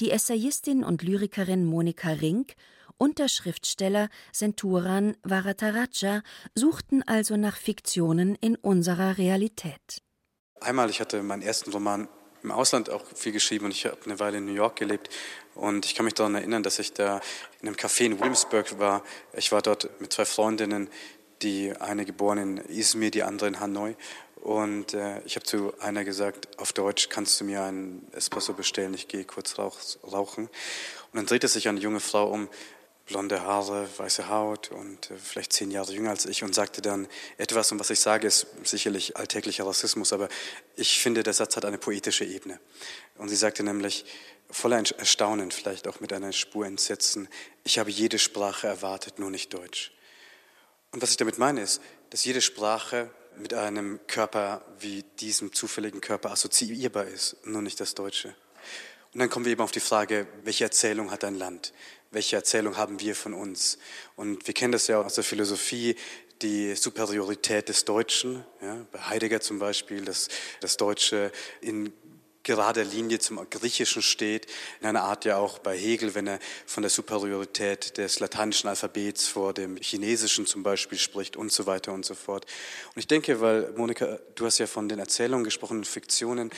die 0.00 0.10
Essayistin 0.10 0.84
und 0.84 1.02
Lyrikerin 1.02 1.64
Monika 1.64 2.10
Rink 2.10 2.54
und 2.98 3.18
der 3.18 3.28
Schriftsteller 3.28 4.08
Senturan 4.32 5.16
Varataraja 5.22 6.22
suchten 6.54 7.02
also 7.02 7.36
nach 7.36 7.56
Fiktionen 7.56 8.36
in 8.36 8.56
unserer 8.56 9.18
Realität. 9.18 10.02
Einmal, 10.60 10.90
ich 10.90 11.00
hatte 11.00 11.22
meinen 11.22 11.42
ersten 11.42 11.72
Roman 11.72 12.08
im 12.42 12.50
Ausland 12.50 12.90
auch 12.90 13.04
viel 13.14 13.32
geschrieben 13.32 13.66
und 13.66 13.72
ich 13.72 13.86
habe 13.86 13.98
eine 14.04 14.18
Weile 14.18 14.38
in 14.38 14.46
New 14.46 14.54
York 14.54 14.76
gelebt 14.76 15.10
und 15.54 15.86
ich 15.86 15.94
kann 15.94 16.04
mich 16.04 16.14
daran 16.14 16.34
erinnern, 16.34 16.62
dass 16.62 16.78
ich 16.78 16.92
da 16.92 17.20
in 17.60 17.68
einem 17.68 17.76
Café 17.76 18.04
in 18.04 18.18
Williamsburg 18.18 18.78
war. 18.78 19.02
Ich 19.34 19.52
war 19.52 19.62
dort 19.62 19.88
mit 20.00 20.12
zwei 20.12 20.24
Freundinnen, 20.24 20.88
die 21.42 21.76
eine 21.76 22.04
geboren 22.04 22.38
in 22.38 22.56
Izmir, 22.58 23.10
die 23.10 23.22
andere 23.22 23.48
in 23.48 23.60
Hanoi 23.60 23.96
und 24.42 24.92
äh, 24.94 25.20
ich 25.24 25.36
habe 25.36 25.46
zu 25.46 25.72
einer 25.78 26.04
gesagt, 26.04 26.58
auf 26.58 26.72
Deutsch 26.72 27.08
kannst 27.08 27.40
du 27.40 27.44
mir 27.44 27.62
einen 27.62 28.08
Espresso 28.10 28.54
bestellen, 28.54 28.92
ich 28.92 29.06
gehe 29.06 29.24
kurz 29.24 29.56
rauch, 29.56 29.78
rauchen. 30.02 30.46
Und 30.46 31.16
dann 31.16 31.26
drehte 31.26 31.46
sich 31.46 31.68
eine 31.68 31.78
junge 31.78 32.00
Frau 32.00 32.28
um 32.28 32.48
blonde 33.12 33.42
Haare, 33.42 33.86
weiße 33.98 34.28
Haut 34.28 34.70
und 34.70 35.10
äh, 35.10 35.16
vielleicht 35.16 35.52
zehn 35.52 35.70
Jahre 35.70 35.92
jünger 35.92 36.10
als 36.10 36.24
ich 36.24 36.42
und 36.42 36.54
sagte 36.54 36.80
dann 36.80 37.06
etwas, 37.36 37.70
und 37.70 37.78
was 37.78 37.90
ich 37.90 38.00
sage, 38.00 38.26
ist 38.26 38.46
sicherlich 38.64 39.18
alltäglicher 39.18 39.66
Rassismus, 39.66 40.14
aber 40.14 40.28
ich 40.76 40.98
finde, 40.98 41.22
der 41.22 41.34
Satz 41.34 41.56
hat 41.56 41.66
eine 41.66 41.76
poetische 41.76 42.24
Ebene. 42.24 42.58
Und 43.18 43.28
sie 43.28 43.36
sagte 43.36 43.62
nämlich, 43.62 44.06
voller 44.50 44.78
Erstaunen, 44.78 45.50
vielleicht 45.50 45.86
auch 45.88 46.00
mit 46.00 46.12
einer 46.14 46.32
Spur 46.32 46.64
Entsetzen, 46.64 47.28
ich 47.64 47.78
habe 47.78 47.90
jede 47.90 48.18
Sprache 48.18 48.66
erwartet, 48.66 49.18
nur 49.18 49.30
nicht 49.30 49.52
Deutsch. 49.52 49.92
Und 50.90 51.02
was 51.02 51.10
ich 51.10 51.18
damit 51.18 51.36
meine 51.36 51.60
ist, 51.60 51.82
dass 52.08 52.24
jede 52.24 52.40
Sprache 52.40 53.10
mit 53.36 53.52
einem 53.52 54.00
Körper 54.06 54.64
wie 54.78 55.04
diesem 55.20 55.52
zufälligen 55.52 56.00
Körper 56.00 56.30
assoziierbar 56.30 57.04
ist, 57.04 57.36
nur 57.44 57.60
nicht 57.60 57.78
das 57.78 57.94
Deutsche. 57.94 58.34
Und 59.12 59.20
dann 59.20 59.28
kommen 59.28 59.44
wir 59.44 59.52
eben 59.52 59.62
auf 59.62 59.70
die 59.70 59.80
Frage, 59.80 60.26
welche 60.44 60.64
Erzählung 60.64 61.10
hat 61.10 61.24
ein 61.24 61.34
Land? 61.34 61.74
Welche 62.12 62.36
Erzählung 62.36 62.76
haben 62.76 63.00
wir 63.00 63.16
von 63.16 63.34
uns? 63.34 63.78
Und 64.16 64.46
wir 64.46 64.54
kennen 64.54 64.72
das 64.72 64.86
ja 64.86 65.00
aus 65.00 65.14
der 65.14 65.24
Philosophie, 65.24 65.96
die 66.42 66.74
Superiorität 66.74 67.68
des 67.68 67.84
Deutschen, 67.84 68.44
ja, 68.60 68.86
bei 68.90 68.98
Heidegger 69.00 69.40
zum 69.40 69.58
Beispiel, 69.58 70.04
dass 70.04 70.28
das 70.60 70.76
Deutsche 70.76 71.32
in 71.60 71.92
gerader 72.42 72.84
Linie 72.84 73.18
zum 73.18 73.38
Griechischen 73.48 74.02
steht, 74.02 74.46
in 74.80 74.86
einer 74.86 75.02
Art 75.02 75.24
ja 75.24 75.36
auch 75.36 75.58
bei 75.58 75.76
Hegel, 75.76 76.14
wenn 76.14 76.26
er 76.26 76.38
von 76.66 76.82
der 76.82 76.90
Superiorität 76.90 77.98
des 77.98 78.20
lateinischen 78.20 78.68
Alphabets 78.68 79.28
vor 79.28 79.54
dem 79.54 79.76
Chinesischen 79.76 80.46
zum 80.46 80.62
Beispiel 80.62 80.98
spricht 80.98 81.36
und 81.36 81.52
so 81.52 81.66
weiter 81.66 81.92
und 81.92 82.04
so 82.04 82.14
fort. 82.14 82.46
Und 82.94 82.98
ich 82.98 83.06
denke, 83.06 83.40
weil 83.40 83.72
Monika, 83.76 84.18
du 84.34 84.44
hast 84.44 84.58
ja 84.58 84.66
von 84.66 84.88
den 84.88 84.98
Erzählungen 84.98 85.44
gesprochen, 85.44 85.84
Fiktionen 85.84 86.50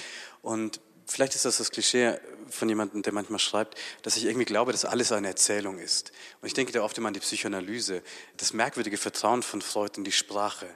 und 0.43 0.81
vielleicht 1.07 1.35
ist 1.35 1.45
das 1.45 1.59
das 1.59 1.71
Klischee 1.71 2.19
von 2.51 2.69
jemandem, 2.69 3.03
der 3.03 3.13
manchmal 3.13 3.39
schreibt, 3.39 3.79
dass 4.03 4.17
ich 4.17 4.25
irgendwie 4.25 4.45
glaube, 4.45 4.73
dass 4.73 4.85
alles 4.85 5.13
eine 5.13 5.29
Erzählung 5.29 5.79
ist. 5.79 6.13
Und 6.41 6.47
ich 6.47 6.55
denke 6.55 6.73
da 6.73 6.83
oft 6.83 6.97
immer 6.99 7.09
an 7.09 7.15
die 7.15 7.21
Psychoanalyse, 7.21 8.03
das 8.37 8.53
merkwürdige 8.53 8.97
Vertrauen 8.97 9.43
von 9.43 9.63
Freud 9.63 9.93
in 9.97 10.05
die 10.05 10.13
Sprache 10.13 10.67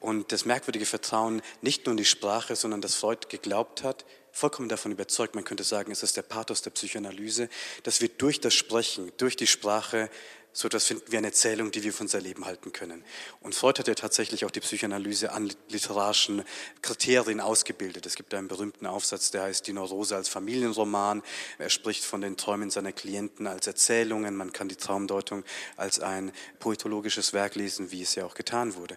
und 0.00 0.32
das 0.32 0.44
merkwürdige 0.44 0.86
Vertrauen 0.86 1.42
nicht 1.60 1.86
nur 1.86 1.92
in 1.92 1.96
die 1.96 2.04
Sprache, 2.04 2.56
sondern 2.56 2.80
dass 2.80 2.94
Freud 2.94 3.26
geglaubt 3.28 3.82
hat, 3.82 4.04
vollkommen 4.32 4.68
davon 4.68 4.92
überzeugt, 4.92 5.34
man 5.34 5.44
könnte 5.44 5.64
sagen, 5.64 5.90
es 5.90 6.02
ist 6.02 6.16
der 6.16 6.22
Pathos 6.22 6.60
der 6.62 6.70
Psychoanalyse, 6.70 7.48
dass 7.84 8.00
wir 8.00 8.08
durch 8.08 8.40
das 8.40 8.54
Sprechen, 8.54 9.10
durch 9.16 9.36
die 9.36 9.46
Sprache 9.46 10.10
so 10.56 10.68
etwas 10.68 10.86
finden 10.86 11.12
wir 11.12 11.18
eine 11.18 11.26
Erzählung, 11.26 11.70
die 11.70 11.84
wir 11.84 11.92
für 11.92 12.04
unser 12.04 12.18
Leben 12.18 12.46
halten 12.46 12.72
können. 12.72 13.04
Und 13.40 13.54
Freud 13.54 13.78
hat 13.78 13.88
ja 13.88 13.94
tatsächlich 13.94 14.46
auch 14.46 14.50
die 14.50 14.60
Psychoanalyse 14.60 15.30
an 15.32 15.52
literarischen 15.68 16.44
Kriterien 16.80 17.42
ausgebildet. 17.42 18.06
Es 18.06 18.14
gibt 18.14 18.32
einen 18.32 18.48
berühmten 18.48 18.86
Aufsatz, 18.86 19.30
der 19.30 19.42
heißt 19.42 19.66
Die 19.66 19.74
Neurose 19.74 20.16
als 20.16 20.30
Familienroman. 20.30 21.22
Er 21.58 21.68
spricht 21.68 22.04
von 22.04 22.22
den 22.22 22.38
Träumen 22.38 22.70
seiner 22.70 22.92
Klienten 22.92 23.46
als 23.46 23.66
Erzählungen. 23.66 24.34
Man 24.34 24.50
kann 24.50 24.70
die 24.70 24.76
Traumdeutung 24.76 25.44
als 25.76 26.00
ein 26.00 26.32
poetologisches 26.58 27.34
Werk 27.34 27.54
lesen, 27.54 27.90
wie 27.90 28.00
es 28.00 28.14
ja 28.14 28.24
auch 28.24 28.34
getan 28.34 28.76
wurde. 28.76 28.96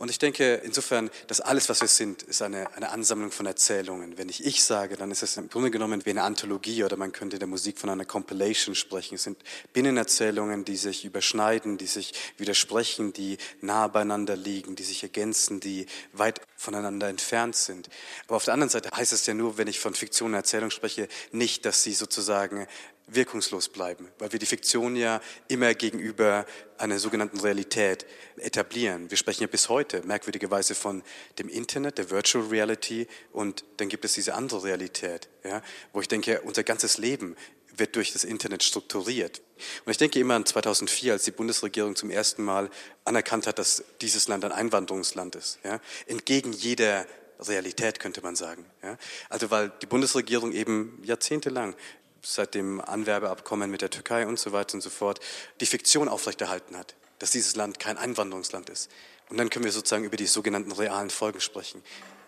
Und 0.00 0.10
ich 0.10 0.18
denke 0.18 0.54
insofern, 0.64 1.10
dass 1.26 1.42
alles, 1.42 1.68
was 1.68 1.82
wir 1.82 1.88
sind, 1.88 2.22
ist 2.22 2.40
eine, 2.40 2.74
eine 2.74 2.88
Ansammlung 2.88 3.30
von 3.30 3.44
Erzählungen. 3.44 4.16
Wenn 4.16 4.30
ich 4.30 4.46
ich 4.46 4.64
sage, 4.64 4.96
dann 4.96 5.10
ist 5.10 5.22
es 5.22 5.36
im 5.36 5.50
Grunde 5.50 5.70
genommen 5.70 6.06
wie 6.06 6.10
eine 6.10 6.22
Anthologie 6.22 6.84
oder 6.84 6.96
man 6.96 7.12
könnte 7.12 7.36
in 7.36 7.40
der 7.40 7.46
Musik 7.46 7.78
von 7.78 7.90
einer 7.90 8.06
Compilation 8.06 8.74
sprechen. 8.74 9.16
Es 9.16 9.24
sind 9.24 9.36
Binnenerzählungen, 9.74 10.64
die 10.64 10.76
sich 10.76 11.04
überschneiden, 11.04 11.76
die 11.76 11.86
sich 11.86 12.14
widersprechen, 12.38 13.12
die 13.12 13.36
nah 13.60 13.88
beieinander 13.88 14.36
liegen, 14.36 14.74
die 14.74 14.84
sich 14.84 15.02
ergänzen, 15.02 15.60
die 15.60 15.84
weit 16.14 16.40
voneinander 16.56 17.08
entfernt 17.08 17.54
sind. 17.54 17.90
Aber 18.26 18.36
auf 18.36 18.46
der 18.46 18.54
anderen 18.54 18.70
Seite 18.70 18.88
heißt 18.96 19.12
es 19.12 19.26
ja 19.26 19.34
nur, 19.34 19.58
wenn 19.58 19.68
ich 19.68 19.80
von 19.80 19.92
Fiktion 19.92 20.30
und 20.30 20.34
Erzählung 20.34 20.70
spreche, 20.70 21.08
nicht, 21.30 21.66
dass 21.66 21.82
sie 21.82 21.92
sozusagen 21.92 22.66
wirkungslos 23.14 23.68
bleiben, 23.68 24.08
weil 24.18 24.32
wir 24.32 24.38
die 24.38 24.46
Fiktion 24.46 24.96
ja 24.96 25.20
immer 25.48 25.74
gegenüber 25.74 26.46
einer 26.78 26.98
sogenannten 26.98 27.40
Realität 27.40 28.06
etablieren. 28.36 29.10
Wir 29.10 29.16
sprechen 29.16 29.42
ja 29.42 29.46
bis 29.46 29.68
heute 29.68 30.02
merkwürdigerweise 30.06 30.74
von 30.74 31.02
dem 31.38 31.48
Internet, 31.48 31.98
der 31.98 32.10
Virtual 32.10 32.46
Reality 32.46 33.06
und 33.32 33.64
dann 33.78 33.88
gibt 33.88 34.04
es 34.04 34.14
diese 34.14 34.34
andere 34.34 34.64
Realität, 34.64 35.28
ja, 35.44 35.62
wo 35.92 36.00
ich 36.00 36.08
denke, 36.08 36.40
unser 36.42 36.62
ganzes 36.62 36.98
Leben 36.98 37.36
wird 37.76 37.96
durch 37.96 38.12
das 38.12 38.24
Internet 38.24 38.62
strukturiert. 38.62 39.40
Und 39.84 39.90
ich 39.90 39.96
denke 39.96 40.18
immer 40.18 40.34
an 40.34 40.46
2004, 40.46 41.12
als 41.12 41.24
die 41.24 41.30
Bundesregierung 41.30 41.96
zum 41.96 42.10
ersten 42.10 42.42
Mal 42.42 42.70
anerkannt 43.04 43.46
hat, 43.46 43.58
dass 43.58 43.84
dieses 44.00 44.28
Land 44.28 44.44
ein 44.44 44.52
Einwanderungsland 44.52 45.34
ist, 45.36 45.58
ja, 45.64 45.80
entgegen 46.06 46.52
jeder 46.52 47.06
Realität 47.40 48.00
könnte 48.00 48.22
man 48.22 48.36
sagen. 48.36 48.64
Ja? 48.82 48.96
Also 49.28 49.50
weil 49.50 49.72
die 49.82 49.86
Bundesregierung 49.86 50.52
eben 50.52 51.00
jahrzehntelang 51.04 51.74
seit 52.22 52.54
dem 52.54 52.80
Anwerbeabkommen 52.80 53.70
mit 53.70 53.82
der 53.82 53.90
Türkei 53.90 54.26
und 54.26 54.38
so 54.38 54.52
weiter 54.52 54.74
und 54.74 54.80
so 54.80 54.90
fort 54.90 55.20
die 55.60 55.66
Fiktion 55.66 56.08
aufrechterhalten 56.08 56.76
hat. 56.76 56.94
dass 57.20 57.30
dieses 57.30 57.54
Land 57.54 57.78
kein 57.78 57.98
Einwanderungsland 57.98 58.70
ist. 58.70 58.90
Und 59.28 59.36
dann 59.36 59.50
können 59.50 59.64
wir 59.66 59.72
sozusagen 59.72 60.04
über 60.04 60.16
die 60.16 60.26
sogenannten 60.26 60.72
realen 60.72 61.10
Folgen 61.10 61.40
sprechen. 61.40 61.84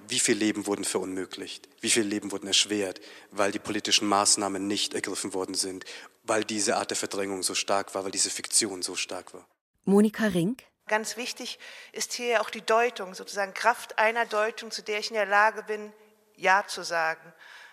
Wie 0.07 0.21
viele 0.21 0.39
Leben 0.39 0.67
wurden 0.67 0.85
verunmöglicht? 0.85 1.69
Wie 1.81 1.91
viele 1.91 2.07
Leben 2.07 2.31
wurden 2.31 2.47
erschwert, 2.47 3.01
weil 3.31 3.53
die 3.53 3.59
politischen 3.59 4.07
Maßnahmen 4.07 4.67
nicht 4.67 4.95
ergriffen 4.95 5.33
worden 5.33 5.55
sind, 5.55 5.85
weil 6.25 6.45
diese 6.45 6.77
Art 6.77 6.91
der 6.91 6.97
Verdrängung 6.97 7.43
so 7.43 7.55
stark 7.55 7.95
war, 7.95 8.05
weil 8.05 8.11
diese 8.11 8.31
Fiktion 8.31 8.83
so 8.83 8.95
stark 8.95 9.33
war? 9.35 9.47
Monika 9.85 10.27
Rink. 10.27 10.63
Ganz 10.89 11.17
wichtig 11.17 11.59
ist 11.93 12.13
hier 12.13 12.43
auch 12.43 12.51
die 12.51 12.61
Deutung, 12.61 13.15
sozusagen 13.15 13.55
Kraft 13.55 13.99
einer 13.99 14.27
Deutung, 14.27 14.71
zu 14.71 14.83
der 14.83 14.99
ich 14.99 15.09
in 15.09 15.15
der 15.15 15.27
Lage 15.27 15.63
bin, 15.63 15.93
Ja 16.37 16.67
zu 16.67 16.83
sagen. 16.83 17.33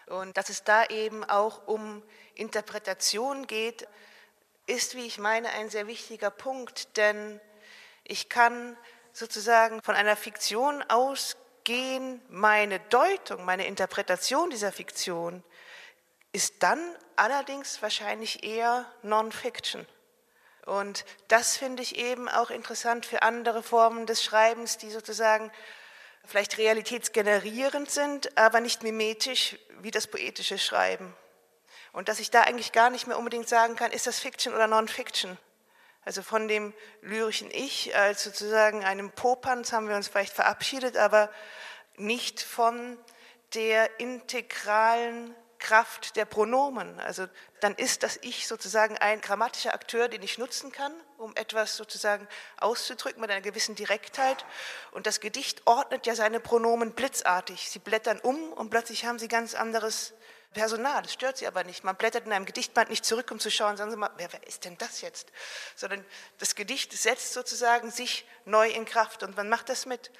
Und 0.09 0.37
dass 0.37 0.49
es 0.49 0.63
da 0.63 0.85
eben 0.85 1.23
auch 1.23 1.67
um 1.67 2.03
Interpretation 2.35 3.47
geht, 3.47 3.87
ist, 4.65 4.95
wie 4.95 5.05
ich 5.05 5.17
meine, 5.17 5.49
ein 5.49 5.69
sehr 5.69 5.87
wichtiger 5.87 6.31
Punkt, 6.31 6.97
denn 6.97 7.39
ich 8.03 8.29
kann 8.29 8.77
sozusagen 9.13 9.81
von 9.81 9.95
einer 9.95 10.15
Fiktion 10.15 10.83
ausgehen, 10.87 12.21
meine 12.29 12.79
Deutung, 12.79 13.45
meine 13.45 13.67
Interpretation 13.67 14.49
dieser 14.49 14.71
Fiktion 14.71 15.43
ist 16.31 16.61
dann 16.61 16.79
allerdings 17.15 17.81
wahrscheinlich 17.81 18.43
eher 18.43 18.85
Non-Fiction. 19.01 19.87
Und 20.65 21.05
das 21.27 21.57
finde 21.57 21.81
ich 21.81 21.97
eben 21.97 22.29
auch 22.29 22.51
interessant 22.51 23.05
für 23.05 23.23
andere 23.23 23.63
Formen 23.63 24.05
des 24.05 24.23
Schreibens, 24.23 24.77
die 24.77 24.91
sozusagen 24.91 25.51
vielleicht 26.29 26.57
realitätsgenerierend 26.57 27.89
sind, 27.89 28.37
aber 28.37 28.61
nicht 28.61 28.83
mimetisch 28.83 29.57
wie 29.81 29.91
das 29.91 30.07
poetische 30.07 30.59
Schreiben. 30.59 31.15
Und 31.91 32.07
dass 32.07 32.19
ich 32.19 32.29
da 32.29 32.41
eigentlich 32.41 32.71
gar 32.71 32.91
nicht 32.91 33.07
mehr 33.07 33.17
unbedingt 33.17 33.49
sagen 33.49 33.75
kann, 33.75 33.91
ist 33.91 34.05
das 34.05 34.19
Fiction 34.19 34.53
oder 34.53 34.67
Non-Fiction. 34.67 35.37
Also 36.05 36.21
von 36.21 36.47
dem 36.47 36.73
lyrischen 37.01 37.49
Ich 37.51 37.95
als 37.95 38.23
sozusagen 38.23 38.85
einem 38.85 39.11
Popanz 39.11 39.73
haben 39.73 39.89
wir 39.89 39.95
uns 39.95 40.07
vielleicht 40.07 40.33
verabschiedet, 40.33 40.97
aber 40.97 41.29
nicht 41.97 42.41
von 42.41 42.97
der 43.55 43.99
integralen 43.99 45.35
Kraft 45.59 46.15
der 46.15 46.25
Pronomen. 46.25 46.99
Also 46.99 47.27
dann 47.59 47.75
ist 47.75 48.03
das 48.03 48.17
Ich 48.21 48.47
sozusagen 48.47 48.97
ein 48.97 49.21
grammatischer 49.21 49.73
Akteur, 49.73 50.07
den 50.07 50.23
ich 50.23 50.37
nutzen 50.37 50.71
kann, 50.71 50.93
um 51.17 51.35
etwas 51.35 51.75
sozusagen 51.75 52.27
auszudrücken 52.57 53.21
mit 53.21 53.29
einer 53.29 53.41
gewissen 53.41 53.75
Direktheit. 53.75 54.45
Und 54.91 55.05
das 55.05 55.19
Gedicht 55.19 55.67
ordnet 55.67 56.05
ja 56.07 56.15
seine 56.15 56.39
Pronomen 56.39 56.93
blitzartig. 56.93 57.69
Sie 57.69 57.79
blättern 57.79 58.19
um 58.19 58.53
und 58.53 58.69
plötzlich 58.69 59.05
haben 59.05 59.19
sie 59.19 59.27
ganz 59.27 59.53
anderes 59.53 60.13
Personal. 60.53 61.03
Das 61.03 61.13
stört 61.13 61.37
sie 61.37 61.47
aber 61.47 61.63
nicht. 61.63 61.83
Man 61.83 61.95
blättert 61.95 62.25
in 62.25 62.33
einem 62.33 62.45
Gedichtband 62.45 62.89
nicht 62.89 63.05
zurück, 63.05 63.29
um 63.29 63.39
zu 63.39 63.51
schauen, 63.51 63.77
sagen 63.77 63.91
Sie 63.91 63.97
mal, 63.97 64.09
wer, 64.17 64.31
wer 64.33 64.47
ist 64.47 64.65
denn 64.65 64.77
das 64.77 65.01
jetzt? 65.01 65.31
Sondern 65.75 66.03
das 66.39 66.55
Gedicht 66.55 66.91
setzt 66.93 67.33
sozusagen 67.33 67.91
sich 67.91 68.25
neu 68.45 68.69
in 68.69 68.85
Kraft 68.85 69.21
und 69.21 69.37
man 69.37 69.49
macht 69.49 69.69
das 69.69 69.85
mit. 69.85 70.11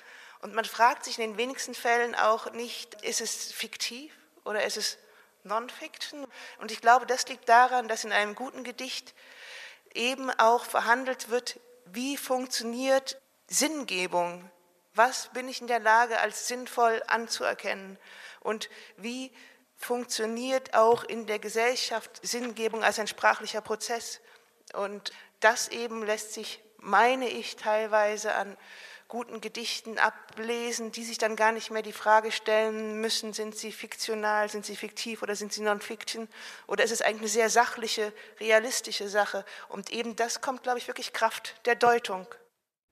Und 0.42 0.54
man 0.54 0.66
fragt 0.66 1.06
sich 1.06 1.18
in 1.18 1.32
den 1.32 1.38
wenigsten 1.38 1.74
Fällen 1.74 2.16
auch 2.16 2.52
nicht, 2.52 3.02
ist 3.02 3.22
es 3.22 3.52
fiktiv 3.52 4.14
oder 4.44 4.64
ist 4.64 4.78
es 4.78 4.98
Non-Fiction. 5.44 6.28
Und 6.60 6.72
ich 6.72 6.82
glaube, 6.82 7.06
das 7.06 7.28
liegt 7.28 7.48
daran, 7.50 7.88
dass 7.88 8.04
in 8.04 8.12
einem 8.12 8.36
guten 8.36 8.64
Gedicht 8.64 9.14
eben 9.94 10.30
auch 10.32 10.66
verhandelt 10.66 11.30
wird, 11.30 11.60
wie 11.86 12.18
funktioniert 12.18 13.20
Sinngebung. 13.48 14.50
Was 14.94 15.30
bin 15.30 15.48
ich 15.48 15.62
in 15.62 15.68
der 15.68 15.80
Lage 15.80 16.20
als 16.20 16.48
sinnvoll 16.48 17.02
anzuerkennen? 17.08 17.98
Und 18.42 18.70
wie 18.98 19.32
funktioniert 19.76 20.74
auch 20.74 21.04
in 21.04 21.26
der 21.26 21.40
Gesellschaft 21.40 22.20
Sinngebung 22.22 22.84
als 22.84 23.00
ein 23.00 23.08
sprachlicher 23.08 23.62
Prozess? 23.62 24.20
Und 24.74 25.12
das 25.40 25.70
eben 25.70 26.06
lässt 26.06 26.34
sich, 26.34 26.62
meine 26.78 27.30
ich, 27.30 27.56
teilweise 27.56 28.36
an 28.36 28.58
guten 29.10 29.42
Gedichten 29.42 29.98
ablesen, 29.98 30.92
die 30.92 31.04
sich 31.04 31.18
dann 31.18 31.36
gar 31.36 31.52
nicht 31.52 31.72
mehr 31.72 31.82
die 31.82 31.92
Frage 31.92 32.32
stellen 32.32 33.02
müssen, 33.02 33.34
sind 33.34 33.58
sie 33.58 33.72
fiktional, 33.72 34.50
sind 34.50 34.66
sie 34.66 34.76
fiktiv 34.76 35.24
oder 35.24 35.36
sind 35.36 35.52
sie 35.52 35.62
non-fiction 35.62 36.30
oder 36.68 36.84
ist 36.84 36.92
es 36.92 37.02
eigentlich 37.02 37.22
eine 37.22 37.30
sehr 37.30 37.50
sachliche, 37.50 38.14
realistische 38.40 39.10
Sache. 39.10 39.44
Und 39.68 39.90
eben 39.90 40.16
das 40.16 40.42
kommt, 40.42 40.64
glaube 40.64 40.78
ich, 40.78 40.88
wirklich 40.88 41.12
Kraft 41.12 41.56
der 41.66 41.76
Deutung. 41.76 42.28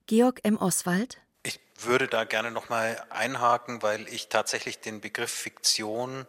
Georg 0.08 0.40
M. 0.44 0.58
Oswald. 0.58 1.20
Ich 1.44 1.60
würde 1.80 2.08
da 2.08 2.24
gerne 2.24 2.50
nochmal 2.50 3.02
einhaken, 3.12 3.84
weil 3.84 4.08
ich 4.08 4.28
tatsächlich 4.28 4.80
den 4.80 5.00
Begriff 5.02 5.32
Fiktion 5.32 6.26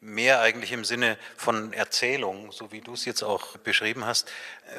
mehr 0.00 0.40
eigentlich 0.40 0.72
im 0.72 0.84
Sinne 0.84 1.18
von 1.36 1.72
Erzählung, 1.72 2.52
so 2.52 2.72
wie 2.72 2.80
du 2.80 2.94
es 2.94 3.04
jetzt 3.04 3.22
auch 3.22 3.56
beschrieben 3.58 4.04
hast, 4.04 4.30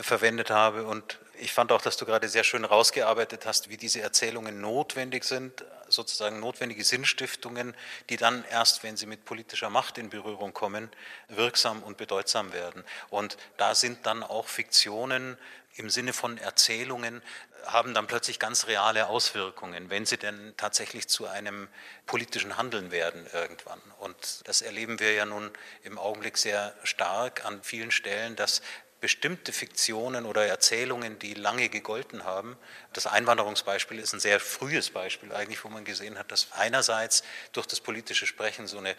verwendet 0.02 0.50
habe. 0.50 0.86
Und 0.86 1.20
ich 1.42 1.54
fand 1.54 1.72
auch, 1.72 1.82
dass 1.82 1.98
du 1.98 2.06
gerade 2.06 2.30
sehr 2.30 2.44
schön 2.44 2.66
rausgearbeitet 2.66 3.48
hast, 3.48 3.70
wie 3.70 3.78
diese 3.78 4.00
Erzählungen 4.00 4.62
notwendig 4.62 5.24
sind, 5.24 5.66
sozusagen 5.90 6.40
notwendige 6.40 6.84
Sinnstiftungen, 6.84 7.76
die 8.10 8.18
dann 8.18 8.46
erst, 8.52 8.84
wenn 8.84 8.96
sie 8.96 9.08
mit 9.08 9.26
politischer 9.26 9.72
Macht 9.72 9.98
in 9.98 10.12
Berührung 10.12 10.54
kommen, 10.54 10.92
wirksam 11.30 11.82
und 11.82 11.98
bedeutsam 11.98 12.54
werden. 12.54 12.84
Und 13.10 13.38
da 13.58 13.74
sind 13.74 14.06
dann 14.06 14.22
auch 14.22 14.48
Fiktionen 14.48 15.38
im 15.76 15.90
Sinne 15.90 16.14
von 16.14 16.38
Erzählungen 16.38 17.24
haben 17.66 17.94
dann 17.94 18.08
plötzlich 18.08 18.40
ganz 18.40 18.68
reale 18.68 19.08
Auswirkungen, 19.08 19.90
wenn 19.90 20.06
sie 20.06 20.18
denn 20.18 20.54
tatsächlich 20.58 21.08
zu 21.08 21.28
einem 21.28 21.68
politischen 22.06 22.58
Handeln 22.58 22.92
werden 22.92 23.26
irgendwann. 23.34 23.80
Und 24.00 24.48
das 24.48 24.62
erleben 24.62 25.00
wir 25.00 25.14
ja 25.14 25.26
nun 25.26 25.52
im 25.84 26.00
Augenblick 26.00 26.38
sehr 26.38 26.74
stark 26.84 27.46
an 27.46 27.62
vielen 27.64 27.92
Stellen, 27.92 28.36
dass 28.36 28.62
bestimmte 29.02 29.52
Fiktionen 29.52 30.26
oder 30.26 30.46
Erzählungen, 30.46 31.20
die 31.20 31.34
lange 31.34 31.70
gegolten 31.70 32.24
haben. 32.24 32.56
Das 32.94 33.08
Einwanderungsbeispiel 33.08 34.00
ist 34.00 34.14
ein 34.14 34.20
sehr 34.20 34.40
frühes 34.40 34.92
Beispiel 34.92 35.34
eigentlich, 35.34 35.64
wo 35.66 35.70
man 35.70 35.84
gesehen 35.84 36.18
hat, 36.18 36.32
dass 36.32 36.52
einerseits 36.52 37.24
durch 37.52 37.66
das 37.66 37.82
politische 37.82 38.28
Sprechen 38.28 38.68
so 38.68 38.78
eine 38.78 38.96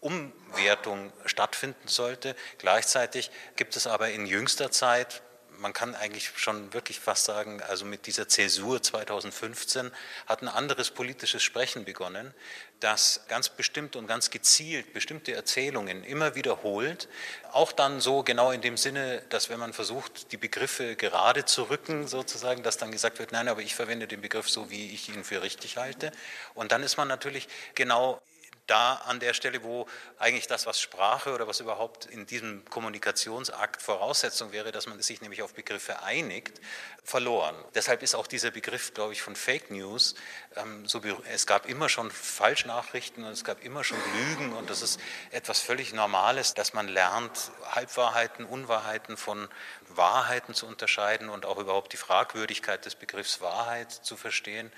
Umwertung 0.00 1.12
stattfinden 1.26 1.88
sollte. 1.88 2.34
Gleichzeitig 2.58 3.30
gibt 3.56 3.76
es 3.76 3.86
aber 3.86 4.10
in 4.10 4.26
jüngster 4.26 4.70
Zeit 4.70 5.22
man 5.58 5.72
kann 5.72 5.94
eigentlich 5.94 6.30
schon 6.36 6.72
wirklich 6.72 7.00
fast 7.00 7.24
sagen, 7.24 7.62
also 7.62 7.84
mit 7.84 8.06
dieser 8.06 8.28
Zäsur 8.28 8.82
2015 8.82 9.90
hat 10.26 10.42
ein 10.42 10.48
anderes 10.48 10.90
politisches 10.90 11.42
Sprechen 11.42 11.84
begonnen, 11.84 12.34
das 12.80 13.24
ganz 13.28 13.48
bestimmt 13.48 13.96
und 13.96 14.06
ganz 14.06 14.30
gezielt 14.30 14.92
bestimmte 14.92 15.32
Erzählungen 15.34 16.04
immer 16.04 16.34
wiederholt. 16.34 17.08
Auch 17.52 17.72
dann 17.72 18.00
so 18.00 18.22
genau 18.22 18.50
in 18.50 18.60
dem 18.60 18.76
Sinne, 18.76 19.22
dass 19.30 19.48
wenn 19.48 19.58
man 19.58 19.72
versucht, 19.72 20.32
die 20.32 20.36
Begriffe 20.36 20.96
gerade 20.96 21.44
zu 21.44 21.64
rücken, 21.64 22.06
sozusagen, 22.06 22.62
dass 22.62 22.76
dann 22.76 22.92
gesagt 22.92 23.18
wird, 23.18 23.32
nein, 23.32 23.48
aber 23.48 23.62
ich 23.62 23.74
verwende 23.74 24.06
den 24.06 24.20
Begriff 24.20 24.50
so, 24.50 24.70
wie 24.70 24.92
ich 24.92 25.08
ihn 25.08 25.24
für 25.24 25.42
richtig 25.42 25.76
halte. 25.76 26.12
Und 26.54 26.72
dann 26.72 26.82
ist 26.82 26.96
man 26.96 27.08
natürlich 27.08 27.48
genau 27.74 28.20
da 28.66 28.94
an 29.06 29.20
der 29.20 29.34
Stelle, 29.34 29.62
wo 29.62 29.86
eigentlich 30.18 30.46
das, 30.46 30.66
was 30.66 30.80
Sprache 30.80 31.34
oder 31.34 31.46
was 31.46 31.60
überhaupt 31.60 32.06
in 32.06 32.26
diesem 32.26 32.64
Kommunikationsakt 32.66 33.82
Voraussetzung 33.82 34.52
wäre, 34.52 34.72
dass 34.72 34.86
man 34.86 35.00
sich 35.02 35.20
nämlich 35.20 35.42
auf 35.42 35.54
Begriffe 35.54 36.02
einigt, 36.02 36.60
verloren. 37.02 37.54
Deshalb 37.74 38.02
ist 38.02 38.14
auch 38.14 38.26
dieser 38.26 38.50
Begriff, 38.50 38.94
glaube 38.94 39.12
ich, 39.12 39.20
von 39.20 39.36
Fake 39.36 39.70
News, 39.70 40.14
ähm, 40.56 40.86
so, 40.86 41.02
es 41.30 41.46
gab 41.46 41.66
immer 41.66 41.88
schon 41.88 42.10
Falschnachrichten 42.10 43.24
und 43.24 43.32
es 43.32 43.44
gab 43.44 43.62
immer 43.62 43.84
schon 43.84 43.98
Lügen 44.16 44.54
und 44.54 44.70
das 44.70 44.80
ist 44.80 44.98
etwas 45.30 45.60
völlig 45.60 45.92
Normales, 45.92 46.54
dass 46.54 46.72
man 46.72 46.88
lernt, 46.88 47.50
Halbwahrheiten, 47.70 48.46
Unwahrheiten 48.46 49.16
von 49.16 49.48
Wahrheiten 49.96 50.54
zu 50.54 50.66
unterscheiden 50.66 51.28
und 51.28 51.46
auch 51.46 51.58
überhaupt 51.58 51.92
die 51.92 51.96
Fragwürdigkeit 51.96 52.84
des 52.84 52.94
Begriffs 52.94 53.40
Wahrheit 53.40 53.90
zu 53.90 54.16
verstehen. 54.16 54.72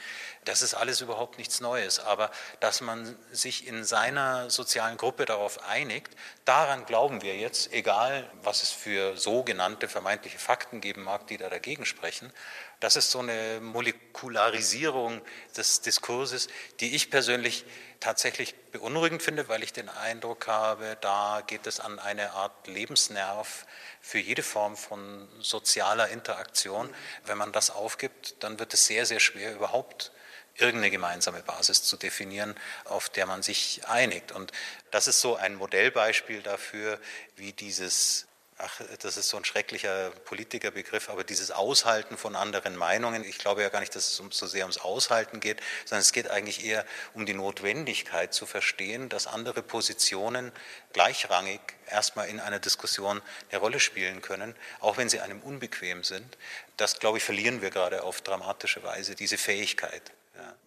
Das 0.45 0.63
ist 0.63 0.75
alles 0.75 1.01
überhaupt 1.01 1.39
nichts 1.39 1.61
Neues, 1.61 2.01
aber 2.01 2.31
dass 2.61 2.81
man 2.81 3.17
sich 3.33 3.67
in 3.67 3.85
seiner 3.85 4.51
sozialen 4.51 4.97
Gruppe 4.97 5.25
darauf 5.25 5.63
einigt, 5.69 6.15
daran 6.45 6.87
glauben 6.87 7.23
wir 7.23 7.37
jetzt, 7.37 7.73
egal 7.73 8.31
was 8.43 8.63
es 8.63 8.71
für 8.71 9.17
sogenannte 9.17 9.89
vermeintliche 9.89 10.39
Fakten 10.39 10.81
geben 10.81 11.03
mag, 11.03 11.27
die 11.27 11.37
da 11.37 11.49
dagegen 11.49 11.87
sprechen. 11.87 12.33
Das 12.81 12.97
ist 12.97 13.11
so 13.11 13.21
eine 13.21 13.61
Molekularisierung 13.61 15.23
des 15.57 15.81
Diskurses, 15.81 16.49
die 16.81 16.95
ich 16.95 17.11
persönlich 17.11 17.65
tatsächlich 18.01 18.55
beunruhigend 18.71 19.23
finde, 19.23 19.49
weil 19.49 19.63
ich 19.63 19.73
den 19.73 19.89
Eindruck 19.89 20.47
habe, 20.47 20.99
da 21.01 21.43
geht 21.47 21.67
es 21.67 21.81
an 21.81 21.99
eine 21.99 22.33
Art 22.33 22.67
Lebensnerv 22.67 23.67
für 24.01 24.19
jede 24.19 24.43
Form 24.43 24.77
von 24.77 25.29
sozialer 25.41 26.09
Interaktion. 26.09 26.95
Wenn 27.25 27.39
man 27.39 27.53
das 27.53 27.71
aufgibt, 27.71 28.37
dann 28.41 28.59
wird 28.59 28.75
es 28.75 28.87
sehr, 28.87 29.07
sehr 29.07 29.21
schwer, 29.21 29.55
überhaupt 29.55 30.13
irgendeine 30.59 30.91
gemeinsame 30.91 31.43
Basis 31.43 31.83
zu 31.83 31.97
definieren, 31.97 32.55
auf 32.85 33.09
der 33.09 33.27
man 33.27 33.43
sich 33.43 33.87
einigt. 33.89 34.33
Und 34.33 34.53
das 34.91 35.07
ist 35.07 35.21
so 35.21 35.37
ein 35.37 35.55
Modellbeispiel 35.55 36.43
dafür, 36.43 37.01
wie 37.37 37.53
dieses 37.53 38.27
ach, 38.59 38.81
das 39.01 39.17
ist 39.17 39.29
so 39.29 39.37
ein 39.37 39.45
schrecklicher 39.45 40.11
Politikerbegriff, 40.25 41.09
aber 41.11 41.25
dieses 41.25 41.51
Aushalten 41.51 42.17
von 42.17 42.37
anderen 42.37 42.77
Meinungen, 42.77 43.25
ich 43.25 43.39
glaube 43.39 43.63
ja 43.63 43.69
gar 43.69 43.81
nicht, 43.81 43.95
dass 43.95 44.09
es 44.09 44.17
so 44.17 44.47
sehr 44.47 44.65
ums 44.65 44.79
Aushalten 44.79 45.41
geht, 45.41 45.61
sondern 45.85 46.01
es 46.01 46.13
geht 46.13 46.31
eigentlich 46.31 46.65
eher 46.65 46.85
um 47.15 47.27
die 47.27 47.35
Notwendigkeit 47.35 48.33
zu 48.33 48.47
verstehen, 48.47 49.09
dass 49.09 49.27
andere 49.27 49.63
Positionen 49.63 50.53
gleichrangig 50.93 51.61
erstmal 51.89 52.29
in 52.29 52.41
einer 52.41 52.59
Diskussion 52.59 53.21
eine 53.51 53.61
Rolle 53.61 53.81
spielen 53.81 54.23
können, 54.23 54.55
auch 54.81 54.97
wenn 54.97 55.09
sie 55.09 55.21
einem 55.21 55.41
unbequem 55.41 56.03
sind. 56.03 56.39
Das, 56.77 56.99
glaube 56.99 57.19
ich, 57.19 57.25
verlieren 57.25 57.63
wir 57.63 57.71
gerade 57.71 58.03
auf 58.03 58.23
dramatische 58.23 58.83
Weise, 58.83 59.15
diese 59.15 59.39
Fähigkeit. 59.39 60.13
Äh, 60.35 60.66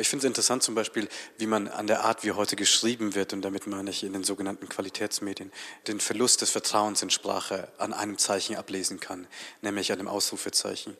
ich 0.00 0.08
finde 0.08 0.26
es 0.26 0.28
interessant 0.28 0.62
zum 0.62 0.74
Beispiel, 0.74 1.06
wie 1.36 1.46
man 1.46 1.68
an 1.68 1.86
der 1.86 2.04
Art, 2.04 2.24
wie 2.24 2.32
heute 2.32 2.56
geschrieben 2.56 3.14
wird, 3.14 3.34
und 3.34 3.42
damit 3.42 3.66
meine 3.66 3.90
ich 3.90 4.04
in 4.04 4.14
den 4.14 4.24
sogenannten 4.24 4.68
Qualitätsmedien, 4.70 5.52
den 5.86 6.00
Verlust 6.00 6.40
des 6.40 6.50
Vertrauens 6.50 7.02
in 7.02 7.10
Sprache 7.10 7.68
an 7.76 7.92
einem 7.92 8.16
Zeichen 8.16 8.56
ablesen 8.56 9.00
kann, 9.00 9.26
nämlich 9.60 9.92
an 9.92 9.98
dem 9.98 10.08
Ausrufezeichen. 10.08 10.96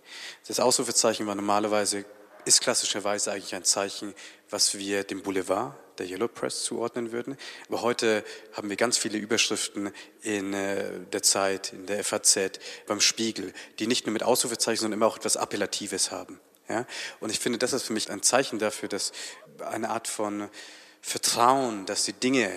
Das 0.46 0.60
Ausrufezeichen 0.60 1.26
war 1.26 1.34
normalerweise, 1.34 2.04
ist 2.44 2.60
klassischerweise 2.60 3.32
eigentlich 3.32 3.54
ein 3.54 3.64
Zeichen, 3.64 4.14
was 4.50 4.76
wir 4.76 5.04
dem 5.04 5.22
Boulevard, 5.22 5.74
der 5.98 6.06
Yellow 6.06 6.28
Press 6.28 6.62
zuordnen 6.62 7.12
würden. 7.12 7.38
Aber 7.68 7.80
heute 7.80 8.24
haben 8.52 8.68
wir 8.68 8.76
ganz 8.76 8.98
viele 8.98 9.16
Überschriften 9.16 9.90
in 10.20 10.52
äh, 10.52 11.00
der 11.12 11.22
Zeit, 11.22 11.72
in 11.72 11.86
der 11.86 12.04
FAZ, 12.04 12.60
beim 12.86 13.00
Spiegel, 13.00 13.54
die 13.78 13.86
nicht 13.86 14.06
nur 14.06 14.12
mit 14.12 14.22
Ausrufezeichen, 14.22 14.82
sondern 14.82 14.98
immer 14.98 15.06
auch 15.06 15.16
etwas 15.16 15.36
Appellatives 15.36 16.10
haben. 16.10 16.38
Ja? 16.68 16.86
Und 17.20 17.30
ich 17.30 17.38
finde, 17.38 17.58
das 17.58 17.72
ist 17.72 17.84
für 17.84 17.92
mich 17.92 18.10
ein 18.10 18.22
Zeichen 18.22 18.58
dafür, 18.58 18.88
dass 18.88 19.12
eine 19.60 19.90
Art 19.90 20.08
von 20.08 20.48
Vertrauen, 21.00 21.86
dass 21.86 22.04
die 22.04 22.12
Dinge 22.12 22.50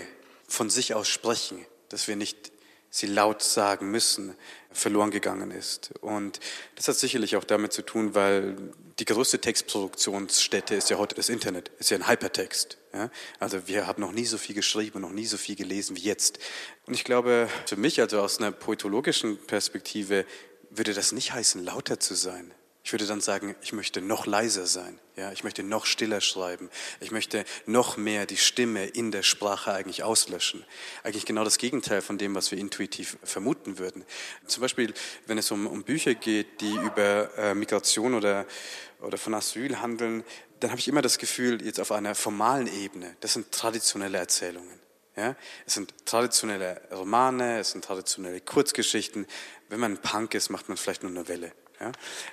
von 0.48 0.70
sich 0.70 0.94
aus 0.94 1.08
sprechen, 1.08 1.66
dass 1.90 2.08
wir 2.08 2.16
nicht 2.16 2.52
sie 2.90 3.08
laut 3.08 3.44
sagen 3.44 3.92
müssen, 3.92 4.36
verloren 4.72 5.12
gegangen 5.12 5.52
ist. 5.52 5.92
Und 6.02 6.40
das 6.76 6.88
hat 6.88 6.96
sicherlich 6.96 7.36
auch 7.36 7.44
damit 7.44 7.74
zu 7.74 7.84
tun, 7.84 8.16
weil 8.16 8.56
die 9.00 9.06
größte 9.06 9.40
Textproduktionsstätte 9.40 10.76
ist 10.76 10.90
ja 10.90 10.98
heute 10.98 11.16
das 11.16 11.30
Internet, 11.30 11.70
ist 11.80 11.92
ja 11.92 11.98
ein 11.98 12.08
Hypertext. 12.08 12.78
Ja? 12.94 13.10
Also 13.40 13.68
wir 13.68 13.88
haben 13.88 14.02
noch 14.02 14.12
nie 14.12 14.26
so 14.26 14.38
viel 14.38 14.56
geschrieben, 14.56 15.02
noch 15.02 15.12
nie 15.12 15.26
so 15.26 15.38
viel 15.38 15.56
gelesen 15.56 15.96
wie 15.96 16.02
jetzt. 16.02 16.40
Und 16.86 16.94
ich 16.94 17.04
glaube, 17.04 17.48
für 17.66 17.78
mich, 17.78 18.02
also 18.02 18.20
aus 18.22 18.40
einer 18.40 18.52
poetologischen 18.52 19.38
Perspektive, 19.46 20.26
würde 20.72 20.94
das 20.94 21.12
nicht 21.12 21.34
heißen, 21.34 21.64
lauter 21.64 22.00
zu 22.00 22.16
sein. 22.16 22.54
Ich 22.90 22.94
würde 22.94 23.06
dann 23.06 23.22
sagen, 23.22 23.56
ich 23.62 23.72
möchte 23.72 24.02
noch 24.02 24.26
leiser 24.26 24.66
sein. 24.66 25.00
Ja, 25.16 25.32
ich 25.32 25.44
möchte 25.44 25.62
noch 25.62 25.86
stiller 25.86 26.22
schreiben. 26.22 26.72
Ich 27.00 27.12
möchte 27.12 27.46
noch 27.68 27.98
mehr 27.98 28.26
die 28.26 28.36
Stimme 28.36 28.88
in 28.88 29.12
der 29.12 29.22
Sprache 29.22 29.72
eigentlich 29.72 30.02
auslöschen. 30.02 30.66
Eigentlich 31.04 31.28
genau 31.28 31.44
das 31.44 31.60
Gegenteil 31.60 32.02
von 32.02 32.18
dem, 32.18 32.34
was 32.34 32.50
wir 32.50 32.58
intuitiv 32.58 33.20
vermuten 33.24 33.78
würden. 33.78 34.04
Zum 34.48 34.62
Beispiel, 34.62 34.92
wenn 35.28 35.38
es 35.38 35.52
um, 35.52 35.68
um 35.68 35.84
Bücher 35.84 36.16
geht, 36.16 36.62
die 36.62 36.74
über 36.78 37.30
äh, 37.38 37.54
Migration 37.54 38.16
oder, 38.16 38.48
oder 39.02 39.20
von 39.20 39.36
Asyl 39.36 39.80
handeln, 39.80 40.24
dann 40.60 40.72
habe 40.72 40.80
ich 40.80 40.88
immer 40.88 41.04
das 41.04 41.20
Gefühl, 41.20 41.64
jetzt 41.64 41.80
auf 41.80 41.92
einer 41.92 42.16
formalen 42.16 42.66
Ebene, 42.66 43.16
das 43.20 43.34
sind 43.34 43.52
traditionelle 43.52 44.18
Erzählungen. 44.18 44.80
Ja? 45.16 45.36
Es 45.68 45.76
sind 45.76 45.94
traditionelle 46.08 46.82
Romane, 46.92 47.60
es 47.60 47.70
sind 47.70 47.86
traditionelle 47.86 48.42
Kurzgeschichten. 48.42 49.28
Wenn 49.68 49.80
man 49.80 50.00
Punk 50.00 50.34
ist, 50.34 50.50
macht 50.50 50.70
man 50.70 50.76
vielleicht 50.76 51.04
nur 51.04 51.12
Novelle. 51.12 51.52
Ja? 51.80 51.92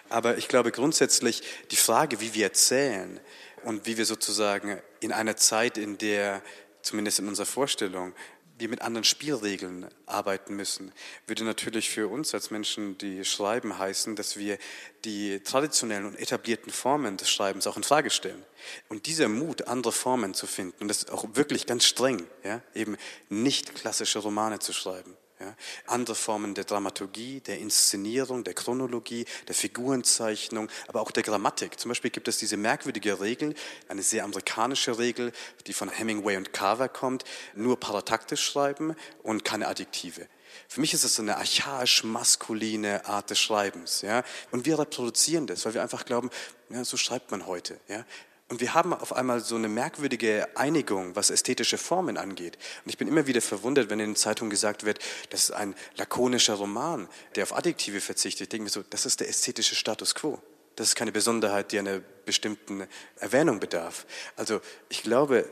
Aber 0.08 0.38
ich 0.38 0.48
glaube 0.48 0.72
grundsätzlich, 0.72 1.42
die 1.70 1.76
Frage, 1.76 2.20
wie 2.20 2.34
wir 2.34 2.44
erzählen 2.44 3.20
und 3.64 3.86
wie 3.86 3.96
wir 3.96 4.06
sozusagen 4.06 4.80
in 5.00 5.12
einer 5.12 5.36
Zeit, 5.36 5.78
in 5.78 5.98
der, 5.98 6.42
zumindest 6.82 7.18
in 7.18 7.28
unserer 7.28 7.46
Vorstellung, 7.46 8.14
wir 8.58 8.68
mit 8.68 8.80
anderen 8.80 9.04
Spielregeln 9.04 9.86
arbeiten 10.06 10.56
müssen, 10.56 10.92
würde 11.26 11.44
natürlich 11.44 11.90
für 11.90 12.08
uns 12.08 12.32
als 12.32 12.50
Menschen, 12.50 12.96
die 12.98 13.24
schreiben, 13.24 13.78
heißen, 13.78 14.16
dass 14.16 14.38
wir 14.38 14.58
die 15.04 15.40
traditionellen 15.40 16.06
und 16.06 16.16
etablierten 16.18 16.72
Formen 16.72 17.16
des 17.18 17.30
Schreibens 17.30 17.66
auch 17.66 17.76
in 17.76 17.82
Frage 17.82 18.10
stellen. 18.10 18.42
Und 18.88 19.06
dieser 19.06 19.28
Mut, 19.28 19.68
andere 19.68 19.92
Formen 19.92 20.32
zu 20.32 20.46
finden, 20.46 20.74
und 20.80 20.88
das 20.88 20.98
ist 20.98 21.10
auch 21.10 21.26
wirklich 21.34 21.66
ganz 21.66 21.84
streng, 21.84 22.26
ja, 22.44 22.62
eben 22.74 22.96
nicht 23.28 23.74
klassische 23.74 24.20
Romane 24.20 24.58
zu 24.58 24.72
schreiben, 24.72 25.16
ja, 25.40 25.54
andere 25.86 26.14
Formen 26.14 26.54
der 26.54 26.64
Dramaturgie, 26.64 27.40
der 27.40 27.58
Inszenierung, 27.58 28.44
der 28.44 28.54
Chronologie, 28.54 29.26
der 29.48 29.54
Figurenzeichnung, 29.54 30.68
aber 30.88 31.00
auch 31.02 31.10
der 31.10 31.22
Grammatik. 31.22 31.78
Zum 31.78 31.90
Beispiel 31.90 32.10
gibt 32.10 32.28
es 32.28 32.38
diese 32.38 32.56
merkwürdige 32.56 33.20
Regel, 33.20 33.54
eine 33.88 34.02
sehr 34.02 34.24
amerikanische 34.24 34.98
Regel, 34.98 35.32
die 35.66 35.72
von 35.72 35.88
Hemingway 35.88 36.36
und 36.36 36.52
Carver 36.52 36.88
kommt, 36.88 37.24
nur 37.54 37.78
parataktisch 37.78 38.44
schreiben 38.44 38.96
und 39.22 39.44
keine 39.44 39.68
Adjektive. 39.68 40.26
Für 40.68 40.80
mich 40.80 40.94
ist 40.94 41.04
es 41.04 41.20
eine 41.20 41.36
archaisch 41.36 42.02
maskuline 42.04 43.04
Art 43.04 43.30
des 43.30 43.38
Schreibens. 43.38 44.02
Ja? 44.02 44.24
Und 44.50 44.64
wir 44.64 44.78
reproduzieren 44.78 45.46
das, 45.46 45.64
weil 45.64 45.74
wir 45.74 45.82
einfach 45.82 46.04
glauben, 46.04 46.30
ja, 46.70 46.84
so 46.84 46.96
schreibt 46.96 47.30
man 47.30 47.46
heute. 47.46 47.78
Ja? 47.88 48.04
Und 48.48 48.60
wir 48.60 48.74
haben 48.74 48.94
auf 48.94 49.12
einmal 49.12 49.40
so 49.40 49.56
eine 49.56 49.68
merkwürdige 49.68 50.48
Einigung, 50.56 51.16
was 51.16 51.30
ästhetische 51.30 51.78
Formen 51.78 52.16
angeht. 52.16 52.56
Und 52.84 52.90
ich 52.90 52.96
bin 52.96 53.08
immer 53.08 53.26
wieder 53.26 53.42
verwundert, 53.42 53.90
wenn 53.90 53.98
in 53.98 54.10
den 54.10 54.16
Zeitungen 54.16 54.50
gesagt 54.50 54.84
wird, 54.84 55.00
das 55.30 55.44
ist 55.44 55.50
ein 55.50 55.74
lakonischer 55.96 56.54
Roman, 56.54 57.08
der 57.34 57.42
auf 57.42 57.56
Adjektive 57.56 58.00
verzichtet. 58.00 58.42
Ich 58.42 58.48
denke 58.50 58.64
mir 58.64 58.70
so, 58.70 58.84
das 58.88 59.04
ist 59.04 59.18
der 59.18 59.28
ästhetische 59.28 59.74
Status 59.74 60.14
quo. 60.14 60.40
Das 60.76 60.88
ist 60.88 60.94
keine 60.94 61.10
Besonderheit, 61.10 61.72
die 61.72 61.78
einer 61.78 62.00
bestimmten 62.24 62.86
Erwähnung 63.16 63.58
bedarf. 63.58 64.06
Also 64.36 64.60
ich 64.90 65.02
glaube, 65.02 65.48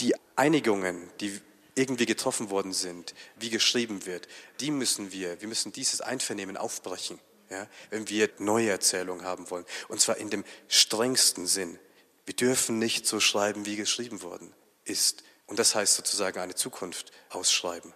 die 0.00 0.14
Einigungen, 0.36 1.10
die 1.20 1.38
irgendwie 1.74 2.06
getroffen 2.06 2.48
worden 2.48 2.72
sind, 2.72 3.14
wie 3.36 3.50
geschrieben 3.50 4.06
wird, 4.06 4.28
die 4.60 4.70
müssen 4.70 5.12
wir, 5.12 5.40
wir 5.40 5.48
müssen 5.48 5.72
dieses 5.72 6.00
Einvernehmen 6.00 6.56
aufbrechen, 6.56 7.18
ja, 7.50 7.66
wenn 7.90 8.08
wir 8.08 8.30
neue 8.38 8.70
Erzählungen 8.70 9.24
haben 9.24 9.50
wollen. 9.50 9.66
Und 9.88 10.00
zwar 10.00 10.16
in 10.16 10.30
dem 10.30 10.44
strengsten 10.68 11.46
Sinn. 11.46 11.78
Wir 12.24 12.34
dürfen 12.34 12.78
nicht 12.78 13.06
so 13.06 13.20
schreiben, 13.20 13.66
wie 13.66 13.76
geschrieben 13.76 14.22
worden 14.22 14.52
ist. 14.84 15.22
Und 15.46 15.58
das 15.58 15.74
heißt 15.74 15.94
sozusagen 15.94 16.38
eine 16.38 16.54
Zukunft 16.54 17.10
ausschreiben. 17.30 17.92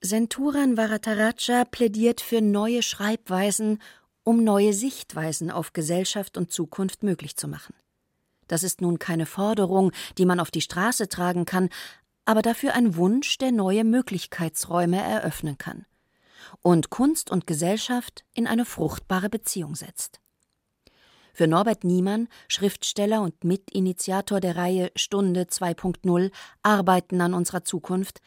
Senturan 0.00 0.76
Varataraja 0.76 1.64
plädiert 1.64 2.20
für 2.20 2.40
neue 2.40 2.82
Schreibweisen, 2.82 3.80
um 4.24 4.42
neue 4.42 4.72
Sichtweisen 4.72 5.50
auf 5.50 5.72
Gesellschaft 5.72 6.36
und 6.36 6.50
Zukunft 6.50 7.02
möglich 7.02 7.36
zu 7.36 7.46
machen. 7.46 7.74
Das 8.48 8.62
ist 8.62 8.80
nun 8.80 8.98
keine 8.98 9.26
Forderung, 9.26 9.92
die 10.18 10.26
man 10.26 10.40
auf 10.40 10.50
die 10.50 10.60
Straße 10.60 11.08
tragen 11.08 11.44
kann, 11.44 11.68
aber 12.24 12.42
dafür 12.42 12.74
ein 12.74 12.96
Wunsch, 12.96 13.38
der 13.38 13.52
neue 13.52 13.84
Möglichkeitsräume 13.84 15.00
eröffnen 15.00 15.58
kann 15.58 15.86
und 16.60 16.90
Kunst 16.90 17.30
und 17.30 17.46
Gesellschaft 17.46 18.24
in 18.34 18.46
eine 18.46 18.64
fruchtbare 18.64 19.28
Beziehung 19.28 19.74
setzt. 19.74 20.20
Für 21.34 21.46
Norbert 21.46 21.82
Niemann, 21.82 22.28
Schriftsteller 22.46 23.22
und 23.22 23.42
Mitinitiator 23.42 24.40
der 24.40 24.56
Reihe 24.56 24.92
Stunde 24.96 25.44
2.0 25.44 26.30
Arbeiten 26.62 27.20
an 27.22 27.32
unserer 27.32 27.64
Zukunft, 27.64 28.20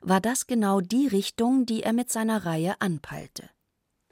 war 0.00 0.20
das 0.20 0.46
genau 0.46 0.80
die 0.80 1.08
Richtung, 1.08 1.66
die 1.66 1.82
er 1.82 1.92
mit 1.92 2.10
seiner 2.10 2.46
Reihe 2.46 2.74
anpeilte. 2.80 3.50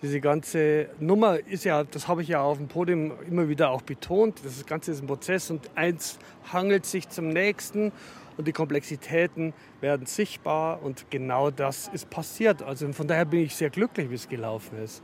Diese 0.02 0.20
ganze 0.20 0.88
Nummer 0.98 1.38
ist 1.46 1.64
ja, 1.64 1.84
das 1.84 2.08
habe 2.08 2.22
ich 2.22 2.28
ja 2.28 2.40
auf 2.40 2.56
dem 2.56 2.68
Podium 2.68 3.12
immer 3.28 3.48
wieder 3.48 3.70
auch 3.70 3.82
betont, 3.82 4.40
das 4.42 4.66
Ganze 4.66 4.92
ist 4.92 5.02
ein 5.02 5.06
Prozess 5.06 5.50
und 5.50 5.70
eins 5.76 6.18
hangelt 6.52 6.86
sich 6.86 7.08
zum 7.08 7.28
nächsten 7.28 7.92
und 8.36 8.48
die 8.48 8.52
Komplexitäten 8.52 9.52
werden 9.80 10.06
sichtbar 10.06 10.82
und 10.82 11.10
genau 11.10 11.50
das 11.50 11.88
ist 11.88 12.08
passiert. 12.08 12.62
Also 12.62 12.90
von 12.92 13.06
daher 13.06 13.26
bin 13.26 13.40
ich 13.40 13.54
sehr 13.54 13.70
glücklich, 13.70 14.10
wie 14.10 14.14
es 14.14 14.28
gelaufen 14.28 14.78
ist 14.82 15.02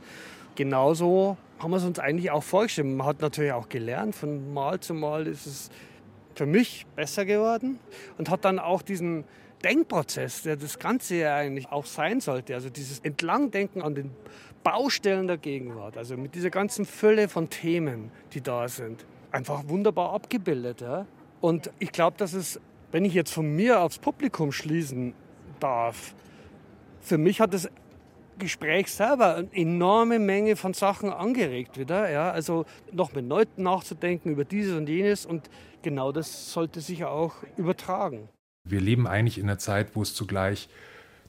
genauso 0.57 1.37
haben 1.59 1.71
wir 1.71 1.77
es 1.77 1.85
uns 1.85 1.99
eigentlich 1.99 2.31
auch 2.31 2.43
vorgestellt. 2.43 2.87
Man 2.87 3.07
hat 3.07 3.21
natürlich 3.21 3.53
auch 3.53 3.69
gelernt, 3.69 4.13
von 4.13 4.53
Mal 4.53 4.81
zu 4.81 4.93
Mal 4.93 5.25
ist 5.27 5.45
es 5.45 5.69
für 6.35 6.45
mich 6.45 6.85
besser 6.95 7.23
geworden 7.25 7.79
und 8.17 8.29
hat 8.29 8.43
dann 8.43 8.59
auch 8.59 8.81
diesen 8.81 9.23
Denkprozess, 9.63 10.43
der 10.43 10.55
das 10.57 10.77
Ganze 10.77 11.15
ja 11.15 11.35
eigentlich 11.35 11.71
auch 11.71 11.85
sein 11.85 12.19
sollte, 12.19 12.53
also 12.53 12.69
dieses 12.69 12.99
Entlangdenken 12.99 13.81
an 13.81 13.95
den 13.95 14.11
Baustellen 14.63 15.27
der 15.27 15.37
Gegenwart, 15.37 15.97
also 15.97 16.17
mit 16.17 16.35
dieser 16.35 16.49
ganzen 16.49 16.85
Fülle 16.85 17.29
von 17.29 17.49
Themen, 17.49 18.11
die 18.33 18.41
da 18.41 18.67
sind, 18.67 19.05
einfach 19.31 19.67
wunderbar 19.67 20.13
abgebildet. 20.13 20.81
Ja? 20.81 21.07
Und 21.41 21.71
ich 21.79 21.91
glaube, 21.91 22.17
dass 22.17 22.33
es, 22.33 22.59
wenn 22.91 23.05
ich 23.05 23.13
jetzt 23.13 23.33
von 23.33 23.55
mir 23.55 23.81
aufs 23.81 23.97
Publikum 23.97 24.51
schließen 24.51 25.13
darf, 25.59 26.13
für 27.01 27.17
mich 27.17 27.41
hat 27.41 27.53
es 27.53 27.69
Gespräch 28.37 28.91
selber 28.91 29.35
eine 29.35 29.53
enorme 29.53 30.19
Menge 30.19 30.55
von 30.55 30.73
Sachen 30.73 31.11
angeregt 31.11 31.77
wieder. 31.77 32.09
Ja? 32.09 32.31
Also 32.31 32.65
noch 32.91 33.13
mit 33.13 33.27
Leuten 33.27 33.63
nachzudenken 33.63 34.31
über 34.31 34.45
dieses 34.45 34.75
und 34.75 34.87
jenes 34.87 35.25
und 35.25 35.49
genau 35.81 36.11
das 36.11 36.51
sollte 36.51 36.81
sich 36.81 37.05
auch 37.05 37.35
übertragen. 37.57 38.29
Wir 38.63 38.81
leben 38.81 39.07
eigentlich 39.07 39.37
in 39.37 39.45
einer 39.45 39.59
Zeit, 39.59 39.95
wo 39.95 40.01
es 40.01 40.13
zugleich 40.13 40.69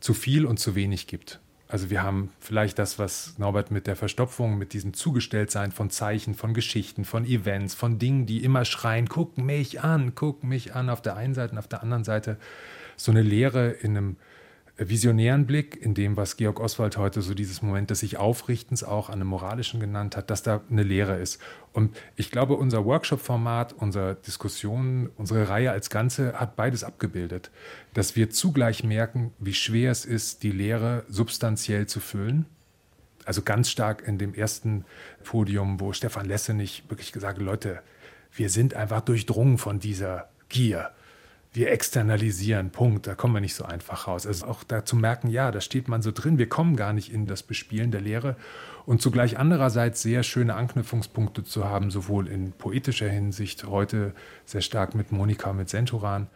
zu 0.00 0.14
viel 0.14 0.46
und 0.46 0.59
zu 0.59 0.74
wenig 0.74 1.06
gibt. 1.06 1.40
Also 1.70 1.90
wir 1.90 2.02
haben 2.02 2.32
vielleicht 2.40 2.78
das, 2.78 2.98
was 2.98 3.38
Norbert 3.38 3.70
mit 3.70 3.86
der 3.86 3.94
Verstopfung, 3.94 4.56
mit 4.56 4.72
diesem 4.72 4.94
Zugestelltsein 4.94 5.70
von 5.70 5.90
Zeichen, 5.90 6.34
von 6.34 6.54
Geschichten, 6.54 7.04
von 7.04 7.26
Events, 7.26 7.74
von 7.74 7.98
Dingen, 7.98 8.24
die 8.24 8.42
immer 8.42 8.64
schreien, 8.64 9.06
guck 9.06 9.36
mich 9.36 9.82
an, 9.82 10.14
guck 10.14 10.42
mich 10.42 10.74
an 10.74 10.88
auf 10.88 11.02
der 11.02 11.16
einen 11.16 11.34
Seite 11.34 11.52
und 11.52 11.59
auf 11.59 11.68
der 11.68 11.82
anderen 11.82 12.04
Seite 12.04 12.38
so 12.96 13.11
eine 13.12 13.22
Leere 13.22 13.68
in 13.68 13.96
einem 13.96 14.16
visionären 14.78 15.46
Blick, 15.46 15.76
in 15.80 15.94
dem, 15.94 16.16
was 16.16 16.36
Georg 16.36 16.60
Oswald 16.60 16.96
heute 16.96 17.20
so 17.20 17.34
dieses 17.34 17.62
Moment 17.62 17.90
des 17.90 18.00
sich 18.00 18.16
Aufrichtens 18.16 18.84
auch 18.84 19.08
an 19.08 19.16
einem 19.16 19.28
moralischen 19.28 19.80
genannt 19.80 20.16
hat, 20.16 20.30
dass 20.30 20.44
da 20.44 20.60
eine 20.70 20.84
Lehre 20.84 21.16
ist. 21.16 21.40
Und 21.72 21.96
ich 22.14 22.30
glaube, 22.30 22.54
unser 22.54 22.84
Workshop-Format, 22.84 23.72
unsere 23.72 24.14
Diskussion, 24.14 25.10
unsere 25.16 25.48
Reihe 25.48 25.72
als 25.72 25.90
Ganze 25.90 26.34
hat 26.34 26.54
beides 26.54 26.84
abgebildet. 26.84 27.50
Dass 27.92 28.14
wir 28.14 28.30
zugleich 28.30 28.84
merken, 28.84 29.32
wie 29.40 29.54
schwer 29.54 29.90
es 29.90 30.04
ist, 30.04 30.44
die 30.44 30.52
Lehre 30.52 31.04
substanziell 31.08 31.86
zu 31.86 31.98
füllen. 31.98 32.46
Also 33.24 33.42
ganz 33.42 33.70
stark 33.70 34.06
in 34.06 34.16
dem 34.16 34.32
ersten 34.32 34.84
Podium, 35.24 35.80
wo 35.80 35.92
Stefan 35.92 36.26
Lessenich 36.26 36.84
wirklich 36.88 37.12
gesagt 37.12 37.38
hat, 37.38 37.44
Leute, 37.44 37.82
wir 38.32 38.48
sind 38.48 38.74
einfach 38.74 39.00
durchdrungen 39.00 39.58
von 39.58 39.80
dieser 39.80 40.28
Gier 40.48 40.92
wir 41.59 41.72
externalisieren, 41.72 42.70
Punkt, 42.70 43.09
da 43.09 43.16
kommen 43.16 43.34
wir 43.34 43.40
nicht 43.40 43.56
so 43.56 43.64
einfach 43.64 44.06
raus. 44.06 44.26
Also 44.28 44.46
auch 44.46 44.62
da 44.62 44.84
zu 44.84 44.94
merken, 44.94 45.28
ja, 45.28 45.50
da 45.50 45.61
steht 45.61 45.88
man 45.88 46.02
so 46.02 46.12
drin, 46.12 46.38
wir 46.38 46.48
kommen 46.48 46.76
gar 46.76 46.92
nicht 46.92 47.12
in 47.12 47.26
das 47.26 47.42
Bespielen 47.42 47.90
der 47.90 48.00
Lehre. 48.00 48.36
Und 48.86 49.02
zugleich 49.02 49.38
andererseits 49.38 50.00
sehr 50.00 50.22
schöne 50.22 50.54
Anknüpfungspunkte 50.54 51.42
zu 51.42 51.64
haben, 51.64 51.90
sowohl 51.90 52.28
in 52.28 52.52
poetischer 52.52 53.09
Hinsicht, 53.09 53.66
heute 53.66 54.14
sehr 54.46 54.61
stark 54.61 54.94
mit 54.94 55.11
Monika, 55.11 55.52
mit 55.52 55.68
Senturan, 55.68 56.28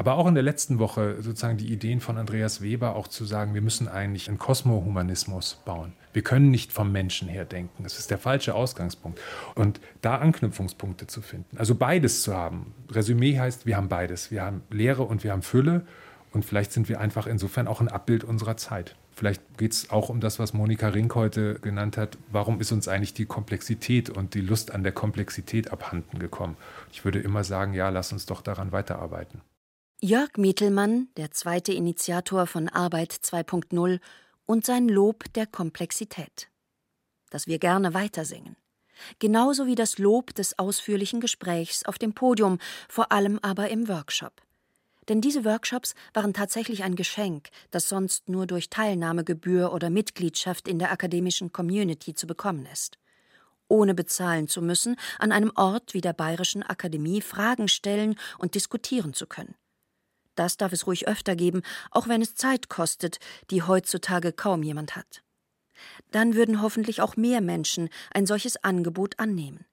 aber 0.00 0.14
auch 0.14 0.26
in 0.26 0.32
der 0.32 0.42
letzten 0.42 0.78
Woche 0.78 1.16
sozusagen 1.20 1.58
die 1.58 1.70
Ideen 1.70 2.00
von 2.00 2.16
Andreas 2.16 2.62
Weber 2.62 2.96
auch 2.96 3.06
zu 3.06 3.26
sagen, 3.26 3.52
wir 3.52 3.60
müssen 3.60 3.86
eigentlich 3.86 4.28
einen 4.28 4.38
Kosmohumanismus 4.38 5.60
bauen. 5.66 5.92
Wir 6.14 6.22
können 6.22 6.50
nicht 6.50 6.72
vom 6.72 6.90
Menschen 6.90 7.28
her 7.28 7.44
denken. 7.44 7.82
Das 7.82 7.98
ist 7.98 8.10
der 8.10 8.16
falsche 8.16 8.54
Ausgangspunkt. 8.54 9.20
Und 9.54 9.78
da 10.00 10.16
Anknüpfungspunkte 10.16 11.06
zu 11.06 11.20
finden, 11.20 11.58
also 11.58 11.74
beides 11.74 12.22
zu 12.22 12.34
haben. 12.34 12.72
Resümee 12.90 13.38
heißt, 13.38 13.66
wir 13.66 13.76
haben 13.76 13.90
beides. 13.90 14.30
Wir 14.30 14.40
haben 14.42 14.62
Lehre 14.70 15.02
und 15.02 15.22
wir 15.22 15.32
haben 15.32 15.42
Fülle. 15.42 15.82
Und 16.32 16.46
vielleicht 16.46 16.72
sind 16.72 16.88
wir 16.88 16.98
einfach 16.98 17.26
insofern 17.26 17.68
auch 17.68 17.82
ein 17.82 17.88
Abbild 17.88 18.24
unserer 18.24 18.56
Zeit. 18.56 18.96
Vielleicht 19.12 19.58
geht 19.58 19.72
es 19.72 19.90
auch 19.90 20.08
um 20.08 20.20
das, 20.20 20.38
was 20.38 20.54
Monika 20.54 20.88
Rink 20.88 21.14
heute 21.14 21.56
genannt 21.56 21.98
hat. 21.98 22.16
Warum 22.32 22.58
ist 22.62 22.72
uns 22.72 22.88
eigentlich 22.88 23.12
die 23.12 23.26
Komplexität 23.26 24.08
und 24.08 24.32
die 24.32 24.40
Lust 24.40 24.72
an 24.72 24.82
der 24.82 24.92
Komplexität 24.92 25.70
abhanden 25.70 26.18
gekommen? 26.18 26.56
Ich 26.90 27.04
würde 27.04 27.18
immer 27.18 27.44
sagen, 27.44 27.74
ja, 27.74 27.90
lass 27.90 28.12
uns 28.12 28.24
doch 28.24 28.40
daran 28.40 28.72
weiterarbeiten. 28.72 29.42
Jörg 30.02 30.38
Mietelmann, 30.38 31.08
der 31.18 31.30
zweite 31.30 31.74
Initiator 31.74 32.46
von 32.46 32.70
Arbeit 32.70 33.12
2.0 33.12 34.00
und 34.46 34.64
sein 34.64 34.88
Lob 34.88 35.30
der 35.34 35.44
Komplexität. 35.44 36.48
Dass 37.28 37.46
wir 37.46 37.58
gerne 37.58 37.92
weitersingen. 37.92 38.56
Genauso 39.18 39.66
wie 39.66 39.74
das 39.74 39.98
Lob 39.98 40.34
des 40.34 40.58
ausführlichen 40.58 41.20
Gesprächs 41.20 41.84
auf 41.84 41.98
dem 41.98 42.14
Podium, 42.14 42.56
vor 42.88 43.12
allem 43.12 43.38
aber 43.42 43.68
im 43.68 43.88
Workshop. 43.88 44.32
Denn 45.10 45.20
diese 45.20 45.44
Workshops 45.44 45.94
waren 46.14 46.32
tatsächlich 46.32 46.82
ein 46.82 46.96
Geschenk, 46.96 47.50
das 47.70 47.90
sonst 47.90 48.26
nur 48.26 48.46
durch 48.46 48.70
Teilnahmegebühr 48.70 49.70
oder 49.70 49.90
Mitgliedschaft 49.90 50.66
in 50.66 50.78
der 50.78 50.92
akademischen 50.92 51.52
Community 51.52 52.14
zu 52.14 52.26
bekommen 52.26 52.64
ist. 52.72 52.98
Ohne 53.68 53.94
bezahlen 53.94 54.48
zu 54.48 54.62
müssen, 54.62 54.96
an 55.18 55.30
einem 55.30 55.52
Ort 55.56 55.92
wie 55.92 56.00
der 56.00 56.14
Bayerischen 56.14 56.62
Akademie 56.62 57.20
Fragen 57.20 57.68
stellen 57.68 58.18
und 58.38 58.54
diskutieren 58.54 59.12
zu 59.12 59.26
können. 59.26 59.54
Das 60.40 60.56
darf 60.56 60.72
es 60.72 60.86
ruhig 60.86 61.06
öfter 61.06 61.36
geben, 61.36 61.60
auch 61.90 62.08
wenn 62.08 62.22
es 62.22 62.34
Zeit 62.34 62.70
kostet, 62.70 63.18
die 63.50 63.62
heutzutage 63.62 64.32
kaum 64.32 64.62
jemand 64.62 64.96
hat. 64.96 65.22
Dann 66.12 66.34
würden 66.34 66.62
hoffentlich 66.62 67.02
auch 67.02 67.14
mehr 67.14 67.42
Menschen 67.42 67.90
ein 68.10 68.24
solches 68.24 68.56
Angebot 68.64 69.18
annehmen. 69.18 69.66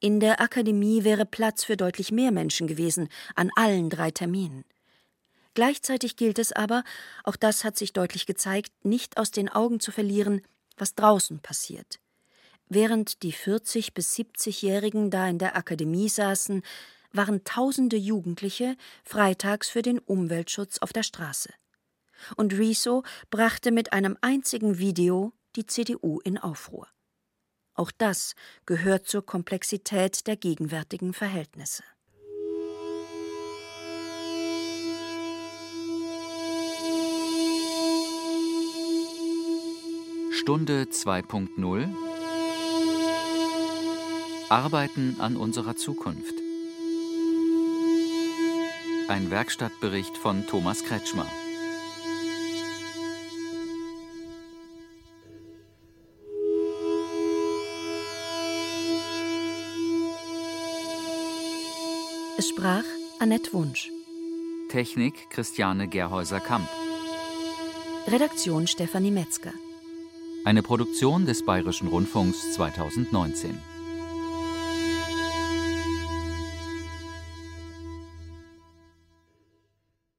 In 0.00 0.18
der 0.18 0.40
Akademie 0.40 1.04
wäre 1.04 1.26
Platz 1.26 1.62
für 1.62 1.76
deutlich 1.76 2.10
mehr 2.10 2.32
Menschen 2.32 2.66
gewesen, 2.66 3.08
an 3.36 3.52
allen 3.54 3.88
drei 3.88 4.10
Terminen. 4.10 4.64
Gleichzeitig 5.54 6.16
gilt 6.16 6.40
es 6.40 6.50
aber, 6.50 6.82
auch 7.22 7.36
das 7.36 7.62
hat 7.62 7.76
sich 7.76 7.92
deutlich 7.92 8.26
gezeigt, 8.26 8.72
nicht 8.84 9.16
aus 9.16 9.30
den 9.30 9.48
Augen 9.48 9.78
zu 9.78 9.92
verlieren, 9.92 10.42
was 10.76 10.96
draußen 10.96 11.38
passiert. 11.38 12.00
Während 12.68 13.22
die 13.22 13.30
40 13.30 13.94
bis 13.94 14.12
70-Jährigen 14.16 15.08
da 15.10 15.28
in 15.28 15.38
der 15.38 15.54
Akademie 15.54 16.08
saßen, 16.08 16.62
waren 17.12 17.44
tausende 17.44 17.96
Jugendliche 17.96 18.76
freitags 19.04 19.68
für 19.68 19.82
den 19.82 19.98
Umweltschutz 19.98 20.78
auf 20.78 20.92
der 20.92 21.02
Straße. 21.02 21.52
Und 22.36 22.52
Riso 22.52 23.02
brachte 23.30 23.70
mit 23.70 23.92
einem 23.92 24.16
einzigen 24.20 24.78
Video 24.78 25.32
die 25.56 25.66
CDU 25.66 26.20
in 26.20 26.38
Aufruhr. 26.38 26.88
Auch 27.74 27.90
das 27.90 28.34
gehört 28.66 29.06
zur 29.06 29.24
Komplexität 29.24 30.26
der 30.26 30.36
gegenwärtigen 30.36 31.14
Verhältnisse. 31.14 31.82
Stunde 40.32 40.84
2.0 40.84 41.94
Arbeiten 44.48 45.20
an 45.20 45.36
unserer 45.36 45.76
Zukunft. 45.76 46.39
Ein 49.10 49.28
Werkstattbericht 49.32 50.16
von 50.16 50.46
Thomas 50.46 50.84
Kretschmer. 50.84 51.26
Es 62.38 62.50
sprach 62.50 62.84
Annette 63.18 63.52
Wunsch. 63.52 63.90
Technik 64.68 65.28
Christiane 65.30 65.88
Gerhäuser-Kamp. 65.88 66.68
Redaktion 68.06 68.68
Stefanie 68.68 69.10
Metzger. 69.10 69.54
Eine 70.44 70.62
Produktion 70.62 71.26
des 71.26 71.44
Bayerischen 71.44 71.88
Rundfunks 71.88 72.52
2019. 72.52 73.69